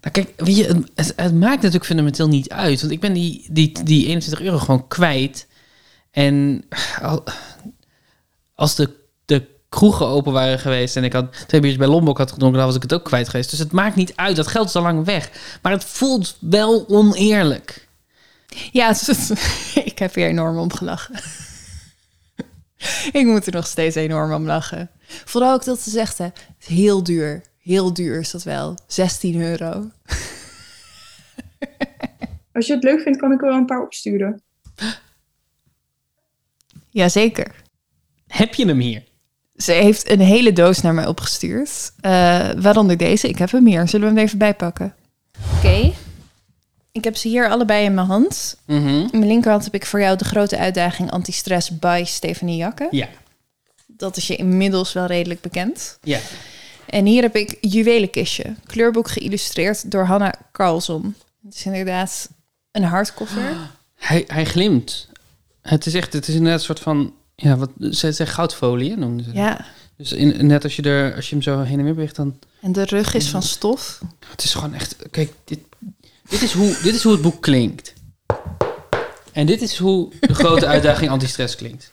Nou 0.00 0.12
kijk, 0.12 0.32
weet 0.36 0.56
je, 0.56 0.84
het, 0.94 1.34
maakt 1.34 1.56
natuurlijk 1.56 1.84
fundamenteel 1.84 2.28
niet 2.28 2.48
uit. 2.48 2.80
Want 2.80 2.92
ik 2.92 3.00
ben 3.00 3.12
die, 3.12 3.46
die, 3.50 3.84
die 3.84 4.06
21 4.06 4.40
euro 4.40 4.58
gewoon 4.58 4.88
kwijt. 4.88 5.46
En 6.10 6.64
als 8.56 8.74
de, 8.74 8.90
de 9.24 9.46
kroegen 9.68 10.06
open 10.06 10.32
waren 10.32 10.58
geweest 10.58 10.96
en 10.96 11.04
ik 11.04 11.12
had 11.12 11.32
twee 11.32 11.60
biertjes 11.60 11.86
bij 11.86 11.94
Lombok 11.94 12.18
had 12.18 12.32
gedronken, 12.32 12.58
dan 12.58 12.66
was 12.66 12.76
ik 12.76 12.82
het 12.82 12.94
ook 12.94 13.04
kwijt 13.04 13.28
geweest. 13.28 13.50
Dus 13.50 13.58
het 13.58 13.72
maakt 13.72 13.96
niet 13.96 14.16
uit. 14.16 14.36
Dat 14.36 14.46
geld 14.46 14.68
is 14.68 14.76
al 14.76 14.82
lang 14.82 15.04
weg. 15.04 15.30
Maar 15.62 15.72
het 15.72 15.84
voelt 15.84 16.36
wel 16.40 16.88
oneerlijk. 16.88 17.88
Ja, 18.72 18.88
het, 18.88 19.32
ik 19.90 19.98
heb 19.98 20.14
hier 20.14 20.26
enorm 20.26 20.58
om 20.58 20.72
gelachen. 20.72 21.14
ik 23.20 23.24
moet 23.24 23.46
er 23.46 23.52
nog 23.52 23.66
steeds 23.66 23.96
enorm 23.96 24.32
om 24.32 24.46
lachen. 24.46 24.90
Vooral 25.06 25.52
ook 25.52 25.64
dat 25.64 25.80
ze 25.80 25.90
zegt, 25.90 26.18
hè, 26.18 26.28
heel 26.58 27.02
duur. 27.02 27.42
Heel 27.58 27.92
duur 27.92 28.20
is 28.20 28.30
dat 28.30 28.42
wel. 28.42 28.74
16 28.86 29.40
euro. 29.40 29.68
Als 32.52 32.66
je 32.66 32.74
het 32.74 32.84
leuk 32.84 33.00
vindt, 33.00 33.18
kan 33.18 33.32
ik 33.32 33.40
er 33.40 33.48
wel 33.48 33.56
een 33.56 33.66
paar 33.66 33.82
opsturen. 33.82 34.42
Jazeker. 36.90 37.64
Heb 38.26 38.54
je 38.54 38.66
hem 38.66 38.78
hier? 38.78 39.02
Ze 39.56 39.72
heeft 39.72 40.10
een 40.10 40.20
hele 40.20 40.52
doos 40.52 40.80
naar 40.80 40.94
mij 40.94 41.06
opgestuurd. 41.06 41.92
Eh, 42.00 42.50
waaronder 42.56 42.96
deze. 42.96 43.28
Ik 43.28 43.38
heb 43.38 43.50
hem 43.50 43.66
hier. 43.66 43.88
Zullen 43.88 44.08
we 44.08 44.14
hem 44.14 44.24
even 44.24 44.38
bijpakken? 44.38 44.94
Oké. 45.56 45.92
Ik 46.92 47.04
heb 47.04 47.16
ze 47.16 47.28
hier 47.28 47.48
allebei 47.48 47.84
in 47.84 47.94
mijn 47.94 48.06
hand. 48.06 48.56
Mhm. 48.66 48.86
In 48.86 49.08
mijn 49.12 49.26
linkerhand 49.26 49.64
heb 49.64 49.74
ik 49.74 49.86
voor 49.86 50.00
jou 50.00 50.16
de 50.16 50.24
grote 50.24 50.58
uitdaging 50.58 51.10
Antistress 51.10 51.78
by 51.78 52.02
Stephanie 52.06 52.56
Jakke. 52.56 52.88
Ja. 52.90 53.08
Dat 53.86 54.16
is 54.16 54.26
je 54.26 54.36
inmiddels 54.36 54.92
wel 54.92 55.06
redelijk 55.06 55.40
bekend. 55.40 55.98
Ja. 56.02 56.18
En 56.86 57.06
hier 57.06 57.22
heb 57.22 57.36
ik 57.36 57.56
Juwelenkistje. 57.60 58.54
Kleurboek 58.66 59.10
geïllustreerd 59.10 59.90
door 59.90 60.04
Hanna 60.04 60.34
Carlson. 60.52 61.14
Het 61.44 61.54
is 61.54 61.64
inderdaad 61.64 62.28
een 62.72 62.84
hardcover. 62.84 63.56
Hij, 63.94 64.24
hij 64.26 64.44
glimt. 64.44 65.08
Het 65.62 65.86
is 65.86 65.94
echt, 65.94 66.12
het 66.12 66.28
is 66.28 66.34
inderdaad 66.34 66.58
een 66.58 66.64
soort 66.64 66.80
van, 66.80 67.14
ja, 67.36 67.56
wat 67.56 67.70
ze 67.78 68.12
zeggen 68.12 68.26
goudfolie, 68.26 68.90
hè, 68.90 68.96
noemden 68.96 69.24
ze. 69.24 69.32
dat. 69.32 69.38
Ja. 69.38 69.66
Dus 69.96 70.12
in, 70.12 70.46
net 70.46 70.64
als 70.64 70.76
je 70.76 70.82
er, 70.82 71.14
als 71.14 71.28
je 71.28 71.34
hem 71.34 71.42
zo 71.42 71.60
heen 71.60 71.78
en 71.78 71.84
weer 71.84 71.94
beweegt, 71.94 72.16
dan. 72.16 72.38
En 72.60 72.72
de 72.72 72.84
rug 72.84 73.14
is 73.14 73.28
van 73.28 73.42
stof. 73.42 74.00
Het 74.30 74.44
is 74.44 74.54
gewoon 74.54 74.74
echt, 74.74 74.96
kijk, 75.10 75.32
dit, 75.44 75.58
dit 76.28 76.42
is 76.42 76.52
hoe, 76.52 76.78
dit 76.82 76.94
is 76.94 77.02
hoe 77.02 77.12
het 77.12 77.22
boek 77.22 77.42
klinkt. 77.42 77.92
En 79.32 79.46
dit 79.46 79.62
is 79.62 79.76
hoe 79.76 80.12
de 80.20 80.34
grote 80.34 80.66
uitdaging 80.76 81.10
antistress 81.10 81.56
klinkt. 81.56 81.90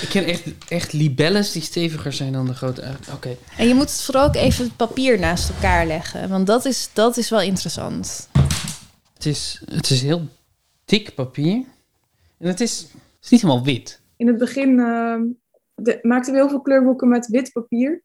Ik 0.00 0.08
ken 0.10 0.24
echt, 0.24 0.42
echt 0.68 0.92
libelles 0.92 1.52
die 1.52 1.62
steviger 1.62 2.12
zijn 2.12 2.32
dan 2.32 2.46
de 2.46 2.54
grote 2.54 2.82
uitdaging. 2.82 3.16
Oké. 3.16 3.36
En 3.56 3.68
je 3.68 3.74
moet 3.74 3.90
het 3.90 4.02
vooral 4.02 4.26
ook 4.26 4.34
even 4.34 4.64
het 4.64 4.76
papier 4.76 5.18
naast 5.18 5.48
elkaar 5.48 5.86
leggen. 5.86 6.28
Want 6.28 6.46
dat 6.46 6.64
is, 6.64 6.88
dat 6.92 7.16
is 7.16 7.30
wel 7.30 7.40
interessant. 7.40 8.28
Het 9.14 9.26
is, 9.26 9.60
het 9.64 9.90
is 9.90 10.02
heel 10.02 10.28
dik 10.84 11.14
papier. 11.14 11.64
En 12.38 12.48
het 12.48 12.60
is, 12.60 12.80
het 12.92 13.00
is 13.24 13.30
niet 13.30 13.42
helemaal 13.42 13.64
wit. 13.64 14.00
In 14.16 14.26
het 14.26 14.38
begin 14.38 14.78
eh, 14.80 15.20
de- 15.74 15.98
maakten 16.02 16.32
we 16.32 16.38
heel 16.38 16.48
veel 16.48 16.60
kleurboeken 16.62 17.08
met 17.08 17.26
wit 17.26 17.52
papier. 17.52 18.02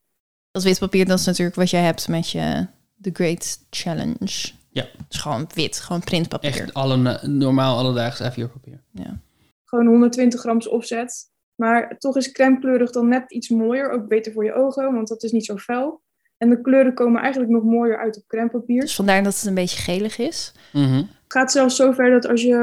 Dat 0.52 0.64
wit 0.64 0.80
papier, 0.80 1.06
dat 1.06 1.20
is 1.20 1.26
natuurlijk 1.26 1.56
wat 1.56 1.70
jij 1.70 1.82
hebt 1.84 2.08
met 2.08 2.30
je 2.30 2.68
The 3.02 3.10
Great 3.14 3.66
Challenge. 3.70 4.52
Ja. 4.72 4.84
Het 4.84 5.06
is 5.10 5.18
gewoon 5.20 5.48
wit, 5.54 5.80
gewoon 5.80 6.02
printpapier. 6.04 6.50
Echt 6.50 6.74
alle, 6.74 6.98
na- 6.98 7.20
normaal 7.28 7.78
alledaags 7.78 8.22
A4 8.22 8.52
papier. 8.52 8.84
Ja. 8.92 9.20
Gewoon 9.66 9.86
120 9.88 10.40
grams 10.40 10.68
opzet. 10.68 11.32
Maar 11.56 11.98
toch 11.98 12.16
is 12.18 12.32
crèmekleurig 12.32 12.92
dan 12.92 13.08
net 13.08 13.32
iets 13.32 13.50
mooier. 13.50 13.90
Ook 13.92 14.08
beter 14.08 14.32
voor 14.32 14.46
je 14.46 14.54
ogen, 14.54 14.94
want 14.94 15.08
dat 15.08 15.24
is 15.24 15.32
niet 15.32 15.46
zo 15.46 15.58
fel. 15.58 16.02
En 16.40 16.50
de 16.50 16.62
kleuren 16.62 16.94
komen 16.94 17.22
eigenlijk 17.22 17.52
nog 17.52 17.64
mooier 17.64 17.98
uit 17.98 18.18
op 18.18 18.24
crèmepapier. 18.28 18.82
Dus 18.82 18.96
vandaar 18.96 19.24
dat 19.24 19.36
het 19.36 19.46
een 19.46 19.54
beetje 19.54 19.82
gelig 19.82 20.18
is. 20.18 20.54
Mhm. 20.74 20.96
Het 20.96 21.38
gaat 21.38 21.52
zelfs 21.52 21.76
zover 21.76 22.10
dat 22.10 22.28
als 22.28 22.42
je 22.42 22.56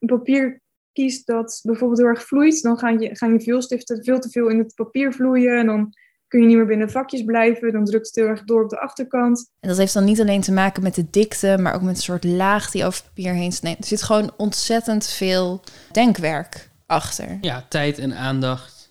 een 0.00 0.06
papier 0.06 0.62
kiest 0.92 1.26
dat 1.26 1.60
bijvoorbeeld 1.62 1.98
heel 1.98 2.08
erg 2.08 2.26
vloeit, 2.26 2.62
dan 2.62 2.78
gaan 2.78 2.98
je, 2.98 3.16
gaan 3.16 3.32
je 3.32 3.40
veelstiften 3.40 4.04
veel 4.04 4.18
te 4.18 4.30
veel 4.30 4.48
in 4.48 4.58
het 4.58 4.74
papier 4.74 5.12
vloeien. 5.12 5.58
En 5.58 5.66
dan 5.66 5.92
kun 6.28 6.40
je 6.40 6.46
niet 6.46 6.56
meer 6.56 6.66
binnen 6.66 6.90
vakjes 6.90 7.24
blijven. 7.24 7.72
Dan 7.72 7.84
drukt 7.84 8.06
het 8.06 8.14
heel 8.14 8.26
erg 8.26 8.44
door 8.44 8.62
op 8.62 8.70
de 8.70 8.80
achterkant. 8.80 9.50
En 9.60 9.68
dat 9.68 9.78
heeft 9.78 9.94
dan 9.94 10.04
niet 10.04 10.20
alleen 10.20 10.40
te 10.40 10.52
maken 10.52 10.82
met 10.82 10.94
de 10.94 11.10
dikte, 11.10 11.56
maar 11.60 11.74
ook 11.74 11.82
met 11.82 11.96
een 11.96 12.02
soort 12.02 12.24
laag 12.24 12.70
die 12.70 12.84
over 12.84 12.98
het 12.98 13.08
papier 13.08 13.32
heen 13.32 13.52
snijdt. 13.52 13.80
Er 13.80 13.86
zit 13.86 14.02
gewoon 14.02 14.32
ontzettend 14.36 15.06
veel 15.06 15.62
denkwerk 15.92 16.70
achter. 16.86 17.38
Ja, 17.40 17.64
tijd 17.68 17.98
en 17.98 18.16
aandacht. 18.16 18.90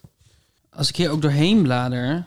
Als 0.69 0.89
ik 0.89 0.95
hier 0.95 1.11
ook 1.11 1.21
doorheen 1.21 1.61
blader, 1.61 2.25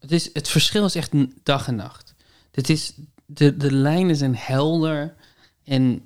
het, 0.00 0.12
is, 0.12 0.30
het 0.32 0.48
verschil 0.48 0.84
is 0.84 0.94
echt 0.94 1.12
een 1.12 1.34
dag 1.42 1.66
en 1.68 1.74
nacht. 1.74 2.14
Dit 2.50 2.68
is, 2.68 2.92
de, 3.26 3.56
de 3.56 3.72
lijnen 3.72 4.16
zijn 4.16 4.36
helder 4.36 5.14
en 5.64 6.02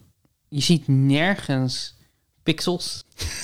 je 0.49 0.61
ziet 0.61 0.89
nergens 0.89 1.95
pixels. 2.43 3.05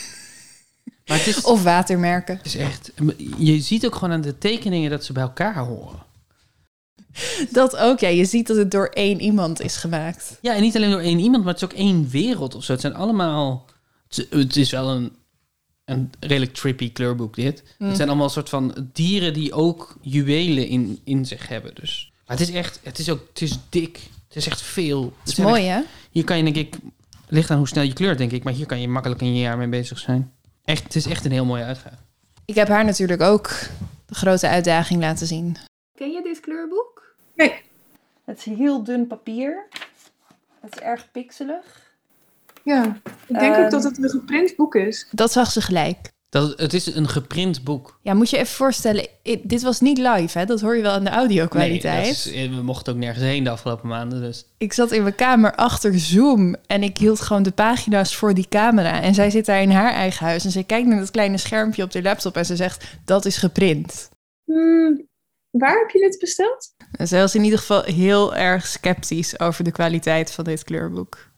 Maar 1.07 1.19
het 1.19 1.27
is, 1.27 1.41
Of 1.41 1.63
watermerken. 1.63 2.37
het 2.37 2.47
is 2.47 2.57
echt, 2.57 2.93
je 3.39 3.61
ziet 3.61 3.87
ook 3.87 3.95
gewoon 3.95 4.13
aan 4.13 4.21
de 4.21 4.39
tekeningen 4.39 4.91
dat 4.91 5.05
ze 5.05 5.13
bij 5.13 5.23
elkaar 5.23 5.57
horen. 5.59 6.03
Dat 7.51 7.77
ook, 7.77 7.99
ja. 8.01 8.09
Je 8.09 8.25
ziet 8.25 8.47
dat 8.47 8.57
het 8.57 8.71
door 8.71 8.87
één 8.87 9.21
iemand 9.21 9.61
is 9.61 9.77
gemaakt. 9.77 10.39
Ja, 10.41 10.55
en 10.55 10.61
niet 10.63 10.77
alleen 10.77 10.91
door 10.91 11.01
één 11.01 11.19
iemand, 11.19 11.45
maar 11.45 11.53
het 11.53 11.63
is 11.63 11.69
ook 11.69 11.77
één 11.77 12.09
wereld 12.09 12.55
of 12.55 12.65
zo. 12.65 12.73
Het 12.73 12.81
zijn 12.81 12.95
allemaal. 12.95 13.67
Het 14.09 14.19
is- 14.19 14.39
het 14.41 14.57
is 14.57 14.71
wel 14.71 14.89
een, 14.91 15.13
een 15.91 16.11
redelijk 16.21 16.55
trippy 16.55 16.93
kleurboek, 16.93 17.35
dit. 17.35 17.63
Mm. 17.79 17.87
Het 17.87 17.97
zijn 17.97 18.09
allemaal 18.09 18.27
een 18.27 18.33
soort 18.33 18.49
van 18.49 18.89
dieren 18.93 19.33
die 19.33 19.53
ook 19.53 19.97
juwelen 20.01 20.67
in, 20.67 21.01
in 21.05 21.27
zich 21.27 21.49
hebben. 21.49 21.75
Dus. 21.75 22.13
Maar 22.27 22.39
het 22.39 22.49
is 22.49 22.55
echt. 22.55 22.81
Het 22.83 22.99
is 22.99 23.11
ook. 23.11 23.27
Het 23.29 23.43
is 23.43 23.59
dik. 23.69 24.01
Het 24.29 24.37
is 24.37 24.47
echt 24.47 24.63
veel. 24.63 25.13
Het 25.19 25.29
is 25.29 25.39
mooi, 25.39 25.65
hè? 25.65 25.81
Hier 26.11 26.25
kan 26.25 26.37
je, 26.37 26.43
denk 26.43 26.57
ik. 26.57 26.77
Ligt 27.29 27.51
aan 27.51 27.59
hoe 27.59 27.69
snel 27.69 27.85
je 27.85 27.93
kleurt, 27.93 28.19
denk 28.19 28.33
ik. 28.33 28.45
Maar 28.45 28.53
hier 28.53 28.67
kan 28.67 28.81
je 28.81 28.89
makkelijk 28.89 29.21
een 29.21 29.37
jaar 29.37 29.59
mee 29.59 29.69
bezig 29.69 29.99
zijn. 29.99 30.33
Echt, 30.65 30.83
het 30.83 30.95
is 30.95 31.07
echt 31.07 31.25
een 31.25 31.33
heel 31.33 31.45
mooie 31.45 31.65
uitgave. 31.65 31.97
Ik 32.45 32.55
heb 32.55 32.69
haar 32.69 32.85
natuurlijk 32.85 33.21
ook 33.21 33.49
de 34.07 34.15
grote 34.15 34.49
uitdaging 34.49 35.01
laten 35.01 35.27
zien. 35.27 35.57
Ken 35.95 36.11
je 36.11 36.23
dit 36.23 36.41
kleurboek? 36.41 37.15
Nee. 37.35 37.55
Het 38.25 38.39
is 38.39 38.45
heel 38.45 38.85
dun 38.85 39.07
papier. 39.07 39.67
Het 40.61 40.75
is 40.75 40.81
erg 40.81 41.11
pixelig. 41.11 41.90
Ja, 42.65 43.01
ik 43.27 43.39
denk 43.39 43.57
ook 43.57 43.71
dat 43.71 43.85
het 43.85 43.99
een 44.03 44.11
geprint 44.11 44.57
boek 44.57 44.75
is. 44.75 45.07
Dat 45.11 45.33
zag 45.33 45.51
ze 45.53 45.61
gelijk. 45.61 46.11
Dat, 46.29 46.59
het 46.59 46.75
is 46.75 46.87
een 46.95 47.09
geprint 47.09 47.65
boek. 47.65 47.99
Ja, 48.03 48.15
moet 48.15 48.31
je 48.31 48.37
even 48.37 48.55
voorstellen, 48.55 49.07
dit 49.43 49.63
was 49.63 49.81
niet 49.81 49.99
live, 49.99 50.39
hè? 50.39 50.45
Dat 50.45 50.61
hoor 50.61 50.77
je 50.77 50.83
wel 50.83 50.93
aan 50.93 51.05
de 51.05 51.11
audio-kwaliteit. 51.11 52.25
Nee, 52.25 52.43
dat 52.45 52.51
is- 52.53 52.57
we 52.57 52.63
mochten 52.63 52.93
ook 52.93 52.99
nergens 52.99 53.25
heen 53.25 53.45
de 53.45 53.51
afgelopen 53.51 53.89
maanden. 53.89 54.21
Dus. 54.21 54.45
Ik 54.59 54.73
zat 54.73 54.93
in 54.93 55.03
mijn 55.03 55.15
kamer 55.15 55.55
achter 55.55 55.99
Zoom 55.99 56.57
en 56.67 56.83
ik 56.83 56.99
hield 56.99 57.21
gewoon 57.21 57.43
de 57.43 57.51
pagina's 57.51 58.17
voor 58.17 58.35
die 58.35 58.47
camera. 58.49 59.01
En 59.03 59.15
zij 59.15 59.31
zit 59.31 59.47
daar 59.47 59.63
in 59.63 59.71
haar 59.71 59.93
eigen 59.93 60.27
huis 60.27 60.45
en 60.45 60.51
zij 60.51 60.65
kijkt 60.65 60.87
naar 60.89 60.99
dat 60.99 61.11
kleine 61.11 61.39
schermpje 61.39 61.83
op 61.83 61.91
de 61.91 62.03
laptop 62.03 62.37
en 62.37 62.47
ze 62.47 62.57
zegt, 62.57 62.85
dat 63.05 63.25
is 63.25 63.37
geprint. 63.37 64.09
Hmm, 64.45 65.07
waar 65.51 65.79
heb 65.79 65.91
je 65.91 65.99
dit 66.01 66.19
besteld? 66.19 66.75
En 66.93 67.09
zij 67.09 67.21
was 67.21 67.35
in 67.35 67.45
ieder 67.45 67.59
geval 67.59 67.83
heel 67.83 68.35
erg 68.37 68.67
sceptisch 68.67 69.41
over 69.41 69.65
de 69.65 69.73
kwaliteit 69.73 70.31
van 70.33 70.45
dit 70.45 70.65
kleurboek. 70.65 71.29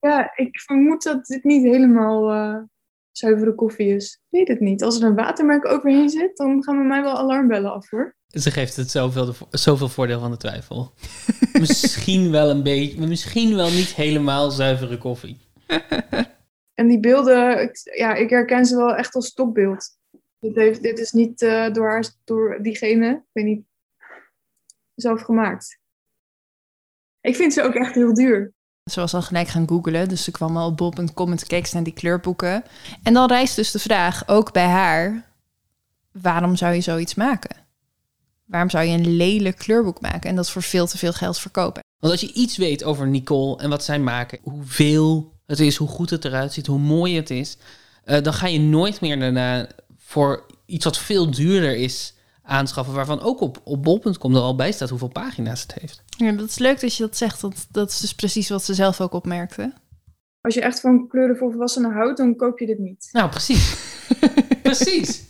Ja, 0.00 0.32
ik 0.36 0.60
vermoed 0.60 1.02
dat 1.02 1.26
dit 1.26 1.44
niet 1.44 1.62
helemaal 1.62 2.30
eh, 2.30 2.62
zuivere 3.10 3.54
koffie 3.54 3.94
is. 3.94 4.12
Ik 4.12 4.38
weet 4.38 4.48
het 4.48 4.60
niet. 4.60 4.82
Als 4.82 5.00
er 5.00 5.06
een 5.06 5.14
watermerk 5.14 5.66
overheen 5.66 6.08
zit, 6.08 6.36
dan 6.36 6.62
gaan 6.62 6.76
bij 6.76 6.86
mij 6.86 7.02
wel 7.02 7.18
alarmbellen 7.18 7.72
af 7.72 7.90
hoor. 7.90 8.16
Ze 8.26 8.50
geeft 8.50 8.76
het 8.76 8.90
zoveel, 8.90 9.24
de, 9.24 9.34
zoveel 9.50 9.88
voordeel 9.88 10.20
van 10.20 10.30
de 10.30 10.36
twijfel. 10.36 10.92
misschien 11.60 12.30
wel 12.30 12.50
een 12.50 12.62
beetje, 12.62 13.06
misschien 13.06 13.54
wel 13.54 13.70
niet 13.70 13.94
helemaal 13.94 14.50
zuivere 14.50 14.98
koffie. 14.98 15.36
En 16.78 16.88
die 16.88 17.00
beelden, 17.00 17.62
ik, 17.62 17.80
ja, 17.96 18.14
ik 18.14 18.30
herken 18.30 18.66
ze 18.66 18.76
wel 18.76 18.94
echt 18.94 19.14
als 19.14 19.26
stokbeeld. 19.26 19.98
Dit, 20.38 20.54
heeft, 20.54 20.82
dit 20.82 20.98
is 20.98 21.12
niet 21.12 21.42
eh, 21.42 21.72
door, 21.72 21.88
haar, 21.88 22.10
door 22.24 22.62
diegene, 22.62 23.10
ik 23.10 23.28
weet 23.32 23.44
niet, 23.44 23.64
zelf 24.94 25.20
gemaakt. 25.20 25.78
Ik 27.20 27.36
vind 27.36 27.52
ze 27.52 27.62
ook 27.62 27.74
echt 27.74 27.94
heel 27.94 28.14
duur. 28.14 28.52
Ze 28.90 29.00
was 29.00 29.14
al 29.14 29.22
gelijk 29.22 29.48
gaan 29.48 29.68
googlen, 29.68 30.08
dus 30.08 30.24
ze 30.24 30.30
kwam 30.30 30.56
al 30.56 30.68
op 30.68 30.76
bol.com 30.76 31.30
en 31.30 31.46
keek 31.46 31.72
naar 31.72 31.82
die 31.82 31.92
kleurboeken. 31.92 32.64
En 33.02 33.12
dan 33.14 33.28
rijst 33.28 33.56
dus 33.56 33.70
de 33.70 33.78
vraag, 33.78 34.28
ook 34.28 34.52
bij 34.52 34.66
haar, 34.66 35.24
waarom 36.12 36.56
zou 36.56 36.74
je 36.74 36.80
zoiets 36.80 37.14
maken? 37.14 37.56
Waarom 38.44 38.70
zou 38.70 38.84
je 38.84 38.98
een 38.98 39.16
lelijk 39.16 39.58
kleurboek 39.58 40.00
maken 40.00 40.30
en 40.30 40.36
dat 40.36 40.50
voor 40.50 40.62
veel 40.62 40.86
te 40.86 40.98
veel 40.98 41.12
geld 41.12 41.38
verkopen? 41.38 41.82
Want 41.98 42.12
als 42.12 42.20
je 42.20 42.32
iets 42.32 42.56
weet 42.56 42.84
over 42.84 43.08
Nicole 43.08 43.56
en 43.56 43.70
wat 43.70 43.84
zij 43.84 43.98
maken, 43.98 44.38
hoeveel 44.42 45.32
het 45.46 45.60
is, 45.60 45.76
hoe 45.76 45.88
goed 45.88 46.10
het 46.10 46.24
eruit 46.24 46.52
ziet, 46.52 46.66
hoe 46.66 46.78
mooi 46.78 47.16
het 47.16 47.30
is, 47.30 47.56
eh, 48.04 48.22
dan 48.22 48.32
ga 48.32 48.46
je 48.46 48.60
nooit 48.60 49.00
meer 49.00 49.18
daarna 49.18 49.68
voor 49.96 50.46
iets 50.66 50.84
wat 50.84 50.98
veel 50.98 51.30
duurder 51.30 51.76
is 51.76 52.14
aanschaffen, 52.48 52.94
waarvan 52.94 53.20
ook 53.20 53.40
op, 53.40 53.60
op 53.64 53.82
bol.com 53.82 54.34
er 54.34 54.40
al 54.40 54.56
bij 54.56 54.72
staat 54.72 54.88
hoeveel 54.88 55.08
pagina's 55.08 55.62
het 55.62 55.74
heeft. 55.80 56.02
Ja, 56.08 56.32
dat 56.32 56.48
is 56.48 56.58
leuk 56.58 56.80
dat 56.80 56.96
je 56.96 57.02
dat 57.02 57.16
zegt, 57.16 57.40
dat, 57.40 57.66
dat 57.70 57.90
is 57.90 58.00
dus 58.00 58.14
precies 58.14 58.48
wat 58.48 58.64
ze 58.64 58.74
zelf 58.74 59.00
ook 59.00 59.12
opmerkte. 59.12 59.72
Als 60.40 60.54
je 60.54 60.60
echt 60.60 60.80
van 60.80 61.08
kleuren 61.08 61.36
voor 61.36 61.50
volwassenen 61.50 61.92
houdt, 61.92 62.16
dan 62.16 62.36
koop 62.36 62.58
je 62.58 62.66
dit 62.66 62.78
niet. 62.78 63.08
Nou, 63.12 63.30
precies. 63.30 63.76
precies. 64.62 65.26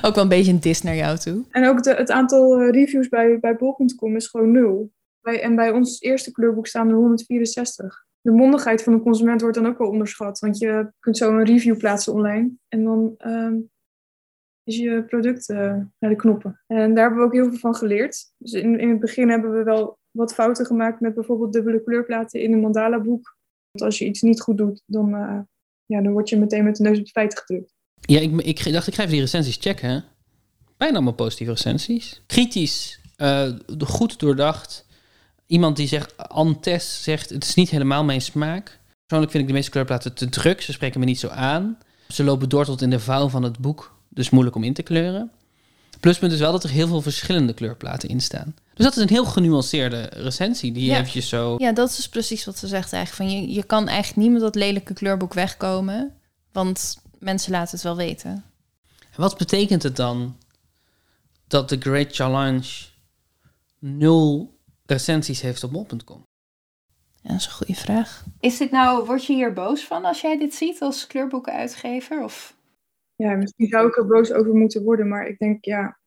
Ook 0.00 0.14
wel 0.14 0.22
een 0.22 0.28
beetje 0.28 0.52
een 0.52 0.60
dis 0.60 0.82
naar 0.82 0.96
jou 0.96 1.18
toe. 1.18 1.44
En 1.50 1.66
ook 1.66 1.82
de, 1.82 1.94
het 1.94 2.10
aantal 2.10 2.60
eh, 2.60 2.70
reviews 2.70 3.08
bij, 3.08 3.38
bij 3.40 3.56
bol.com 3.56 4.16
is 4.16 4.26
gewoon 4.26 4.50
nul. 4.50 4.92
Bij, 5.20 5.42
en 5.42 5.56
bij 5.56 5.70
ons 5.70 6.00
eerste 6.00 6.32
kleurboek 6.32 6.66
staan 6.66 6.88
er 6.88 6.94
164. 6.94 8.06
De 8.20 8.30
mondigheid 8.30 8.82
van 8.82 8.92
de 8.92 9.00
consument 9.00 9.40
wordt 9.40 9.56
dan 9.56 9.66
ook 9.66 9.78
wel 9.78 9.88
onderschat. 9.88 10.38
Want 10.38 10.58
je 10.58 10.92
kunt 10.98 11.16
zo 11.16 11.30
een 11.30 11.44
review 11.44 11.76
plaatsen 11.76 12.12
online. 12.12 12.50
En 12.68 12.84
dan 12.84 13.14
ehm, 13.18 13.54
is 14.68 14.76
je 14.76 15.04
product 15.06 15.48
eh, 15.48 15.58
naar 15.98 16.10
de 16.10 16.16
knoppen. 16.16 16.60
En 16.66 16.94
daar 16.94 17.04
hebben 17.04 17.18
we 17.18 17.24
ook 17.24 17.32
heel 17.32 17.48
veel 17.48 17.58
van 17.58 17.74
geleerd. 17.74 18.32
Dus 18.38 18.52
in, 18.52 18.80
in 18.80 18.88
het 18.88 19.00
begin 19.00 19.28
hebben 19.28 19.52
we 19.52 19.62
wel 19.62 19.98
wat 20.10 20.34
fouten 20.34 20.66
gemaakt 20.66 21.00
met 21.00 21.14
bijvoorbeeld 21.14 21.52
dubbele 21.52 21.82
kleurplaten 21.82 22.40
in 22.40 22.52
een 22.52 22.60
mandala 22.60 23.00
boek. 23.00 23.36
Want 23.70 23.84
als 23.84 23.98
je 23.98 24.04
iets 24.04 24.22
niet 24.22 24.40
goed 24.40 24.56
doet, 24.56 24.82
dan, 24.86 25.14
eh, 25.14 25.38
ja, 25.86 26.02
dan 26.02 26.12
word 26.12 26.28
je 26.28 26.38
meteen 26.38 26.64
met 26.64 26.76
de 26.76 26.82
neus 26.82 26.98
op 26.98 27.04
de 27.04 27.10
feiten 27.10 27.38
gedrukt. 27.38 27.74
Ja, 28.00 28.20
ik, 28.20 28.40
ik 28.40 28.72
dacht, 28.72 28.86
ik 28.86 28.94
ga 28.94 29.00
even 29.00 29.12
die 29.12 29.20
recensies 29.20 29.56
checken. 29.60 30.04
Bijna 30.76 30.94
allemaal 30.94 31.12
positieve 31.12 31.52
recensies. 31.52 32.22
Kritisch, 32.26 33.00
eh, 33.16 33.50
goed 33.78 34.20
doordacht. 34.20 34.86
Iemand 35.46 35.76
die 35.76 35.86
zegt, 35.86 36.16
Antes 36.28 37.02
zegt, 37.02 37.30
het 37.30 37.44
is 37.44 37.54
niet 37.54 37.70
helemaal 37.70 38.04
mijn 38.04 38.20
smaak. 38.20 38.80
Persoonlijk 39.06 39.30
vind 39.32 39.42
ik 39.42 39.48
de 39.48 39.54
meeste 39.54 39.70
kleurplaten 39.70 40.14
te 40.14 40.28
druk, 40.28 40.60
ze 40.60 40.72
spreken 40.72 41.00
me 41.00 41.06
niet 41.06 41.18
zo 41.18 41.28
aan. 41.28 41.78
Ze 42.08 42.24
lopen 42.24 42.48
door 42.48 42.64
tot 42.64 42.82
in 42.82 42.90
de 42.90 43.00
vouw 43.00 43.28
van 43.28 43.42
het 43.42 43.58
boek, 43.58 43.97
dus 44.08 44.30
moeilijk 44.30 44.56
om 44.56 44.64
in 44.64 44.74
te 44.74 44.82
kleuren. 44.82 45.30
Pluspunt 46.00 46.32
is 46.32 46.38
wel 46.38 46.52
dat 46.52 46.64
er 46.64 46.70
heel 46.70 46.86
veel 46.86 47.02
verschillende 47.02 47.52
kleurplaten 47.52 48.08
in 48.08 48.20
staan. 48.20 48.54
Dus 48.74 48.84
dat 48.84 48.96
is 48.96 49.02
een 49.02 49.08
heel 49.08 49.24
genuanceerde 49.24 50.02
recensie 50.02 50.72
die 50.72 50.84
je 50.84 50.90
Ja. 50.90 50.96
eventjes 50.98 51.28
zo... 51.28 51.54
Ja, 51.58 51.72
dat 51.72 51.88
is 51.90 51.96
dus 51.96 52.08
precies 52.08 52.44
wat 52.44 52.58
ze 52.58 52.66
zegt 52.66 52.92
eigenlijk. 52.92 53.30
Van 53.30 53.40
je, 53.40 53.52
je 53.52 53.62
kan 53.62 53.88
eigenlijk 53.88 54.16
niet 54.16 54.30
met 54.32 54.40
dat 54.40 54.54
lelijke 54.54 54.94
kleurboek 54.94 55.34
wegkomen. 55.34 56.16
Want 56.52 56.98
mensen 57.18 57.52
laten 57.52 57.70
het 57.74 57.82
wel 57.82 57.96
weten. 57.96 58.44
En 59.10 59.20
wat 59.20 59.38
betekent 59.38 59.82
het 59.82 59.96
dan 59.96 60.36
dat 61.46 61.68
de 61.68 61.76
Great 61.80 62.14
Challenge 62.14 62.68
nul 63.78 64.56
recensies 64.86 65.40
heeft 65.40 65.64
op 65.64 65.72
bol.com? 65.72 66.26
Ja, 67.22 67.30
dat 67.30 67.40
is 67.40 67.46
een 67.46 67.52
goede 67.52 67.74
vraag. 67.74 68.24
Is 68.40 68.56
dit 68.58 68.70
nou, 68.70 69.04
word 69.06 69.24
je 69.24 69.32
hier 69.34 69.52
boos 69.52 69.84
van 69.84 70.04
als 70.04 70.20
jij 70.20 70.38
dit 70.38 70.54
ziet 70.54 70.80
als 70.80 71.06
kleurboekenuitgever? 71.06 72.22
Of? 72.24 72.54
Ja, 73.18 73.34
misschien 73.34 73.66
zou 73.68 73.88
ik 73.88 73.96
er 73.96 74.06
boos 74.06 74.32
over 74.32 74.54
moeten 74.54 74.82
worden, 74.82 75.08
maar 75.08 75.26
ik 75.28 75.38
denk, 75.38 75.64
ja, 75.64 75.98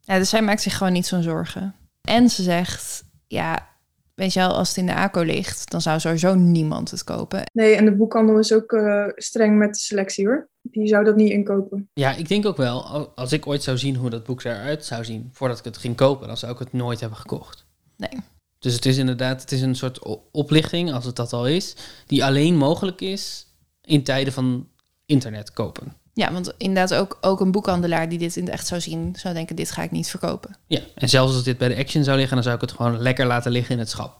Ja, 0.00 0.18
dus 0.18 0.28
zij 0.28 0.42
maakt 0.42 0.62
zich 0.62 0.76
gewoon 0.76 0.92
niet 0.92 1.06
zo'n 1.06 1.22
zorgen. 1.22 1.74
En 2.08 2.28
ze 2.30 2.42
zegt, 2.42 3.04
ja, 3.26 3.68
weet 4.14 4.32
je 4.32 4.40
wel, 4.40 4.54
als 4.56 4.68
het 4.68 4.76
in 4.76 4.86
de 4.86 4.94
ACO 4.94 5.22
ligt, 5.22 5.70
dan 5.70 5.80
zou 5.80 6.00
sowieso 6.00 6.34
niemand 6.34 6.90
het 6.90 7.04
kopen. 7.04 7.42
nee, 7.52 7.74
en 7.74 7.84
de 7.84 7.96
boekhandel 7.96 8.38
is 8.38 8.52
ook 8.52 8.72
eh, 8.72 9.04
streng 9.14 9.58
met 9.58 9.74
de 9.74 9.80
selectie 9.80 10.26
hoor. 10.26 10.48
Die 10.62 10.86
zou 10.86 11.04
dat 11.04 11.16
niet 11.16 11.30
inkopen. 11.30 11.88
Ja, 11.92 12.12
ik 12.14 12.28
denk 12.28 12.46
ook 12.46 12.56
wel, 12.56 12.84
al- 12.86 13.12
als 13.14 13.32
ik 13.32 13.46
ooit 13.46 13.62
zou 13.62 13.78
zien 13.78 13.96
hoe 13.96 14.10
dat 14.10 14.24
boek 14.24 14.44
eruit 14.44 14.84
zou 14.84 15.04
zien 15.04 15.28
voordat 15.32 15.58
ik 15.58 15.64
het 15.64 15.76
ging 15.78 15.96
kopen, 15.96 16.26
dan 16.26 16.36
zou 16.36 16.52
ik 16.52 16.58
het 16.58 16.72
nooit 16.72 17.00
hebben 17.00 17.18
gekocht. 17.18 17.66
Nee. 17.96 18.20
Dus 18.58 18.74
het 18.74 18.86
is 18.86 18.96
inderdaad, 18.98 19.40
het 19.40 19.52
is 19.52 19.62
een 19.62 19.74
soort 19.74 19.98
oplichting, 20.32 20.92
als 20.92 21.04
het 21.04 21.16
dat 21.16 21.32
al 21.32 21.46
is, 21.48 21.76
die 22.06 22.24
alleen 22.24 22.56
mogelijk 22.56 23.00
is 23.00 23.46
in 23.82 24.02
tijden 24.02 24.32
van 24.32 24.68
internet 25.06 25.52
kopen. 25.52 25.92
Ja, 26.12 26.32
want 26.32 26.54
inderdaad 26.56 26.94
ook, 26.94 27.18
ook 27.20 27.40
een 27.40 27.50
boekhandelaar 27.50 28.08
die 28.08 28.18
dit 28.18 28.36
in 28.36 28.44
het 28.44 28.52
echt 28.52 28.66
zou 28.66 28.80
zien, 28.80 29.14
zou 29.16 29.34
denken, 29.34 29.56
dit 29.56 29.70
ga 29.70 29.82
ik 29.82 29.90
niet 29.90 30.08
verkopen. 30.08 30.56
Ja, 30.66 30.80
en 30.94 31.08
zelfs 31.08 31.34
als 31.34 31.44
dit 31.44 31.58
bij 31.58 31.68
de 31.68 31.76
Action 31.76 32.04
zou 32.04 32.16
liggen, 32.16 32.34
dan 32.34 32.44
zou 32.44 32.54
ik 32.54 32.60
het 32.60 32.72
gewoon 32.72 32.98
lekker 32.98 33.26
laten 33.26 33.52
liggen 33.52 33.74
in 33.74 33.78
het 33.78 33.88
schap. 33.88 34.18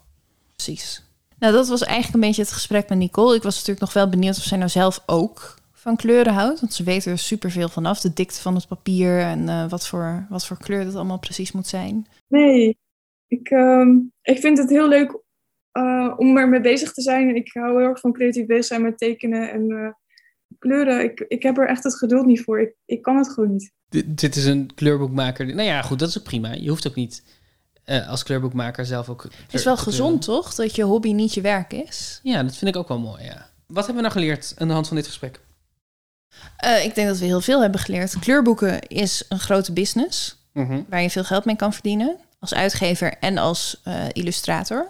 Precies. 0.54 1.02
Nou, 1.38 1.52
dat 1.52 1.68
was 1.68 1.82
eigenlijk 1.82 2.14
een 2.14 2.28
beetje 2.28 2.42
het 2.42 2.52
gesprek 2.52 2.88
met 2.88 2.98
Nicole. 2.98 3.36
Ik 3.36 3.42
was 3.42 3.54
natuurlijk 3.54 3.80
nog 3.80 3.92
wel 3.92 4.08
benieuwd 4.08 4.36
of 4.36 4.42
zij 4.42 4.58
nou 4.58 4.70
zelf 4.70 5.02
ook 5.06 5.58
van 5.72 5.96
kleuren 5.96 6.32
houdt. 6.32 6.60
Want 6.60 6.74
ze 6.74 6.84
weet 6.84 7.04
er 7.04 7.18
superveel 7.18 7.68
vanaf. 7.68 8.00
De 8.00 8.12
dikte 8.12 8.40
van 8.40 8.54
het 8.54 8.68
papier 8.68 9.18
en 9.18 9.48
eh, 9.48 9.68
wat, 9.68 9.86
voor, 9.86 10.26
wat 10.28 10.46
voor 10.46 10.58
kleur 10.58 10.84
dat 10.84 10.94
allemaal 10.94 11.18
precies 11.18 11.52
moet 11.52 11.66
zijn. 11.66 12.06
Nee, 12.28 12.78
ik, 13.26 13.48
ehm, 13.50 13.90
ik 14.22 14.38
vind 14.38 14.58
het 14.58 14.70
heel 14.70 14.88
leuk 14.88 15.20
eh, 15.72 16.14
om 16.16 16.36
ermee 16.36 16.60
bezig 16.60 16.92
te 16.92 17.02
zijn. 17.02 17.36
Ik 17.36 17.50
hou 17.52 17.78
heel 17.78 17.88
erg 17.88 18.00
van 18.00 18.12
creatief 18.12 18.46
bezig 18.46 18.64
zijn 18.64 18.82
met 18.82 18.98
tekenen 18.98 19.50
en 19.50 19.70
eh, 19.70 19.92
kleuren. 20.60 21.04
Ik, 21.04 21.24
ik 21.28 21.42
heb 21.42 21.58
er 21.58 21.68
echt 21.68 21.84
het 21.84 21.96
geduld 21.96 22.26
niet 22.26 22.42
voor. 22.42 22.60
Ik, 22.60 22.74
ik 22.84 23.02
kan 23.02 23.16
het 23.16 23.28
gewoon 23.28 23.52
niet. 23.52 23.72
Dit, 23.88 24.20
dit 24.20 24.36
is 24.36 24.44
een 24.44 24.74
kleurboekmaker. 24.74 25.46
Nou 25.46 25.68
ja, 25.68 25.82
goed, 25.82 25.98
dat 25.98 26.08
is 26.08 26.18
ook 26.18 26.24
prima. 26.24 26.52
Je 26.52 26.68
hoeft 26.68 26.88
ook 26.88 26.94
niet 26.94 27.22
eh, 27.84 28.08
als 28.08 28.22
kleurboekmaker 28.22 28.86
zelf 28.86 29.08
ook... 29.08 29.22
Het 29.22 29.54
is 29.54 29.64
wel 29.64 29.76
gezond, 29.76 30.22
toch? 30.22 30.54
Dat 30.54 30.74
je 30.74 30.82
hobby 30.82 31.12
niet 31.12 31.34
je 31.34 31.40
werk 31.40 31.72
is. 31.72 32.20
Ja, 32.22 32.42
dat 32.42 32.56
vind 32.56 32.74
ik 32.74 32.80
ook 32.80 32.88
wel 32.88 32.98
mooi, 32.98 33.24
ja. 33.24 33.48
Wat 33.66 33.86
hebben 33.86 33.94
we 33.94 34.08
nou 34.08 34.12
geleerd 34.12 34.54
aan 34.58 34.68
de 34.68 34.74
hand 34.74 34.86
van 34.86 34.96
dit 34.96 35.06
gesprek? 35.06 35.40
Eh, 36.56 36.84
ik 36.84 36.94
denk 36.94 37.08
dat 37.08 37.18
we 37.18 37.24
heel 37.24 37.40
veel 37.40 37.60
hebben 37.60 37.80
geleerd. 37.80 38.18
Kleurboeken 38.18 38.80
is 38.88 39.24
een 39.28 39.38
grote 39.38 39.72
business. 39.72 40.38
Mhm. 40.52 40.82
waar 40.88 41.02
je 41.02 41.10
veel 41.10 41.24
geld 41.24 41.44
mee 41.44 41.56
kan 41.56 41.72
verdienen. 41.72 42.16
Als 42.38 42.54
uitgever 42.54 43.18
en 43.20 43.38
als 43.38 43.80
eh, 43.84 44.04
illustrator. 44.12 44.86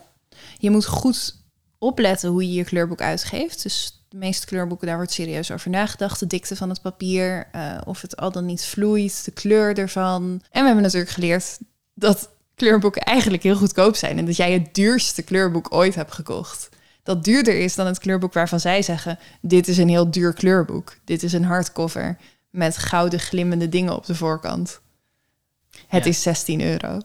Je 0.58 0.70
moet 0.70 0.86
goed 0.86 1.36
opletten 1.78 2.30
hoe 2.30 2.46
je 2.46 2.52
je 2.52 2.64
kleurboek 2.64 3.00
uitgeeft. 3.00 3.62
Dus 3.62 3.99
de 4.10 4.16
meeste 4.16 4.46
kleurboeken, 4.46 4.86
daar 4.86 4.96
wordt 4.96 5.12
serieus 5.12 5.50
over 5.50 5.70
nagedacht. 5.70 6.18
De 6.20 6.26
dikte 6.26 6.56
van 6.56 6.68
het 6.68 6.82
papier, 6.82 7.46
eh, 7.52 7.78
of 7.84 8.00
het 8.00 8.16
al 8.16 8.32
dan 8.32 8.46
niet 8.46 8.64
vloeit, 8.64 9.24
de 9.24 9.30
kleur 9.30 9.78
ervan. 9.78 10.22
En 10.50 10.60
we 10.60 10.64
hebben 10.66 10.82
natuurlijk 10.82 11.10
geleerd 11.12 11.58
dat 11.94 12.30
kleurboeken 12.54 13.02
eigenlijk 13.02 13.42
heel 13.42 13.56
goedkoop 13.56 13.96
zijn. 13.96 14.18
En 14.18 14.24
dat 14.26 14.36
jij 14.36 14.52
het 14.52 14.74
duurste 14.74 15.22
kleurboek 15.22 15.72
ooit 15.74 15.94
hebt 15.94 16.12
gekocht. 16.12 16.68
Dat 17.02 17.24
duurder 17.24 17.58
is 17.58 17.74
dan 17.74 17.86
het 17.86 17.98
kleurboek 17.98 18.32
waarvan 18.32 18.60
zij 18.60 18.82
zeggen... 18.82 19.18
dit 19.40 19.68
is 19.68 19.78
een 19.78 19.88
heel 19.88 20.10
duur 20.10 20.32
kleurboek. 20.32 20.96
Dit 21.04 21.22
is 21.22 21.32
een 21.32 21.44
hardcover 21.44 22.16
met 22.50 22.76
gouden 22.78 23.20
glimmende 23.20 23.68
dingen 23.68 23.94
op 23.96 24.06
de 24.06 24.14
voorkant. 24.14 24.80
Het 25.86 26.04
Ja. 26.04 26.10
is 26.10 26.22
16 26.22 26.60
euro. 26.62 27.00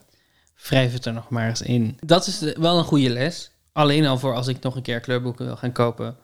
Wrijf 0.67 0.93
het 0.93 1.05
er 1.05 1.13
nog 1.13 1.29
maar 1.29 1.47
eens 1.47 1.61
in. 1.61 1.97
Dat 2.05 2.27
is 2.27 2.37
de- 2.39 2.55
wel 2.59 2.77
een 2.77 2.83
goede 2.83 3.09
les. 3.09 3.51
Alleen 3.71 4.05
al 4.05 4.17
voor 4.17 4.35
als 4.35 4.47
ik 4.47 4.61
nog 4.61 4.75
een 4.75 4.81
keer 4.81 4.99
kleurboeken 4.99 5.45
wil 5.45 5.55
gaan 5.57 5.71
kopen 5.71 6.17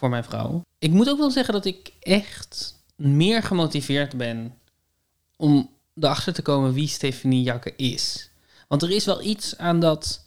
voor 0.00 0.08
mijn 0.08 0.24
vrouw. 0.24 0.62
Ik 0.78 0.90
moet 0.90 1.08
ook 1.08 1.18
wel 1.18 1.30
zeggen 1.30 1.54
dat 1.54 1.64
ik 1.64 1.92
echt 2.00 2.74
meer 2.96 3.42
gemotiveerd 3.42 4.16
ben 4.16 4.54
om 5.36 5.70
erachter 5.94 6.32
te 6.32 6.42
komen 6.42 6.72
wie 6.72 6.88
Stefanie 6.88 7.42
Jakke 7.42 7.72
is. 7.76 8.30
Want 8.68 8.82
er 8.82 8.90
is 8.90 9.04
wel 9.04 9.22
iets 9.22 9.58
aan 9.58 9.80
dat 9.80 10.24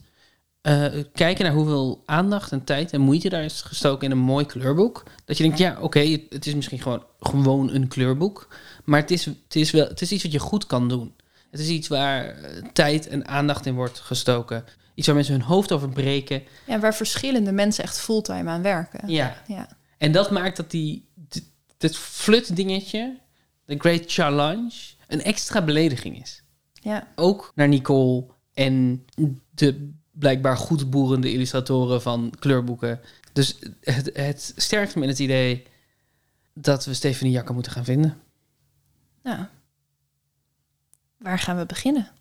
eh, 0.62 0.86
kijken 1.14 1.46
naar 1.46 1.54
hoeveel 1.54 2.04
aandacht 2.06 2.52
en 2.52 2.64
tijd 2.64 2.92
en 2.92 3.02
moeite 3.02 3.30
daar 3.30 3.44
is 3.44 3.62
gestoken 3.62 4.06
in 4.06 4.12
een 4.12 4.24
mooi 4.24 4.46
kleurboek. 4.46 5.04
Dat 5.26 5.38
je 5.38 5.44
denkt, 5.44 5.58
ja, 5.58 5.78
oké, 5.82 6.00
het, 6.00 6.22
het 6.30 6.46
is 6.46 6.56
misschien 6.56 6.82
gewoon, 6.82 7.04
gewoon 7.20 7.74
een 7.74 7.88
kleurboek. 7.88 8.48
Maar 8.84 9.00
het 9.00 9.12
is, 9.12 9.26
het, 9.26 9.56
is 9.56 9.72
wel, 9.72 9.88
het 9.88 10.02
is 10.02 10.12
iets 10.12 10.24
wat 10.24 10.32
je 10.32 10.40
goed 10.40 10.66
kan 10.66 10.90
doen. 10.90 11.16
Het 11.52 11.60
is 11.60 11.70
iets 11.70 11.88
waar 11.88 12.26
eh, 12.26 12.64
tijd 12.74 13.08
en 13.08 13.28
aandacht 13.28 13.66
in 13.66 13.76
wordt 13.76 14.00
gestoken. 14.00 14.66
Iets 14.94 15.08
waar 15.08 15.16
mensen 15.16 15.34
hun 15.34 15.44
hoofd 15.44 15.72
over 15.72 15.90
breken. 15.90 16.44
Ja, 16.68 16.80
waar 16.80 16.96
verschillende 16.96 17.52
mensen 17.52 17.84
echt 17.84 18.00
fulltime 18.00 18.50
aan 18.50 18.62
werken. 18.62 19.10
Ja. 19.10 19.42
ja. 19.48 19.68
En 19.98 20.12
dat 20.12 20.32
maakt 20.32 20.58
dat 20.58 20.72
die, 20.72 21.10
dit, 21.78 21.98
flut 21.98 22.56
dingetje, 22.56 23.20
de 23.66 23.76
Great 23.78 24.04
Challenge, 24.06 24.72
een 25.08 25.24
extra 25.24 25.62
belediging 25.62 26.22
is. 26.22 26.44
Ja. 26.74 27.08
Ook 27.16 27.52
naar 27.56 27.68
Nicole 27.68 28.26
en 28.54 29.06
de 29.50 29.92
blijkbaar 30.12 30.58
goed 30.58 30.90
boerende 30.90 31.32
illustratoren 31.32 32.02
van 32.02 32.34
kleurboeken. 32.40 33.00
Dus 33.34 33.60
het, 33.82 34.10
het 34.14 34.54
sterkt 34.56 34.96
me 34.96 35.02
in 35.02 35.08
het 35.08 35.20
idee 35.20 35.64
dat 36.54 36.86
we 36.86 36.94
Stefanie 36.94 37.34
Jakker 37.34 37.54
moeten 37.54 37.72
gaan 37.72 37.86
vinden. 37.86 38.22
Nou, 39.24 39.46
waar 41.18 41.40
gaan 41.40 41.58
we 41.58 41.66
beginnen? 41.66 42.12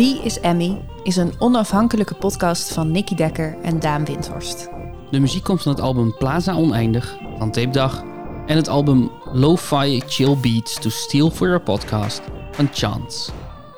Wie 0.00 0.22
is 0.22 0.40
Emmy 0.40 0.80
is 1.02 1.16
een 1.16 1.32
onafhankelijke 1.38 2.14
podcast 2.14 2.72
van 2.72 2.90
Nicky 2.90 3.14
Dekker 3.14 3.56
en 3.62 3.80
Daan 3.80 4.04
Windhorst. 4.04 4.68
De 5.10 5.20
muziek 5.20 5.44
komt 5.44 5.62
van 5.62 5.72
het 5.72 5.80
album 5.80 6.16
Plaza 6.18 6.54
Oneindig 6.54 7.16
van 7.38 7.50
Tape 7.50 7.70
Dag 7.70 8.04
en 8.46 8.56
het 8.56 8.68
album 8.68 9.10
Lo-Fi 9.32 10.02
Chill 10.06 10.36
Beats 10.36 10.74
to 10.74 10.90
Steal 10.90 11.30
for 11.30 11.46
Your 11.46 11.62
Podcast 11.62 12.20
van 12.50 12.68
Chance. 12.72 13.30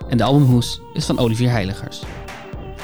En 0.08 0.16
de 0.16 0.24
albumhoes 0.24 0.80
is 0.92 1.06
van 1.06 1.18
Olivier 1.18 1.50
Heiligers. 1.50 2.02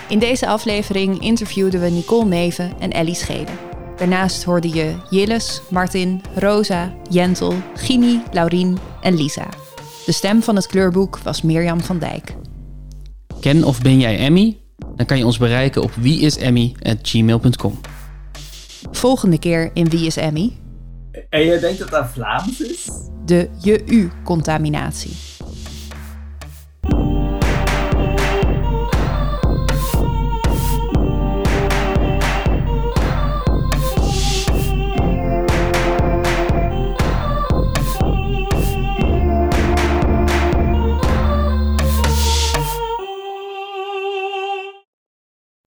In 0.09 0.18
deze 0.18 0.47
aflevering 0.47 1.20
interviewden 1.20 1.80
we 1.80 1.91
Nicole 1.91 2.24
Neven 2.24 2.72
en 2.78 2.91
Ellie 2.91 3.14
Schede. 3.14 3.53
Daarnaast 3.97 4.45
hoorde 4.45 4.68
je 4.68 4.95
Jilles, 5.11 5.62
Martin, 5.70 6.22
Rosa, 6.34 6.93
Jentel, 7.11 7.55
Gini, 7.74 8.20
Laurien 8.32 8.78
en 9.01 9.16
Lisa. 9.16 9.49
De 10.07 10.12
stem 10.12 10.43
van 10.43 10.57
het 10.57 10.66
kleurboek 10.66 11.18
was 11.18 11.43
Mirjam 11.43 11.80
van 11.80 11.99
Dijk. 11.99 12.34
Ken 13.41 13.64
of 13.64 13.82
ben 13.82 14.01
jij 14.01 14.18
Emmy? 14.18 14.59
Dan 14.97 15.07
kan 15.07 15.18
je 15.18 15.26
ons 15.26 15.39
bereiken 15.39 15.82
op 15.82 15.95
wieisemmy@gmail.com. 15.95 17.80
Volgende 18.91 19.39
keer 19.39 19.70
in 19.74 19.89
Wie 19.89 20.07
is 20.07 20.16
Emmy? 20.16 20.53
En 21.28 21.41
je 21.41 21.59
denkt 21.59 21.78
dat 21.78 21.91
dat 21.91 22.07
Vlaams 22.11 22.61
is? 22.61 22.89
De 23.24 23.49
je-u-contaminatie. 23.62 25.28